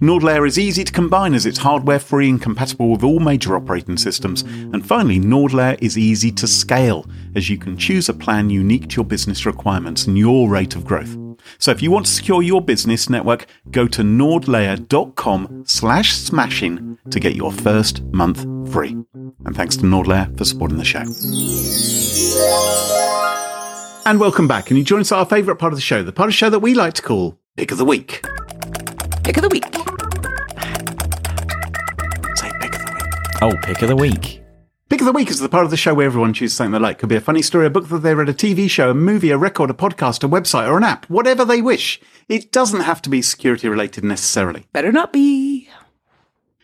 NordLayer 0.00 0.46
is 0.46 0.58
easy 0.58 0.84
to 0.84 0.92
combine 0.92 1.34
as 1.34 1.46
it's 1.46 1.58
hardware 1.58 1.98
free 1.98 2.28
and 2.28 2.40
compatible 2.40 2.90
with 2.90 3.02
all 3.02 3.20
major 3.20 3.56
operating 3.56 3.96
systems. 3.96 4.42
And 4.42 4.86
finally, 4.86 5.18
NordLayer 5.18 5.78
is 5.82 5.98
easy 5.98 6.30
to 6.32 6.46
scale 6.46 7.06
as 7.34 7.48
you 7.48 7.58
can 7.58 7.76
choose 7.76 8.08
a 8.08 8.14
plan 8.14 8.50
unique 8.50 8.88
to 8.90 8.96
your 8.96 9.04
business 9.04 9.46
requirements 9.46 10.06
and 10.06 10.18
your 10.18 10.48
rate 10.48 10.76
of 10.76 10.84
growth. 10.84 11.16
So 11.58 11.70
if 11.70 11.82
you 11.82 11.90
want 11.90 12.06
to 12.06 12.12
secure 12.12 12.42
your 12.42 12.60
business 12.60 13.08
network, 13.08 13.46
go 13.70 13.86
to 13.88 14.02
nordlayer.com 14.02 15.64
slash 15.66 16.12
smashing 16.14 16.98
to 17.10 17.20
get 17.20 17.34
your 17.34 17.52
first 17.52 18.02
month 18.04 18.42
free. 18.72 18.96
And 19.44 19.56
thanks 19.56 19.76
to 19.76 19.84
NordLayer 19.84 20.36
for 20.36 20.44
supporting 20.44 20.78
the 20.78 20.84
show. 20.84 21.04
And 24.06 24.18
welcome 24.18 24.48
back. 24.48 24.70
And 24.70 24.78
you 24.78 24.84
join 24.84 25.00
us 25.00 25.12
at 25.12 25.18
our 25.18 25.26
favourite 25.26 25.58
part 25.60 25.72
of 25.72 25.76
the 25.76 25.82
show, 25.82 26.02
the 26.02 26.12
part 26.12 26.28
of 26.28 26.32
the 26.32 26.36
show 26.36 26.50
that 26.50 26.60
we 26.60 26.74
like 26.74 26.94
to 26.94 27.02
call 27.02 27.38
Pick 27.56 27.70
of 27.70 27.78
the 27.78 27.84
Week. 27.84 28.22
Pick 29.22 29.36
of 29.36 29.42
the 29.42 29.48
week. 29.50 29.64
Say 32.36 32.50
Pick 32.60 32.74
of 32.74 32.86
the 32.86 32.92
Week. 32.94 33.42
Oh, 33.42 33.56
pick 33.62 33.82
of 33.82 33.88
the 33.88 33.96
week. 33.96 34.42
Pick 34.88 35.00
of 35.00 35.06
the 35.06 35.12
Week 35.12 35.30
is 35.30 35.38
the 35.38 35.48
part 35.48 35.64
of 35.64 35.70
the 35.70 35.76
show 35.76 35.94
where 35.94 36.06
everyone 36.06 36.32
chooses 36.32 36.56
something 36.56 36.72
they 36.72 36.78
like. 36.78 36.98
Could 36.98 37.08
be 37.08 37.16
a 37.16 37.20
funny 37.20 37.42
story, 37.42 37.66
a 37.66 37.70
book 37.70 37.88
that 37.88 37.98
they 37.98 38.14
read, 38.14 38.28
a 38.28 38.34
TV 38.34 38.68
show, 38.68 38.90
a 38.90 38.94
movie, 38.94 39.30
a 39.30 39.38
record, 39.38 39.70
a 39.70 39.74
podcast, 39.74 40.24
a 40.24 40.28
website, 40.28 40.68
or 40.68 40.78
an 40.78 40.84
app, 40.84 41.04
whatever 41.06 41.44
they 41.44 41.62
wish. 41.62 42.00
It 42.28 42.50
doesn't 42.50 42.80
have 42.80 43.00
to 43.02 43.10
be 43.10 43.22
security 43.22 43.68
related 43.68 44.02
necessarily. 44.02 44.66
Better 44.72 44.90
not 44.90 45.12
be. 45.12 45.68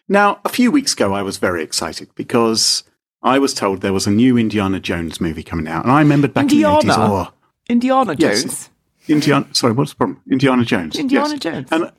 Now, 0.09 0.41
a 0.45 0.49
few 0.49 0.71
weeks 0.73 0.95
ago, 0.95 1.13
I 1.13 1.23
was 1.23 1.37
very 1.37 1.63
excited 1.63 2.09
because 2.15 2.83
I 3.27 3.39
was 3.39 3.53
told 3.55 3.81
there 3.81 3.93
was 3.93 4.07
a 4.07 4.11
new 4.11 4.39
Indiana 4.39 4.81
Jones 4.81 5.21
movie 5.21 5.43
coming 5.43 5.69
out. 5.69 5.85
And 5.85 5.93
I 5.93 5.99
remembered 6.01 6.33
back 6.33 6.45
Indiana? 6.45 6.81
in 6.81 6.87
the 6.87 6.93
80s, 6.95 7.09
oh, 7.29 7.33
Indiana 7.69 8.15
Jones. 8.15 8.23
Yes. 8.23 8.43
Jones. 8.45 8.71
Indiana, 9.09 9.47
sorry, 9.53 9.73
what's 9.73 9.91
the 9.93 9.97
problem? 9.97 10.21
Indiana 10.31 10.65
Jones. 10.65 10.97
Indiana 10.99 11.31
Yes. 11.31 11.39
Jones. 11.41 11.69
And, 11.73 11.93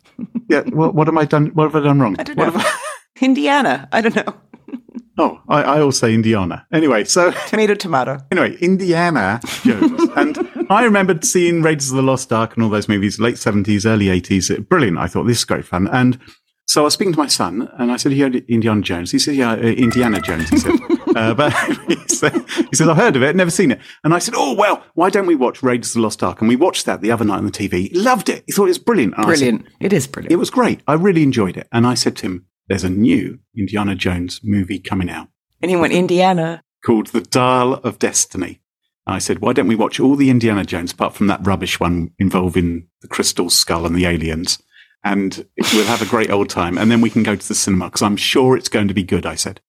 yeah, 0.50 0.62
what, 0.62 0.96
what 0.96 1.08
am 1.08 1.18
I 1.18 1.26
done? 1.26 1.48
What 1.48 1.66
have 1.72 1.76
I 1.76 1.86
done 1.86 2.00
wrong? 2.00 2.16
I 2.20 2.24
don't 2.24 2.38
What 2.38 2.54
know. 2.54 2.60
have 2.60 2.66
I- 2.66 3.26
Indiana. 3.26 3.88
I 3.92 4.02
don't 4.02 4.16
know. 4.16 4.34
oh, 5.18 5.42
I, 5.50 5.64
I 5.64 5.80
always 5.82 5.98
say 6.00 6.14
Indiana. 6.14 6.66
Anyway, 6.72 7.04
so 7.06 7.32
Tomato, 7.48 7.76
tomato. 7.76 8.20
Anyway, 8.32 8.58
Indiana 8.62 9.40
Jones. 9.64 10.02
and 10.16 10.38
I 10.70 10.84
remembered 10.84 11.24
seeing 11.26 11.62
Raiders 11.62 11.92
of 11.92 11.98
the 11.98 12.04
Lost 12.04 12.32
Ark 12.34 12.56
and 12.56 12.64
all 12.64 12.70
those 12.70 12.88
movies, 12.90 13.20
late 13.20 13.36
70s, 13.36 13.86
early 13.86 14.06
80s. 14.08 14.68
Brilliant. 14.70 14.98
I 14.98 15.08
thought 15.08 15.24
this 15.26 15.38
is 15.40 15.46
great 15.46 15.66
fun. 15.66 15.88
And 15.88 16.20
so 16.66 16.82
I 16.82 16.84
was 16.86 16.94
speaking 16.94 17.14
to 17.14 17.20
my 17.20 17.28
son 17.28 17.70
and 17.78 17.92
I 17.92 17.98
said, 17.98 18.12
You 18.14 18.24
heard 18.24 18.36
Indiana 18.36 18.82
Jones? 18.82 19.12
He 19.12 19.20
said, 19.20 19.36
Yeah, 19.36 19.52
uh, 19.54 19.58
Indiana 19.58 20.20
Jones. 20.20 20.50
He 20.50 20.58
said, 20.58 20.74
uh, 21.16 21.34
But 21.34 21.54
he 21.88 21.96
said, 22.08 22.34
he 22.70 22.76
said, 22.76 22.90
I've 22.90 22.98
heard 22.98 23.16
of 23.16 23.24
it, 23.24 23.36
never 23.36 23.52
seen 23.52 23.72
it. 23.72 23.80
And 24.04 24.14
I 24.14 24.20
said, 24.20 24.34
Oh, 24.38 24.54
well, 24.54 24.84
why 24.94 25.10
don't 25.10 25.26
we 25.28 25.36
watch 25.36 25.62
Raiders 25.64 25.90
of 25.92 25.94
the 25.96 26.02
Lost 26.02 26.24
Ark? 26.24 26.42
And 26.42 26.48
we 26.48 26.56
watched 26.56 26.86
that 26.86 27.02
the 27.02 27.12
other 27.12 27.26
night 27.26 27.38
on 27.38 27.46
the 27.46 27.52
TV. 27.52 27.90
He 27.90 28.00
loved 28.00 28.30
it. 28.30 28.44
He 28.48 28.52
thought 28.54 28.66
it 28.66 28.70
was 28.70 28.80
brilliant. 28.80 29.14
And 29.18 29.26
I 29.26 29.36
said, 29.36 29.40
Brilliant. 29.58 29.66
It 29.80 29.94
is 29.94 30.08
brilliant. 30.08 30.32
it 30.32 30.38
was 30.38 30.50
great. 30.50 30.82
I 30.88 30.94
really 30.94 31.24
enjoyed 31.24 31.58
it. 31.58 31.68
And 31.72 31.86
I 31.88 31.94
said 31.94 32.16
to 32.18 32.26
him, 32.26 32.46
There's 32.68 32.84
a 32.84 32.90
new 32.90 33.40
Indiana 33.58 33.96
Jones 33.96 34.40
movie 34.44 34.80
coming 34.80 35.10
out 35.10 35.28
and 35.62 35.72
he 35.72 35.78
went, 35.78 35.94
Indiana. 35.94 36.64
called 36.86 37.08
The 37.08 37.22
Dial 37.22 37.74
of 37.76 37.98
Destiny. 38.00 38.62
I 39.10 39.20
said, 39.20 39.40
why 39.40 39.54
don't 39.54 39.70
we 39.70 39.76
watch 39.76 40.02
all 40.02 40.18
the 40.18 40.30
Indiana 40.30 40.66
Jones 40.66 40.92
apart 40.92 41.14
from 41.16 41.28
that 41.28 41.40
rubbish 41.48 41.80
one 41.80 42.12
involving 42.20 42.88
the 43.02 43.08
crystal 43.08 43.50
skull 43.50 43.86
and 43.86 43.96
the 43.96 44.06
aliens? 44.06 44.62
And 45.04 45.48
we'll 45.74 45.86
have 45.86 46.02
a 46.02 46.06
great 46.06 46.30
old 46.30 46.50
time. 46.50 46.78
And 46.78 46.92
then 46.92 47.00
we 47.00 47.10
can 47.10 47.24
go 47.24 47.34
to 47.36 47.48
the 47.48 47.56
cinema 47.56 47.86
because 47.86 48.02
I'm 48.02 48.18
sure 48.18 48.58
it's 48.58 48.68
going 48.68 48.90
to 48.90 48.94
be 48.94 49.04
good, 49.04 49.26
I 49.26 49.36
said. 49.36 49.62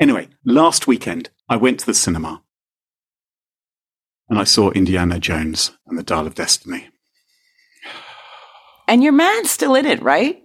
Anyway, 0.00 0.28
last 0.44 0.86
weekend, 0.86 1.30
I 1.48 1.56
went 1.56 1.80
to 1.80 1.86
the 1.86 1.94
cinema 1.94 2.42
and 4.28 4.38
I 4.38 4.44
saw 4.44 4.70
Indiana 4.70 5.18
Jones 5.18 5.72
and 5.86 5.98
the 5.98 6.02
Dial 6.02 6.26
of 6.26 6.34
Destiny. 6.34 6.88
And 8.88 9.02
your 9.02 9.12
man's 9.12 9.50
still 9.50 9.74
in 9.74 9.86
it, 9.86 10.02
right? 10.02 10.40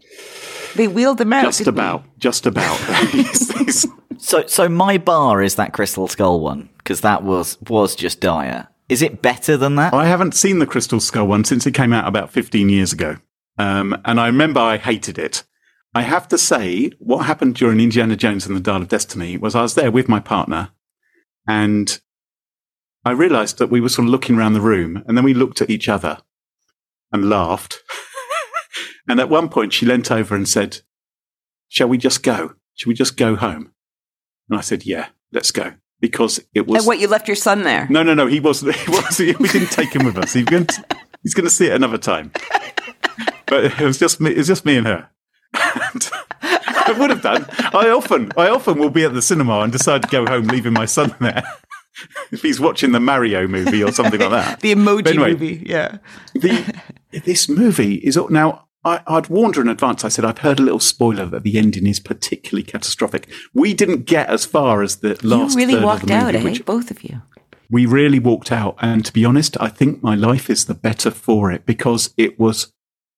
They 0.75 0.87
wheeled 0.87 1.19
him 1.21 1.33
out. 1.33 1.43
Just 1.43 1.59
didn't 1.59 1.75
they? 1.75 1.81
about, 1.81 2.03
just 2.17 2.45
about. 2.45 2.77
He's- 3.11 3.51
he's- 3.57 3.87
So, 4.17 4.45
so 4.45 4.69
my 4.69 4.97
bar 4.97 5.41
is 5.41 5.55
that 5.55 5.73
Crystal 5.73 6.07
Skull 6.07 6.39
one 6.39 6.69
because 6.77 7.01
that 7.01 7.23
was 7.23 7.59
was 7.69 7.95
just 7.95 8.19
dire. 8.21 8.67
Is 8.87 9.01
it 9.01 9.21
better 9.21 9.57
than 9.57 9.75
that? 9.75 9.93
I 9.93 10.05
haven't 10.05 10.33
seen 10.35 10.59
the 10.59 10.65
Crystal 10.67 10.99
Skull 10.99 11.25
one 11.27 11.43
since 11.43 11.65
it 11.65 11.73
came 11.73 11.91
out 11.91 12.07
about 12.07 12.29
15 12.31 12.69
years 12.69 12.93
ago. 12.93 13.17
Um, 13.57 13.99
and 14.05 14.19
I 14.19 14.27
remember 14.27 14.59
I 14.59 14.77
hated 14.77 15.17
it. 15.17 15.43
I 15.93 16.03
have 16.03 16.27
to 16.29 16.37
say, 16.37 16.91
what 16.99 17.25
happened 17.25 17.55
during 17.55 17.79
Indiana 17.79 18.15
Jones 18.15 18.45
and 18.47 18.55
the 18.55 18.61
Dial 18.61 18.81
of 18.81 18.87
Destiny 18.87 19.37
was 19.37 19.55
I 19.55 19.61
was 19.61 19.75
there 19.75 19.91
with 19.91 20.07
my 20.07 20.19
partner 20.19 20.69
and 21.47 21.99
I 23.03 23.11
realized 23.11 23.57
that 23.57 23.69
we 23.69 23.81
were 23.81 23.89
sort 23.89 24.07
of 24.07 24.11
looking 24.11 24.37
around 24.37 24.53
the 24.53 24.61
room 24.61 25.03
and 25.07 25.17
then 25.17 25.25
we 25.25 25.33
looked 25.33 25.61
at 25.61 25.69
each 25.69 25.89
other 25.89 26.19
and 27.11 27.29
laughed. 27.29 27.79
and 29.07 29.19
at 29.19 29.29
one 29.29 29.49
point 29.49 29.73
she 29.73 29.85
leant 29.85 30.11
over 30.11 30.35
and 30.35 30.47
said, 30.47 30.81
Shall 31.67 31.87
we 31.87 31.97
just 31.97 32.23
go? 32.23 32.55
Shall 32.75 32.89
we 32.89 32.93
just 32.93 33.17
go 33.17 33.35
home? 33.35 33.71
And 34.49 34.57
I 34.57 34.61
said, 34.61 34.85
Yeah, 34.85 35.07
let's 35.31 35.51
go. 35.51 35.73
Because 35.99 36.39
it 36.53 36.67
was. 36.67 36.79
And 36.79 36.87
what, 36.87 36.99
you 36.99 37.07
left 37.07 37.27
your 37.27 37.35
son 37.35 37.63
there? 37.63 37.87
No, 37.89 38.01
no, 38.01 38.13
no. 38.13 38.27
He 38.27 38.39
wasn't. 38.39 38.75
He 38.85 38.91
wasn't 38.91 39.39
we 39.39 39.47
didn't 39.49 39.69
take 39.69 39.93
him 39.93 40.05
with 40.05 40.17
us. 40.17 40.33
He's 40.33 40.47
he's 41.21 41.33
going 41.33 41.45
to 41.45 41.49
see 41.49 41.67
it 41.67 41.73
another 41.73 41.97
time. 41.97 42.31
But 43.47 43.65
it 43.65 43.81
was 43.81 43.99
just 43.99 44.21
me. 44.21 44.31
It 44.31 44.37
was 44.37 44.47
just 44.47 44.63
me 44.63 44.77
and 44.77 44.87
her. 44.87 45.09
I 46.41 46.95
would 46.97 47.09
have 47.09 47.21
done. 47.21 47.45
I 47.73 47.89
often, 47.89 48.31
I 48.37 48.49
often 48.49 48.79
will 48.79 48.89
be 48.89 49.03
at 49.03 49.13
the 49.13 49.21
cinema 49.21 49.59
and 49.59 49.71
decide 49.71 50.01
to 50.03 50.07
go 50.07 50.25
home, 50.25 50.47
leaving 50.47 50.73
my 50.73 50.85
son 50.85 51.15
there. 51.19 51.43
if 52.31 52.41
he's 52.41 52.59
watching 52.59 52.91
the 52.91 52.99
Mario 52.99 53.47
movie 53.47 53.83
or 53.83 53.91
something 53.91 54.19
like 54.19 54.29
that. 54.31 54.59
The 54.61 54.73
emoji 54.73 55.07
anyway, 55.07 55.31
movie. 55.31 55.63
Yeah. 55.65 55.97
the 56.33 56.81
this 57.25 57.49
movie 57.49 57.95
is 57.95 58.17
now. 58.29 58.67
I, 58.83 59.01
I'd 59.05 59.27
warned 59.27 59.57
her 59.57 59.61
in 59.61 59.67
advance. 59.67 60.03
I 60.03 60.07
said 60.09 60.25
I've 60.25 60.39
heard 60.39 60.59
a 60.59 60.63
little 60.63 60.79
spoiler 60.79 61.27
that 61.27 61.43
the 61.43 61.59
ending 61.59 61.85
is 61.85 61.99
particularly 61.99 62.63
catastrophic. 62.63 63.29
We 63.53 63.75
didn't 63.75 64.05
get 64.05 64.27
as 64.27 64.43
far 64.43 64.81
as 64.81 64.97
the 64.97 65.19
last. 65.21 65.51
you 65.51 65.57
really 65.67 65.83
walked 65.83 66.09
out, 66.09 66.33
movie, 66.33 66.55
eh? 66.55 66.63
Both 66.65 66.89
of 66.89 67.03
you. 67.03 67.21
we 67.69 67.85
really 67.85 68.17
walked 68.17 68.51
out. 68.51 68.77
And 68.81 69.05
to 69.05 69.13
be 69.13 69.23
honest, 69.23 69.55
I 69.59 69.67
think 69.69 70.01
my 70.01 70.15
life 70.15 70.49
is 70.49 70.65
the 70.65 70.73
better 70.73 71.11
for 71.11 71.51
it 71.51 71.63
because 71.67 72.11
it 72.17 72.39
was 72.39 72.73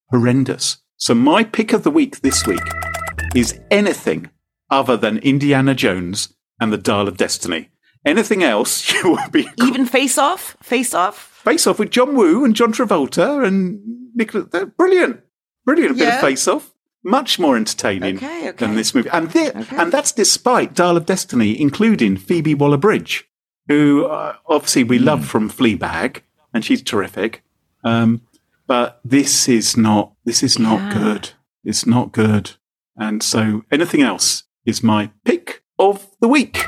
horrendous. 0.10 0.83
So 0.98 1.14
my 1.14 1.44
pick 1.44 1.74
of 1.74 1.84
the 1.84 1.92
week 1.92 2.22
this 2.22 2.46
week 2.46 2.62
is 3.36 3.60
anything 3.72 4.30
other 4.70 4.96
than 4.98 5.18
Indiana 5.20 5.76
Jones 5.76 6.34
and 6.60 6.72
the 6.72 6.78
Dial 6.78 7.08
of 7.08 7.18
Destiny. 7.18 7.70
Anything 8.06 8.44
else, 8.44 8.92
you 9.04 9.12
will 9.12 9.30
be 9.32 9.48
Even 9.62 9.86
face 9.86 10.18
off? 10.18 10.56
Face 10.62 10.94
off? 10.94 11.30
face 11.44 11.68
off 11.68 11.78
with 11.78 11.90
John 11.92 12.16
Woo 12.16 12.46
and 12.46 12.56
John 12.56 12.72
Travolta 12.72 13.46
and 13.46 13.82
Nicholas. 14.16 14.48
Brilliant, 14.78 15.20
brilliant 15.66 15.98
bit 15.98 16.08
Yeah. 16.08 16.16
of 16.16 16.22
face 16.22 16.48
off. 16.48 16.72
Much 17.04 17.38
more 17.38 17.58
entertaining 17.58 18.16
Okay, 18.16 18.48
okay. 18.50 18.66
than 18.66 18.76
this 18.78 18.96
movie, 18.96 19.10
and 19.10 19.28
Okay. 19.28 19.52
and 19.72 19.92
that's 19.92 20.14
despite 20.14 20.74
Dial 20.74 20.96
of 20.96 21.06
Destiny 21.06 21.60
including 21.60 22.16
Phoebe 22.16 22.54
Waller-Bridge, 22.56 23.26
who 23.68 24.06
uh, 24.06 24.36
obviously 24.48 24.86
we 24.86 25.00
Hmm. 25.00 25.04
love 25.06 25.26
from 25.26 25.50
Fleabag, 25.50 26.22
and 26.54 26.64
she's 26.64 26.82
terrific. 26.82 27.44
Um, 27.84 28.22
but 28.68 29.00
this 29.04 29.48
is 29.50 29.76
not 29.78 30.14
this 30.26 30.44
is 30.44 30.58
not 30.60 30.80
Yeah. 30.80 30.94
good. 31.00 31.30
It's 31.64 31.86
not 31.86 32.12
good, 32.12 32.52
and 32.98 33.22
so 33.24 33.64
anything 33.72 34.02
else 34.02 34.44
is 34.66 34.84
my 34.84 35.12
pick 35.26 35.64
of 35.80 36.08
the 36.22 36.28
week. 36.28 36.66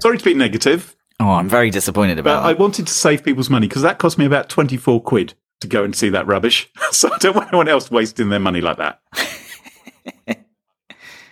Sorry 0.00 0.16
to 0.18 0.24
be 0.24 0.34
negative, 0.34 0.94
Oh, 1.20 1.30
I'm 1.32 1.48
very 1.48 1.70
disappointed 1.70 2.18
about 2.18 2.42
but 2.42 2.50
about 2.50 2.56
I 2.56 2.60
wanted 2.60 2.86
to 2.86 2.92
save 2.92 3.24
people's 3.24 3.50
money 3.50 3.66
because 3.66 3.82
that 3.82 3.98
cost 3.98 4.16
me 4.18 4.24
about 4.24 4.48
24 4.48 5.02
quid. 5.02 5.34
to 5.60 5.66
go 5.66 5.82
and 5.82 5.94
see 5.96 6.08
that 6.08 6.24
rubbish. 6.26 6.70
So 6.92 7.12
I 7.12 7.18
don't 7.18 7.34
want 7.34 7.48
anyone 7.48 7.66
else 7.68 7.90
wasting 7.90 8.28
their 8.28 8.38
money 8.38 8.60
like 8.60 8.76
that. 8.78 9.00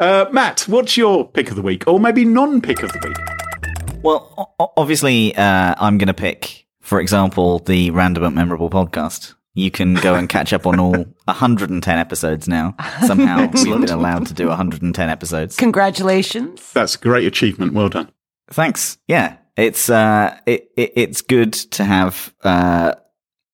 uh, 0.01 0.27
Matt, 0.33 0.63
what's 0.69 0.97
your 0.97 1.27
pick 1.29 1.49
of 1.51 1.57
the 1.57 1.63
week, 1.63 1.85
or 1.87 1.99
maybe 2.01 2.25
non-pick 2.25 2.83
of 2.83 2.93
the 2.93 3.01
week? 3.09 4.03
Well, 4.03 4.33
o- 4.37 4.65
o- 4.65 4.73
obviously, 4.77 5.35
uh, 5.37 5.75
I'm 5.79 5.97
going 5.99 6.09
to 6.09 6.15
pick, 6.15 6.66
for 6.87 7.01
example, 7.01 7.59
the 7.59 7.91
Random 7.91 8.23
but 8.23 8.33
Memorable 8.33 8.71
podcast. 8.71 9.35
You 9.55 9.73
can 9.73 9.95
go 9.95 10.15
and 10.15 10.29
catch 10.29 10.53
up 10.53 10.67
on 10.67 10.79
all 10.79 10.93
110 11.25 11.99
episodes 11.99 12.47
now. 12.47 12.77
Somehow 13.05 13.51
we've 13.53 13.65
been 13.65 13.91
allowed 13.91 14.27
to 14.27 14.35
do 14.35 14.47
110 14.47 15.09
episodes. 15.09 15.57
Congratulations. 15.57 16.73
That's 16.75 16.95
a 16.95 16.99
great 16.99 17.27
achievement. 17.27 17.73
Well 17.73 17.89
done. 17.89 18.13
Thanks. 18.51 18.99
Yeah, 19.09 19.37
it's 19.57 19.91
uh, 19.91 20.39
it, 20.47 20.71
it 20.77 20.93
it's 20.95 21.23
good 21.23 21.55
to 21.55 21.83
have 21.85 22.33
uh, 22.45 22.95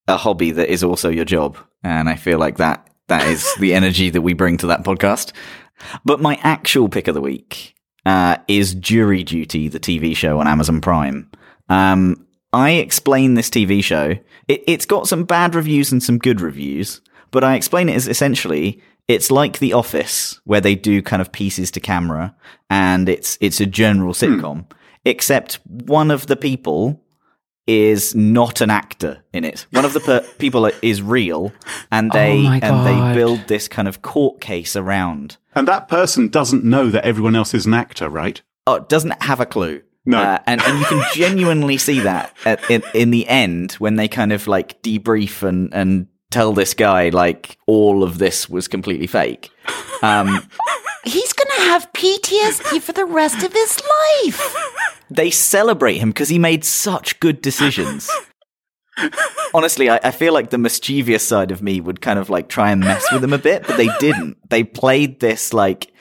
a 0.06 0.16
hobby 0.18 0.50
that 0.50 0.70
is 0.70 0.84
also 0.84 1.08
your 1.08 1.24
job, 1.24 1.56
and 1.82 2.10
I 2.10 2.16
feel 2.16 2.38
like 2.38 2.58
that 2.58 2.90
that 3.08 3.26
is 3.28 3.50
the 3.60 3.72
energy 3.80 4.10
that 4.10 4.20
we 4.20 4.34
bring 4.34 4.58
to 4.58 4.66
that 4.66 4.82
podcast. 4.82 5.32
But 6.04 6.20
my 6.20 6.38
actual 6.42 6.90
pick 6.90 7.08
of 7.08 7.14
the 7.14 7.22
week 7.22 7.74
uh, 8.04 8.36
is 8.46 8.74
Jury 8.74 9.22
Duty, 9.22 9.68
the 9.68 9.80
TV 9.80 10.14
show 10.14 10.38
on 10.38 10.46
Amazon 10.46 10.82
Prime. 10.82 11.30
Um, 11.70 12.26
I 12.52 12.72
explain 12.72 13.34
this 13.34 13.50
TV 13.50 13.82
show. 13.82 14.16
It, 14.48 14.62
it's 14.66 14.86
got 14.86 15.08
some 15.08 15.24
bad 15.24 15.54
reviews 15.54 15.90
and 15.90 16.02
some 16.02 16.18
good 16.18 16.40
reviews, 16.40 17.00
but 17.30 17.44
I 17.44 17.54
explain 17.54 17.88
it 17.88 17.96
as 17.96 18.08
essentially 18.08 18.82
it's 19.08 19.30
like 19.30 19.58
The 19.58 19.72
Office, 19.72 20.40
where 20.44 20.60
they 20.60 20.74
do 20.74 21.02
kind 21.02 21.22
of 21.22 21.32
pieces 21.32 21.70
to 21.72 21.80
camera, 21.80 22.34
and 22.70 23.08
it's 23.08 23.38
it's 23.40 23.60
a 23.60 23.66
general 23.66 24.14
hmm. 24.14 24.24
sitcom. 24.24 24.66
Except 25.04 25.58
one 25.64 26.10
of 26.10 26.26
the 26.26 26.36
people 26.36 27.02
is 27.66 28.14
not 28.14 28.60
an 28.60 28.70
actor 28.70 29.22
in 29.32 29.44
it. 29.44 29.66
One 29.70 29.84
of 29.84 29.92
the 29.92 30.00
per- 30.00 30.26
people 30.38 30.66
is 30.82 31.02
real, 31.02 31.52
and 31.90 32.10
oh 32.12 32.18
they 32.18 32.42
my 32.42 32.60
and 32.62 32.86
they 32.86 33.14
build 33.14 33.48
this 33.48 33.68
kind 33.68 33.88
of 33.88 34.02
court 34.02 34.40
case 34.40 34.76
around. 34.76 35.36
And 35.54 35.68
that 35.68 35.88
person 35.88 36.28
doesn't 36.28 36.64
know 36.64 36.90
that 36.90 37.04
everyone 37.04 37.36
else 37.36 37.54
is 37.54 37.66
an 37.66 37.74
actor, 37.74 38.08
right? 38.08 38.40
Oh, 38.66 38.80
doesn't 38.80 39.22
have 39.22 39.40
a 39.40 39.46
clue. 39.46 39.82
No. 40.04 40.18
Uh, 40.18 40.38
and 40.46 40.60
and 40.62 40.78
you 40.78 40.84
can 40.84 41.04
genuinely 41.14 41.78
see 41.78 42.00
that 42.00 42.34
at, 42.44 42.68
in 42.70 42.82
in 42.94 43.10
the 43.10 43.26
end 43.28 43.72
when 43.74 43.96
they 43.96 44.08
kind 44.08 44.32
of 44.32 44.46
like 44.46 44.82
debrief 44.82 45.42
and 45.42 45.72
and 45.72 46.08
tell 46.30 46.52
this 46.52 46.74
guy 46.74 47.10
like 47.10 47.58
all 47.66 48.02
of 48.02 48.18
this 48.18 48.48
was 48.48 48.66
completely 48.68 49.06
fake. 49.06 49.50
Um, 50.02 50.48
He's 51.04 51.32
going 51.32 51.56
to 51.56 51.62
have 51.64 51.92
PTSD 51.92 52.80
for 52.80 52.92
the 52.92 53.04
rest 53.04 53.42
of 53.42 53.52
his 53.52 53.80
life. 54.24 54.54
they 55.10 55.30
celebrate 55.30 55.96
him 55.98 56.10
because 56.10 56.28
he 56.28 56.38
made 56.38 56.64
such 56.64 57.18
good 57.20 57.42
decisions. 57.42 58.08
Honestly, 59.54 59.90
I, 59.90 59.98
I 60.02 60.10
feel 60.10 60.32
like 60.32 60.50
the 60.50 60.58
mischievous 60.58 61.26
side 61.26 61.50
of 61.50 61.60
me 61.62 61.80
would 61.80 62.00
kind 62.00 62.18
of 62.18 62.30
like 62.30 62.48
try 62.48 62.70
and 62.70 62.80
mess 62.80 63.04
with 63.12 63.24
him 63.24 63.32
a 63.32 63.38
bit, 63.38 63.66
but 63.66 63.76
they 63.76 63.88
didn't. 63.98 64.36
They 64.48 64.64
played 64.64 65.18
this 65.20 65.52
like 65.52 65.91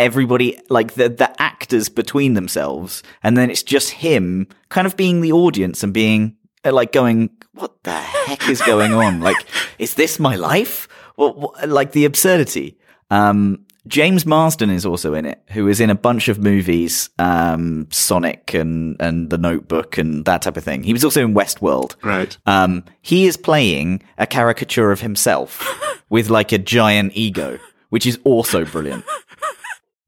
everybody, 0.00 0.58
like 0.68 0.94
the 0.94 1.08
the 1.08 1.30
actors 1.40 1.88
between 1.88 2.34
themselves, 2.34 3.02
and 3.22 3.36
then 3.36 3.50
it's 3.50 3.62
just 3.62 3.90
him 3.90 4.48
kind 4.68 4.86
of 4.86 4.96
being 4.96 5.20
the 5.20 5.32
audience 5.32 5.82
and 5.82 5.92
being 5.92 6.36
uh, 6.64 6.72
like 6.72 6.92
going, 6.92 7.30
"What 7.52 7.82
the 7.84 7.92
heck 7.92 8.48
is 8.48 8.60
going 8.62 8.92
on? 8.92 9.20
Like, 9.30 9.36
is 9.78 9.94
this 9.94 10.18
my 10.18 10.36
life? 10.36 10.88
What, 11.16 11.36
what 11.36 11.68
like 11.68 11.92
the 11.92 12.04
absurdity?" 12.04 12.78
Um, 13.10 13.66
James 13.86 14.26
Marsden 14.26 14.70
is 14.70 14.84
also 14.84 15.14
in 15.14 15.24
it, 15.24 15.42
who 15.48 15.66
is 15.66 15.80
in 15.80 15.90
a 15.90 15.94
bunch 15.94 16.28
of 16.28 16.38
movies, 16.38 17.10
um, 17.18 17.88
Sonic 17.90 18.54
and, 18.54 18.96
and 19.00 19.30
The 19.30 19.38
Notebook 19.38 19.96
and 19.96 20.24
that 20.26 20.42
type 20.42 20.56
of 20.56 20.64
thing. 20.64 20.82
He 20.82 20.92
was 20.92 21.02
also 21.02 21.24
in 21.24 21.34
Westworld. 21.34 21.96
Right. 22.02 22.36
Um, 22.46 22.84
he 23.00 23.26
is 23.26 23.36
playing 23.36 24.02
a 24.18 24.26
caricature 24.26 24.92
of 24.92 25.00
himself 25.00 25.66
with 26.10 26.28
like 26.28 26.52
a 26.52 26.58
giant 26.58 27.12
ego, 27.14 27.58
which 27.88 28.06
is 28.06 28.18
also 28.22 28.64
brilliant. 28.64 29.04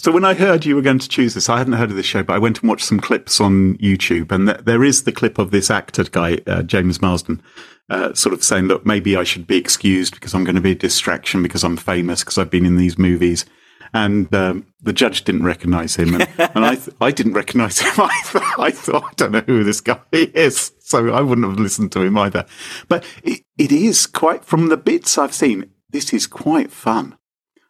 So 0.02 0.10
when 0.10 0.24
I 0.24 0.34
heard 0.34 0.64
you 0.64 0.74
were 0.74 0.82
going 0.82 0.98
to 0.98 1.08
choose 1.08 1.34
this, 1.34 1.48
I 1.48 1.58
hadn't 1.58 1.74
heard 1.74 1.90
of 1.90 1.96
this 1.96 2.06
show, 2.06 2.24
but 2.24 2.34
I 2.34 2.38
went 2.40 2.58
and 2.60 2.68
watched 2.68 2.86
some 2.86 2.98
clips 2.98 3.40
on 3.40 3.76
YouTube, 3.76 4.32
and 4.32 4.48
th- 4.48 4.64
there 4.64 4.82
is 4.82 5.04
the 5.04 5.12
clip 5.12 5.38
of 5.38 5.52
this 5.52 5.70
actor 5.70 6.02
guy, 6.02 6.40
uh, 6.44 6.64
James 6.64 7.00
Marsden, 7.00 7.40
uh, 7.88 8.12
sort 8.12 8.32
of 8.32 8.42
saying, 8.42 8.64
"Look, 8.64 8.84
maybe 8.84 9.16
I 9.16 9.22
should 9.22 9.46
be 9.46 9.56
excused 9.56 10.14
because 10.14 10.34
I'm 10.34 10.42
going 10.42 10.56
to 10.56 10.60
be 10.60 10.72
a 10.72 10.74
distraction 10.74 11.40
because 11.40 11.62
I'm 11.62 11.76
famous 11.76 12.24
because 12.24 12.36
I've 12.36 12.50
been 12.50 12.66
in 12.66 12.78
these 12.78 12.98
movies." 12.98 13.46
And 13.94 14.34
um, 14.34 14.66
the 14.80 14.92
judge 14.92 15.22
didn't 15.22 15.44
recognise 15.44 15.94
him, 15.94 16.16
and, 16.16 16.28
and 16.52 16.64
I 16.64 16.74
th- 16.74 16.96
I 17.00 17.12
didn't 17.12 17.34
recognise 17.34 17.78
him 17.78 17.92
either. 17.96 18.44
I 18.58 18.72
thought 18.72 19.04
I 19.04 19.12
don't 19.14 19.30
know 19.30 19.44
who 19.46 19.62
this 19.62 19.80
guy 19.80 20.00
is, 20.10 20.72
so 20.80 21.10
I 21.12 21.20
wouldn't 21.20 21.46
have 21.46 21.60
listened 21.60 21.92
to 21.92 22.02
him 22.02 22.18
either. 22.18 22.44
But 22.88 23.04
it, 23.22 23.42
it 23.56 23.70
is 23.70 24.08
quite 24.08 24.44
from 24.44 24.66
the 24.66 24.76
bits 24.76 25.16
I've 25.16 25.32
seen. 25.32 25.70
This 25.90 26.12
is 26.12 26.26
quite 26.26 26.72
fun. 26.72 27.18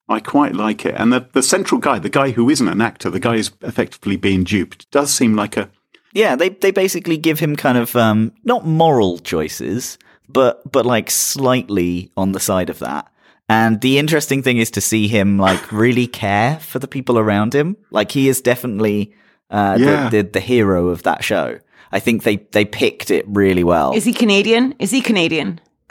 I 0.08 0.20
quite 0.20 0.54
like 0.54 0.84
it. 0.84 0.94
And 0.98 1.12
the, 1.12 1.26
the 1.32 1.42
central 1.42 1.80
guy, 1.80 1.98
the 1.98 2.08
guy 2.10 2.30
who 2.32 2.50
isn't 2.50 2.68
an 2.68 2.80
actor, 2.80 3.08
the 3.10 3.20
guy 3.20 3.36
who's 3.36 3.50
effectively 3.62 4.16
being 4.16 4.44
duped, 4.44 4.90
does 4.90 5.12
seem 5.12 5.34
like 5.36 5.56
a. 5.56 5.70
Yeah, 6.12 6.36
they 6.36 6.50
they 6.50 6.70
basically 6.72 7.16
give 7.16 7.38
him 7.40 7.56
kind 7.56 7.78
of 7.78 7.96
um, 7.96 8.32
not 8.44 8.66
moral 8.66 9.18
choices, 9.18 9.96
but 10.28 10.70
but 10.70 10.84
like 10.84 11.10
slightly 11.10 12.10
on 12.16 12.32
the 12.32 12.40
side 12.40 12.68
of 12.70 12.78
that. 12.80 13.08
And 13.48 13.80
the 13.80 13.98
interesting 13.98 14.42
thing 14.42 14.58
is 14.58 14.70
to 14.72 14.80
see 14.80 15.08
him 15.08 15.38
like 15.38 15.72
really 15.72 16.06
care 16.06 16.58
for 16.60 16.78
the 16.78 16.88
people 16.88 17.18
around 17.18 17.54
him. 17.54 17.76
Like 17.90 18.10
he 18.12 18.28
is 18.28 18.40
definitely 18.42 19.12
uh, 19.50 19.76
Yeah. 19.80 20.08
the, 20.10 20.22
the 20.22 20.28
the 20.32 20.40
hero 20.40 20.88
of 20.88 21.02
that 21.04 21.24
show. 21.24 21.58
I 21.90 22.00
think 22.00 22.22
they 22.24 22.36
they 22.52 22.64
picked 22.66 23.10
it 23.10 23.24
really 23.28 23.64
well. 23.64 23.92
Is 23.94 24.04
he 24.04 24.12
Canadian? 24.12 24.74
Is 24.78 24.90
he 24.90 25.00
Canadian? 25.00 25.60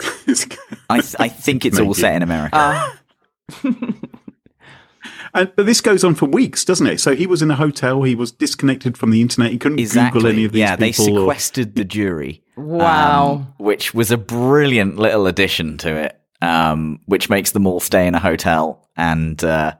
I 0.90 1.00
th- 1.00 1.16
I 1.18 1.28
think 1.28 1.64
it's 1.64 1.78
all 1.78 1.94
set 1.94 2.14
in 2.16 2.22
America. 2.22 2.56
and, 5.34 5.52
but 5.56 5.66
this 5.66 5.80
goes 5.80 6.04
on 6.04 6.14
for 6.14 6.26
weeks, 6.26 6.64
doesn't 6.64 6.86
it? 6.86 7.00
So 7.00 7.14
he 7.14 7.26
was 7.26 7.42
in 7.42 7.50
a 7.50 7.56
hotel, 7.56 8.02
he 8.02 8.14
was 8.14 8.32
disconnected 8.32 8.96
from 8.96 9.10
the 9.10 9.20
internet, 9.20 9.52
he 9.52 9.58
couldn't 9.58 9.78
exactly. 9.78 10.20
Google 10.20 10.32
any 10.32 10.44
of 10.44 10.52
these 10.52 10.60
yeah, 10.60 10.76
they 10.76 10.92
people. 10.92 11.18
or- 11.18 11.32
sequestered 11.32 11.74
the 11.74 11.84
jury. 11.84 12.42
Wow. 12.56 13.32
um, 13.32 13.54
which 13.58 13.94
was 13.94 14.10
a 14.10 14.18
brilliant 14.18 14.96
little 14.96 15.26
addition 15.26 15.78
to 15.78 15.96
it, 15.96 16.20
um, 16.42 17.00
which 17.06 17.30
makes 17.30 17.52
them 17.52 17.66
all 17.66 17.80
stay 17.80 18.06
in 18.06 18.14
a 18.14 18.20
hotel, 18.20 18.88
and 18.96 19.42
uh, 19.42 19.74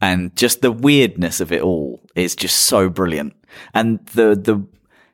and 0.00 0.36
just 0.36 0.60
the 0.60 0.72
weirdness 0.72 1.40
of 1.40 1.52
it 1.52 1.62
all 1.62 2.02
is 2.14 2.36
just 2.36 2.58
so 2.58 2.90
brilliant, 2.90 3.34
and 3.72 4.04
the 4.08 4.34
the 4.34 4.66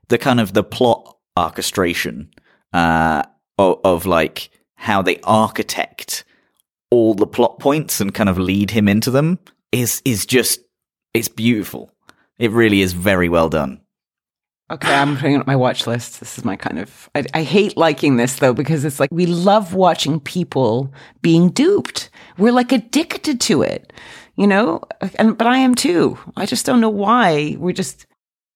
the 0.09 0.19
kind 0.19 0.41
of 0.41 0.55
the 0.55 0.65
plot 0.65 1.17
orchestration 1.39 2.31
uh, 2.73 3.23
of, 3.59 3.81
of 3.85 4.07
like 4.07 4.51
how 4.75 5.03
they 5.03 5.21
architect 5.23 6.25
all 6.95 7.15
the 7.15 7.27
plot 7.27 7.59
points 7.59 8.01
and 8.01 8.15
kind 8.15 8.29
of 8.29 8.39
lead 8.39 8.71
him 8.71 8.89
into 8.89 9.11
them 9.11 9.39
is 9.73 10.01
is 10.05 10.25
just 10.25 10.61
it's 11.13 11.29
beautiful. 11.29 11.91
It 12.39 12.51
really 12.51 12.81
is 12.81 12.93
very 12.93 13.29
well 13.29 13.49
done. 13.49 13.81
Okay, 14.71 14.95
I'm 14.95 15.17
putting 15.17 15.35
it 15.35 15.41
on 15.41 15.45
my 15.47 15.57
watch 15.57 15.87
list. 15.87 16.21
This 16.21 16.39
is 16.39 16.45
my 16.45 16.57
kind 16.57 16.79
of. 16.79 17.11
I, 17.15 17.27
I 17.35 17.43
hate 17.43 17.77
liking 17.77 18.17
this 18.17 18.37
though 18.37 18.55
because 18.55 18.85
it's 18.85 18.99
like 18.99 19.11
we 19.13 19.27
love 19.27 19.75
watching 19.75 20.21
people 20.21 20.93
being 21.21 21.51
duped. 21.51 22.11
We're 22.39 22.53
like 22.53 22.73
addicted 22.73 23.41
to 23.43 23.63
it, 23.63 23.93
you 24.37 24.47
know. 24.47 24.83
And 25.17 25.37
but 25.37 25.47
I 25.47 25.59
am 25.59 25.75
too. 25.75 26.19
I 26.37 26.47
just 26.47 26.65
don't 26.65 26.81
know 26.81 26.91
why. 26.91 27.57
We're 27.59 27.73
just. 27.73 28.07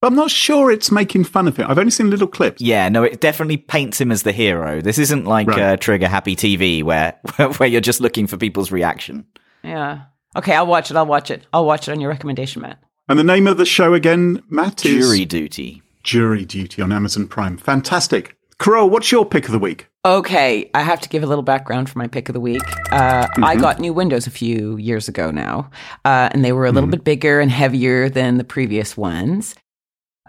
I'm 0.03 0.15
not 0.15 0.31
sure 0.31 0.71
it's 0.71 0.93
making 0.93 1.25
fun 1.25 1.49
of 1.49 1.57
him. 1.57 1.67
I've 1.69 1.79
only 1.79 1.91
seen 1.91 2.09
little 2.09 2.29
clips. 2.29 2.61
Yeah, 2.63 2.89
no, 2.89 3.03
it 3.03 3.21
definitely 3.21 3.57
paints 3.57 4.01
him 4.01 4.13
as 4.13 4.23
the 4.23 4.31
hero. 4.33 4.81
This 4.81 4.97
isn't 4.99 5.25
like 5.25 5.49
Right. 5.49 5.59
uh, 5.61 5.77
Trigger 5.77 6.07
Happy 6.09 6.37
TV 6.37 6.83
where 6.85 7.15
where 7.57 7.69
you're 7.69 7.81
just 7.81 8.01
looking 8.01 8.27
for 8.29 8.37
people's 8.37 8.71
reaction. 8.71 9.25
Yeah. 9.65 10.03
Okay, 10.37 10.55
I'll 10.55 10.67
watch 10.67 10.91
it. 10.93 10.97
I'll 10.97 11.07
watch 11.07 11.31
it. 11.33 11.47
I'll 11.53 11.67
watch 11.67 11.89
it 11.89 11.93
on 11.93 12.01
your 12.01 12.11
recommendation, 12.11 12.63
Matt. 12.63 12.79
And 13.09 13.19
the 13.19 13.25
name 13.25 13.47
of 13.49 13.57
the 13.57 13.65
show 13.67 13.95
again, 13.95 14.43
Matt, 14.49 14.85
is 14.87 15.05
Jury 15.07 15.25
duty. 15.25 15.83
Jury 16.05 16.45
Duty 16.45 16.81
on 16.81 16.93
Amazon 16.93 17.27
Prime. 17.27 17.57
Fantastic. 17.59 18.37
Carole, 18.59 18.89
what's 18.91 19.11
your 19.13 19.25
pick 19.27 19.47
of 19.47 19.53
the 19.53 19.59
week? 19.59 19.89
Okay, 20.05 20.71
I 20.75 20.83
have 20.83 21.01
to 21.01 21.09
give 21.09 21.23
a 21.23 21.27
little 21.27 21.43
background 21.43 21.89
for 21.91 21.99
my 21.99 22.07
pick 22.07 22.29
of 22.29 22.33
the 22.33 22.41
week. 22.41 22.63
Uh, 22.93 23.27
I 23.43 23.57
got 23.57 23.79
new 23.79 23.93
windows 23.93 24.27
a 24.27 24.31
few 24.31 24.77
years 24.79 25.09
ago 25.09 25.31
now, 25.31 25.71
uh, 26.05 26.29
and 26.33 26.45
they 26.45 26.53
were 26.53 26.67
a 26.67 26.73
little 26.73 26.89
bit 26.89 27.05
bigger 27.05 27.41
and 27.41 27.51
heavier 27.51 28.09
than 28.09 28.39
the 28.39 28.45
previous 28.45 28.97
ones. 28.97 29.55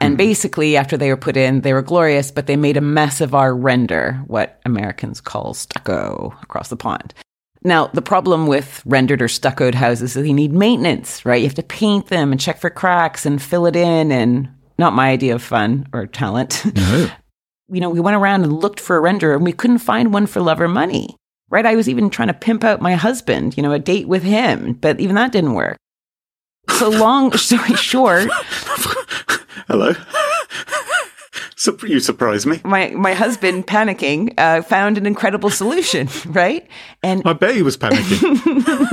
And 0.02 0.14
mm-hmm. 0.14 0.18
basically, 0.18 0.78
after 0.78 0.98
they 0.98 1.10
were 1.10 1.18
put 1.18 1.38
in, 1.38 1.62
they 1.62 1.74
were 1.74 1.82
glorious, 1.82 2.32
but 2.32 2.48
they 2.48 2.56
made 2.56 2.78
a 2.78 2.82
mess 2.82 3.22
of 3.22 3.36
our 3.36 3.56
render, 3.56 4.14
what 4.28 4.60
Americans 4.66 5.22
call 5.22 5.54
stucco 5.54 6.34
across 6.42 6.70
the 6.70 6.78
pond. 6.78 7.14
Now, 7.64 7.88
the 7.88 8.02
problem 8.02 8.48
with 8.48 8.82
rendered 8.86 9.22
or 9.22 9.28
stuccoed 9.28 9.76
houses 9.76 10.16
is 10.16 10.24
they 10.24 10.32
need 10.32 10.54
maintenance, 10.54 11.26
right? 11.26 11.42
You 11.42 11.48
have 11.48 11.56
to 11.56 11.64
paint 11.64 12.08
them 12.08 12.32
and 12.32 12.40
check 12.40 12.58
for 12.60 12.70
cracks 12.70 13.26
and 13.26 13.42
fill 13.42 13.66
it 13.66 13.76
in, 13.76 14.12
and 14.12 14.50
not 14.78 14.94
my 14.94 15.10
idea 15.10 15.36
of 15.36 15.44
fun 15.44 15.88
or 15.92 16.08
talent. 16.08 16.64
you 17.72 17.82
know, 17.82 17.90
we 17.90 18.00
went 18.00 18.16
around 18.16 18.44
and 18.44 18.62
looked 18.62 18.80
for 18.80 18.98
a 18.98 19.02
renderer 19.02 19.36
and 19.36 19.46
we 19.46 19.54
couldn't 19.54 19.80
find 19.80 20.14
one 20.14 20.26
for 20.26 20.42
love 20.42 20.62
or 20.62 20.68
money. 20.68 21.16
Right? 21.50 21.66
I 21.66 21.76
was 21.76 21.90
even 21.90 22.10
trying 22.10 22.28
to 22.28 22.34
pimp 22.34 22.64
out 22.64 22.82
my 22.82 22.94
husband, 22.94 23.58
you 23.58 23.64
know, 23.64 23.72
a 23.72 23.80
date 23.80 24.08
with 24.08 24.22
him, 24.22 24.74
but 24.74 25.00
even 25.00 25.16
that 25.16 25.32
didn't 25.32 25.56
work. 25.56 25.78
So 26.70 26.90
long 26.90 27.32
story 27.38 27.74
short, 27.74 28.30
Hello. 29.70 29.94
You 31.84 32.00
surprise 32.00 32.46
me. 32.46 32.62
My 32.64 32.88
my 32.92 33.14
husband, 33.14 33.68
panicking, 33.68 34.34
uh, 34.38 34.62
found 34.62 34.98
an 34.98 35.06
incredible 35.06 35.50
solution, 35.50 36.08
right? 36.28 36.66
And 37.04 37.22
I 37.26 37.34
bet 37.34 37.54
he 37.54 37.62
was 37.62 37.78
panicking. 37.78 38.24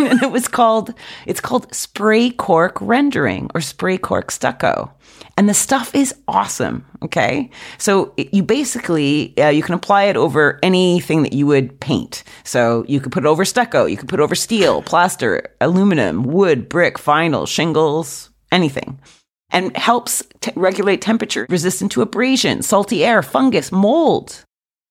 and 0.10 0.22
it 0.22 0.32
was 0.32 0.48
called 0.48 0.92
it's 1.26 1.40
called 1.40 1.72
spray 1.72 2.30
cork 2.30 2.76
rendering 2.80 3.50
or 3.54 3.60
spray 3.60 3.96
cork 3.96 4.30
stucco 4.32 4.92
and 5.38 5.48
the 5.48 5.54
stuff 5.54 5.94
is 5.94 6.14
awesome 6.28 6.84
okay 7.02 7.50
so 7.78 8.12
it- 8.16 8.34
you 8.34 8.42
basically 8.42 9.32
uh, 9.38 9.48
you 9.48 9.62
can 9.62 9.74
apply 9.74 10.04
it 10.04 10.16
over 10.16 10.58
anything 10.62 11.22
that 11.22 11.32
you 11.32 11.46
would 11.46 11.78
paint 11.80 12.24
so 12.44 12.84
you 12.88 13.00
could 13.00 13.12
put 13.12 13.24
it 13.24 13.28
over 13.28 13.44
stucco 13.44 13.86
you 13.86 13.96
could 13.96 14.08
put 14.08 14.18
it 14.20 14.22
over 14.22 14.34
steel 14.34 14.82
plaster 14.82 15.54
aluminum 15.60 16.22
wood 16.24 16.68
brick 16.68 16.98
vinyl 16.98 17.46
shingles 17.46 18.30
anything 18.50 18.98
and 19.50 19.76
helps 19.76 20.22
t- 20.40 20.52
regulate 20.56 21.00
temperature 21.00 21.46
resistant 21.48 21.92
to 21.92 22.02
abrasion 22.02 22.62
salty 22.62 23.04
air 23.04 23.22
fungus 23.22 23.70
mold 23.72 24.44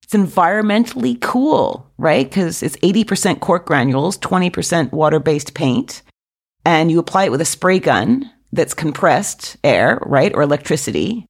it's 0.05 0.13
environmentally 0.13 1.19
cool, 1.19 1.91
right? 1.97 2.29
Because 2.29 2.61
it's 2.61 2.77
80% 2.77 3.39
cork 3.39 3.65
granules, 3.65 4.19
20% 4.19 4.91
water 4.91 5.19
based 5.19 5.55
paint. 5.55 6.03
And 6.63 6.91
you 6.91 6.99
apply 6.99 7.25
it 7.25 7.31
with 7.31 7.41
a 7.41 7.45
spray 7.45 7.79
gun 7.79 8.29
that's 8.53 8.75
compressed 8.75 9.57
air, 9.63 9.97
right? 10.05 10.31
Or 10.35 10.43
electricity. 10.43 11.25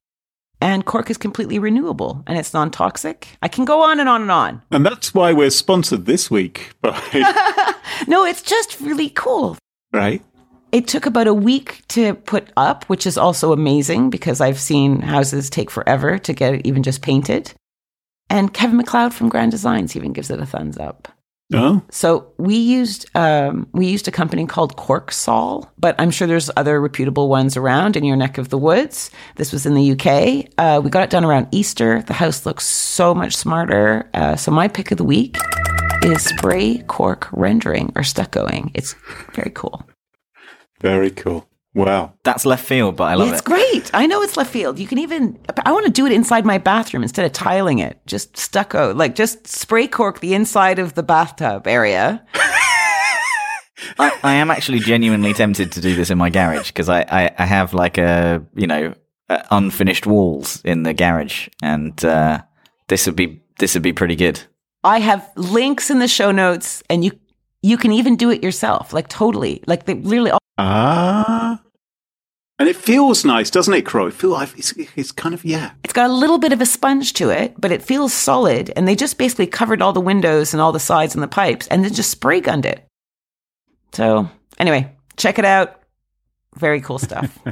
And 0.60 0.84
cork 0.84 1.08
is 1.08 1.16
completely 1.16 1.58
renewable 1.58 2.22
and 2.26 2.36
it's 2.38 2.52
non 2.52 2.70
toxic. 2.70 3.28
I 3.40 3.48
can 3.48 3.64
go 3.64 3.82
on 3.82 3.98
and 3.98 4.10
on 4.10 4.20
and 4.20 4.30
on. 4.30 4.60
and 4.70 4.84
that's 4.84 5.14
why 5.14 5.32
we're 5.32 5.48
sponsored 5.48 6.04
this 6.04 6.30
week 6.30 6.72
by, 6.82 7.00
No, 8.06 8.26
it's 8.26 8.42
just 8.42 8.78
really 8.82 9.08
cool. 9.08 9.56
right? 9.94 10.22
It 10.72 10.88
took 10.88 11.06
about 11.06 11.26
a 11.26 11.34
week 11.34 11.82
to 11.88 12.14
put 12.14 12.50
up, 12.56 12.84
which 12.84 13.06
is 13.06 13.16
also 13.16 13.52
amazing 13.52 14.10
because 14.10 14.40
I've 14.40 14.60
seen 14.60 15.00
houses 15.00 15.48
take 15.48 15.70
forever 15.70 16.18
to 16.18 16.32
get 16.32 16.54
it 16.54 16.66
even 16.66 16.82
just 16.82 17.02
painted. 17.02 17.52
And 18.28 18.52
Kevin 18.52 18.80
McCloud 18.80 19.12
from 19.12 19.28
Grand 19.28 19.52
Designs 19.52 19.96
even 19.96 20.12
gives 20.12 20.30
it 20.30 20.40
a 20.40 20.46
thumbs 20.46 20.76
up. 20.76 21.08
Oh, 21.54 21.80
So 21.90 22.32
we 22.38 22.56
used 22.56 23.08
um, 23.14 23.68
we 23.72 23.86
used 23.86 24.08
a 24.08 24.10
company 24.10 24.46
called 24.46 24.76
CorkSol, 24.76 25.68
but 25.78 25.94
I'm 25.96 26.10
sure 26.10 26.26
there's 26.26 26.50
other 26.56 26.80
reputable 26.80 27.28
ones 27.28 27.56
around 27.56 27.96
in 27.96 28.02
your 28.02 28.16
neck 28.16 28.36
of 28.36 28.48
the 28.48 28.58
woods. 28.58 29.12
This 29.36 29.52
was 29.52 29.64
in 29.64 29.74
the 29.74 29.92
UK. 29.92 30.50
Uh, 30.58 30.80
we 30.82 30.90
got 30.90 31.04
it 31.04 31.10
done 31.10 31.24
around 31.24 31.46
Easter. 31.52 32.02
The 32.02 32.14
house 32.14 32.46
looks 32.46 32.66
so 32.66 33.14
much 33.14 33.36
smarter. 33.36 34.10
Uh, 34.12 34.34
so 34.34 34.50
my 34.50 34.66
pick 34.66 34.90
of 34.90 34.98
the 34.98 35.04
week 35.04 35.36
is 36.02 36.24
spray 36.24 36.78
cork 36.88 37.28
rendering 37.30 37.92
or 37.94 38.02
stuccoing. 38.02 38.72
It's 38.74 38.96
very 39.32 39.52
cool. 39.54 39.86
Very 40.80 41.10
cool. 41.10 41.48
Wow. 41.74 42.14
That's 42.22 42.46
left 42.46 42.64
field, 42.64 42.96
but 42.96 43.04
I 43.04 43.14
love 43.14 43.28
it's 43.28 43.32
it. 43.32 43.34
It's 43.34 43.42
great. 43.42 43.90
I 43.92 44.06
know 44.06 44.22
it's 44.22 44.38
left 44.38 44.50
field. 44.50 44.78
You 44.78 44.86
can 44.86 44.96
even, 44.96 45.38
I 45.66 45.72
want 45.72 45.84
to 45.84 45.92
do 45.92 46.06
it 46.06 46.12
inside 46.12 46.46
my 46.46 46.56
bathroom 46.56 47.02
instead 47.02 47.26
of 47.26 47.32
tiling 47.32 47.80
it. 47.80 48.00
Just 48.06 48.36
stucco, 48.38 48.94
like 48.94 49.14
just 49.14 49.46
spray 49.46 49.86
cork 49.86 50.20
the 50.20 50.32
inside 50.32 50.78
of 50.78 50.94
the 50.94 51.02
bathtub 51.02 51.66
area. 51.66 52.24
I, 53.98 54.18
I 54.22 54.34
am 54.34 54.50
actually 54.50 54.78
genuinely 54.80 55.34
tempted 55.34 55.72
to 55.72 55.80
do 55.80 55.94
this 55.94 56.10
in 56.10 56.16
my 56.16 56.30
garage 56.30 56.68
because 56.68 56.88
I, 56.88 57.02
I, 57.02 57.34
I 57.38 57.44
have 57.44 57.74
like 57.74 57.98
a 57.98 58.42
you 58.54 58.66
know 58.66 58.94
uh, 59.28 59.42
unfinished 59.50 60.06
walls 60.06 60.62
in 60.64 60.82
the 60.82 60.94
garage, 60.94 61.48
and 61.62 62.02
uh, 62.04 62.42
this 62.88 63.06
would 63.06 63.16
be 63.16 63.42
this 63.58 63.74
would 63.74 63.82
be 63.82 63.92
pretty 63.92 64.16
good. 64.16 64.40
I 64.82 65.00
have 65.00 65.30
links 65.36 65.90
in 65.90 65.98
the 65.98 66.08
show 66.08 66.30
notes, 66.30 66.82
and 66.88 67.04
you 67.04 67.12
you 67.62 67.76
can 67.76 67.92
even 67.92 68.16
do 68.16 68.30
it 68.30 68.42
yourself, 68.42 68.92
like 68.92 69.08
totally, 69.08 69.62
like 69.66 69.84
they 69.84 69.94
literally. 69.94 70.30
All, 70.30 70.40
Ah. 70.58 71.60
And 72.58 72.68
it 72.68 72.76
feels 72.76 73.24
nice, 73.24 73.50
doesn't 73.50 73.74
it, 73.74 73.84
Carole? 73.84 74.06
It 74.06 74.14
feels 74.14 74.32
like 74.32 74.58
it's, 74.58 74.72
it's 74.96 75.12
kind 75.12 75.34
of, 75.34 75.44
yeah. 75.44 75.72
it's 75.84 75.92
got 75.92 76.08
a 76.08 76.12
little 76.12 76.38
bit 76.38 76.52
of 76.52 76.60
a 76.62 76.66
sponge 76.66 77.12
to 77.14 77.28
it, 77.28 77.54
but 77.60 77.70
it 77.70 77.82
feels 77.82 78.14
solid. 78.14 78.72
And 78.74 78.88
they 78.88 78.96
just 78.96 79.18
basically 79.18 79.46
covered 79.46 79.82
all 79.82 79.92
the 79.92 80.00
windows 80.00 80.54
and 80.54 80.60
all 80.60 80.72
the 80.72 80.80
sides 80.80 81.14
and 81.14 81.22
the 81.22 81.28
pipes, 81.28 81.66
and 81.68 81.84
then 81.84 81.92
just 81.92 82.10
spray 82.10 82.40
gunned 82.40 82.64
it. 82.64 82.86
So 83.92 84.30
anyway, 84.58 84.90
check 85.18 85.38
it 85.38 85.44
out. 85.44 85.82
Very 86.54 86.80
cool 86.80 86.98
stuff. 86.98 87.38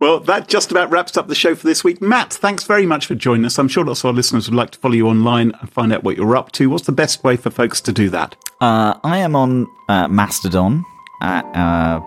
Well, 0.00 0.20
that 0.20 0.48
just 0.48 0.70
about 0.70 0.90
wraps 0.90 1.16
up 1.16 1.28
the 1.28 1.34
show 1.34 1.54
for 1.54 1.66
this 1.66 1.84
week. 1.84 2.02
Matt, 2.02 2.32
thanks 2.32 2.64
very 2.64 2.84
much 2.84 3.06
for 3.06 3.14
joining 3.14 3.46
us. 3.46 3.58
I'm 3.58 3.68
sure 3.68 3.84
lots 3.84 4.00
of 4.00 4.06
our 4.06 4.12
listeners 4.12 4.50
would 4.50 4.56
like 4.56 4.70
to 4.72 4.78
follow 4.78 4.94
you 4.94 5.08
online 5.08 5.52
and 5.60 5.72
find 5.72 5.92
out 5.92 6.02
what 6.02 6.16
you're 6.16 6.36
up 6.36 6.52
to. 6.52 6.68
What's 6.68 6.84
the 6.84 6.92
best 6.92 7.22
way 7.22 7.36
for 7.36 7.48
folks 7.48 7.80
to 7.82 7.92
do 7.92 8.10
that? 8.10 8.36
Uh, 8.60 8.98
I 9.04 9.18
am 9.18 9.36
on 9.36 9.66
uh, 9.88 10.08
Mastodon 10.08 10.84
at 11.24 11.44
uh, 11.56 12.00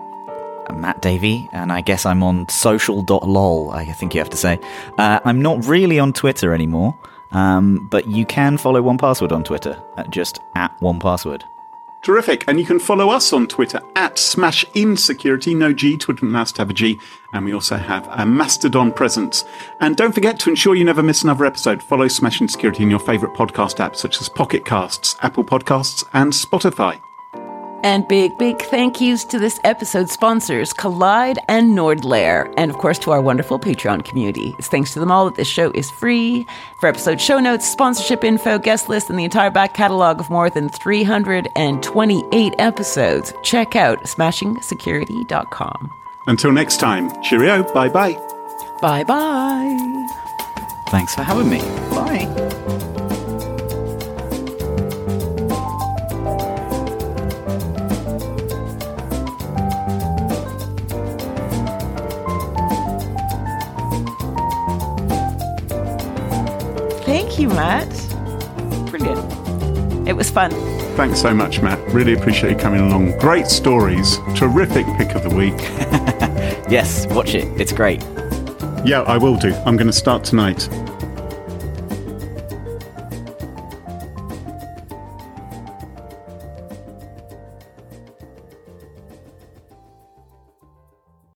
Matt 0.72 1.02
Davey, 1.02 1.48
and 1.52 1.72
I 1.72 1.80
guess 1.80 2.06
I'm 2.06 2.22
on 2.22 2.48
social.lol, 2.48 3.72
I 3.72 3.84
think 3.86 4.14
you 4.14 4.20
have 4.20 4.30
to 4.30 4.36
say. 4.36 4.60
Uh, 4.96 5.18
I'm 5.24 5.42
not 5.42 5.66
really 5.66 5.98
on 5.98 6.12
Twitter 6.12 6.54
anymore, 6.54 6.96
um, 7.32 7.88
but 7.90 8.06
you 8.08 8.24
can 8.24 8.56
follow 8.56 8.80
1Password 8.80 9.32
on 9.32 9.42
Twitter 9.42 9.82
at 9.96 10.10
just 10.10 10.40
at 10.54 10.70
One 10.80 11.00
Password. 11.00 11.44
Terrific. 12.00 12.44
And 12.46 12.60
you 12.60 12.64
can 12.64 12.78
follow 12.78 13.10
us 13.10 13.32
on 13.32 13.48
Twitter 13.48 13.80
at 13.96 14.20
Smash 14.20 14.64
Insecurity. 14.74 15.52
No 15.52 15.72
G, 15.72 15.96
Twitter 15.96 16.26
must 16.26 16.56
have 16.56 16.70
a 16.70 16.72
G. 16.72 16.96
And 17.32 17.44
we 17.44 17.52
also 17.52 17.76
have 17.76 18.06
a 18.12 18.24
Mastodon 18.24 18.92
presence. 18.92 19.44
And 19.80 19.96
don't 19.96 20.12
forget 20.12 20.38
to 20.40 20.50
ensure 20.50 20.76
you 20.76 20.84
never 20.84 21.02
miss 21.02 21.24
another 21.24 21.44
episode. 21.44 21.82
Follow 21.82 22.06
Smash 22.06 22.40
Insecurity 22.40 22.84
in 22.84 22.90
your 22.90 23.00
favourite 23.00 23.36
podcast 23.36 23.78
apps 23.78 23.96
such 23.96 24.20
as 24.20 24.28
Pocket 24.28 24.64
Casts, 24.64 25.16
Apple 25.22 25.44
Podcasts, 25.44 26.04
and 26.12 26.32
Spotify. 26.32 27.00
And 27.82 28.06
big, 28.08 28.36
big 28.38 28.60
thank 28.62 29.00
yous 29.00 29.24
to 29.26 29.38
this 29.38 29.60
episode's 29.64 30.12
sponsors, 30.12 30.72
Kolide 30.72 31.38
and 31.48 31.76
NordLayer, 31.76 32.52
and 32.56 32.70
of 32.70 32.78
course 32.78 32.98
to 33.00 33.12
our 33.12 33.20
wonderful 33.20 33.58
Patreon 33.58 34.04
community. 34.04 34.54
It's 34.58 34.68
thanks 34.68 34.92
to 34.94 35.00
them 35.00 35.10
all 35.10 35.26
that 35.26 35.36
this 35.36 35.48
show 35.48 35.70
is 35.72 35.90
free. 35.90 36.46
For 36.80 36.88
episode 36.88 37.20
show 37.20 37.38
notes, 37.38 37.68
sponsorship 37.68 38.24
info, 38.24 38.58
guest 38.58 38.88
list, 38.88 39.10
and 39.10 39.18
the 39.18 39.24
entire 39.24 39.50
back 39.50 39.74
catalog 39.74 40.20
of 40.20 40.30
more 40.30 40.50
than 40.50 40.68
328 40.68 42.54
episodes, 42.58 43.32
check 43.42 43.76
out 43.76 44.02
smashingsecurity.com. 44.04 45.92
Until 46.26 46.52
next 46.52 46.78
time, 46.78 47.10
cheerio. 47.22 47.62
Bye 47.72 47.88
bye. 47.88 48.14
Bye 48.80 49.04
bye. 49.04 50.08
Thanks 50.88 51.14
for 51.14 51.22
having 51.22 51.48
me. 51.48 51.60
Bye. 51.90 52.94
Thank 67.38 67.50
you, 67.50 67.56
Matt. 67.56 68.90
Brilliant. 68.90 70.08
It 70.08 70.12
was 70.14 70.28
fun. 70.28 70.50
Thanks 70.96 71.20
so 71.22 71.32
much, 71.32 71.62
Matt. 71.62 71.78
Really 71.94 72.14
appreciate 72.14 72.50
you 72.50 72.56
coming 72.58 72.80
along. 72.80 73.16
Great 73.18 73.46
stories. 73.46 74.18
Terrific 74.34 74.84
pick 74.96 75.14
of 75.14 75.22
the 75.22 75.30
week. 75.30 75.54
Yes, 76.68 77.06
watch 77.06 77.34
it. 77.34 77.46
It's 77.58 77.72
great. 77.72 78.02
Yeah, 78.84 79.02
I 79.06 79.16
will 79.16 79.36
do. 79.36 79.54
I'm 79.64 79.78
going 79.78 79.86
to 79.86 79.92
start 79.92 80.22
tonight. 80.22 80.68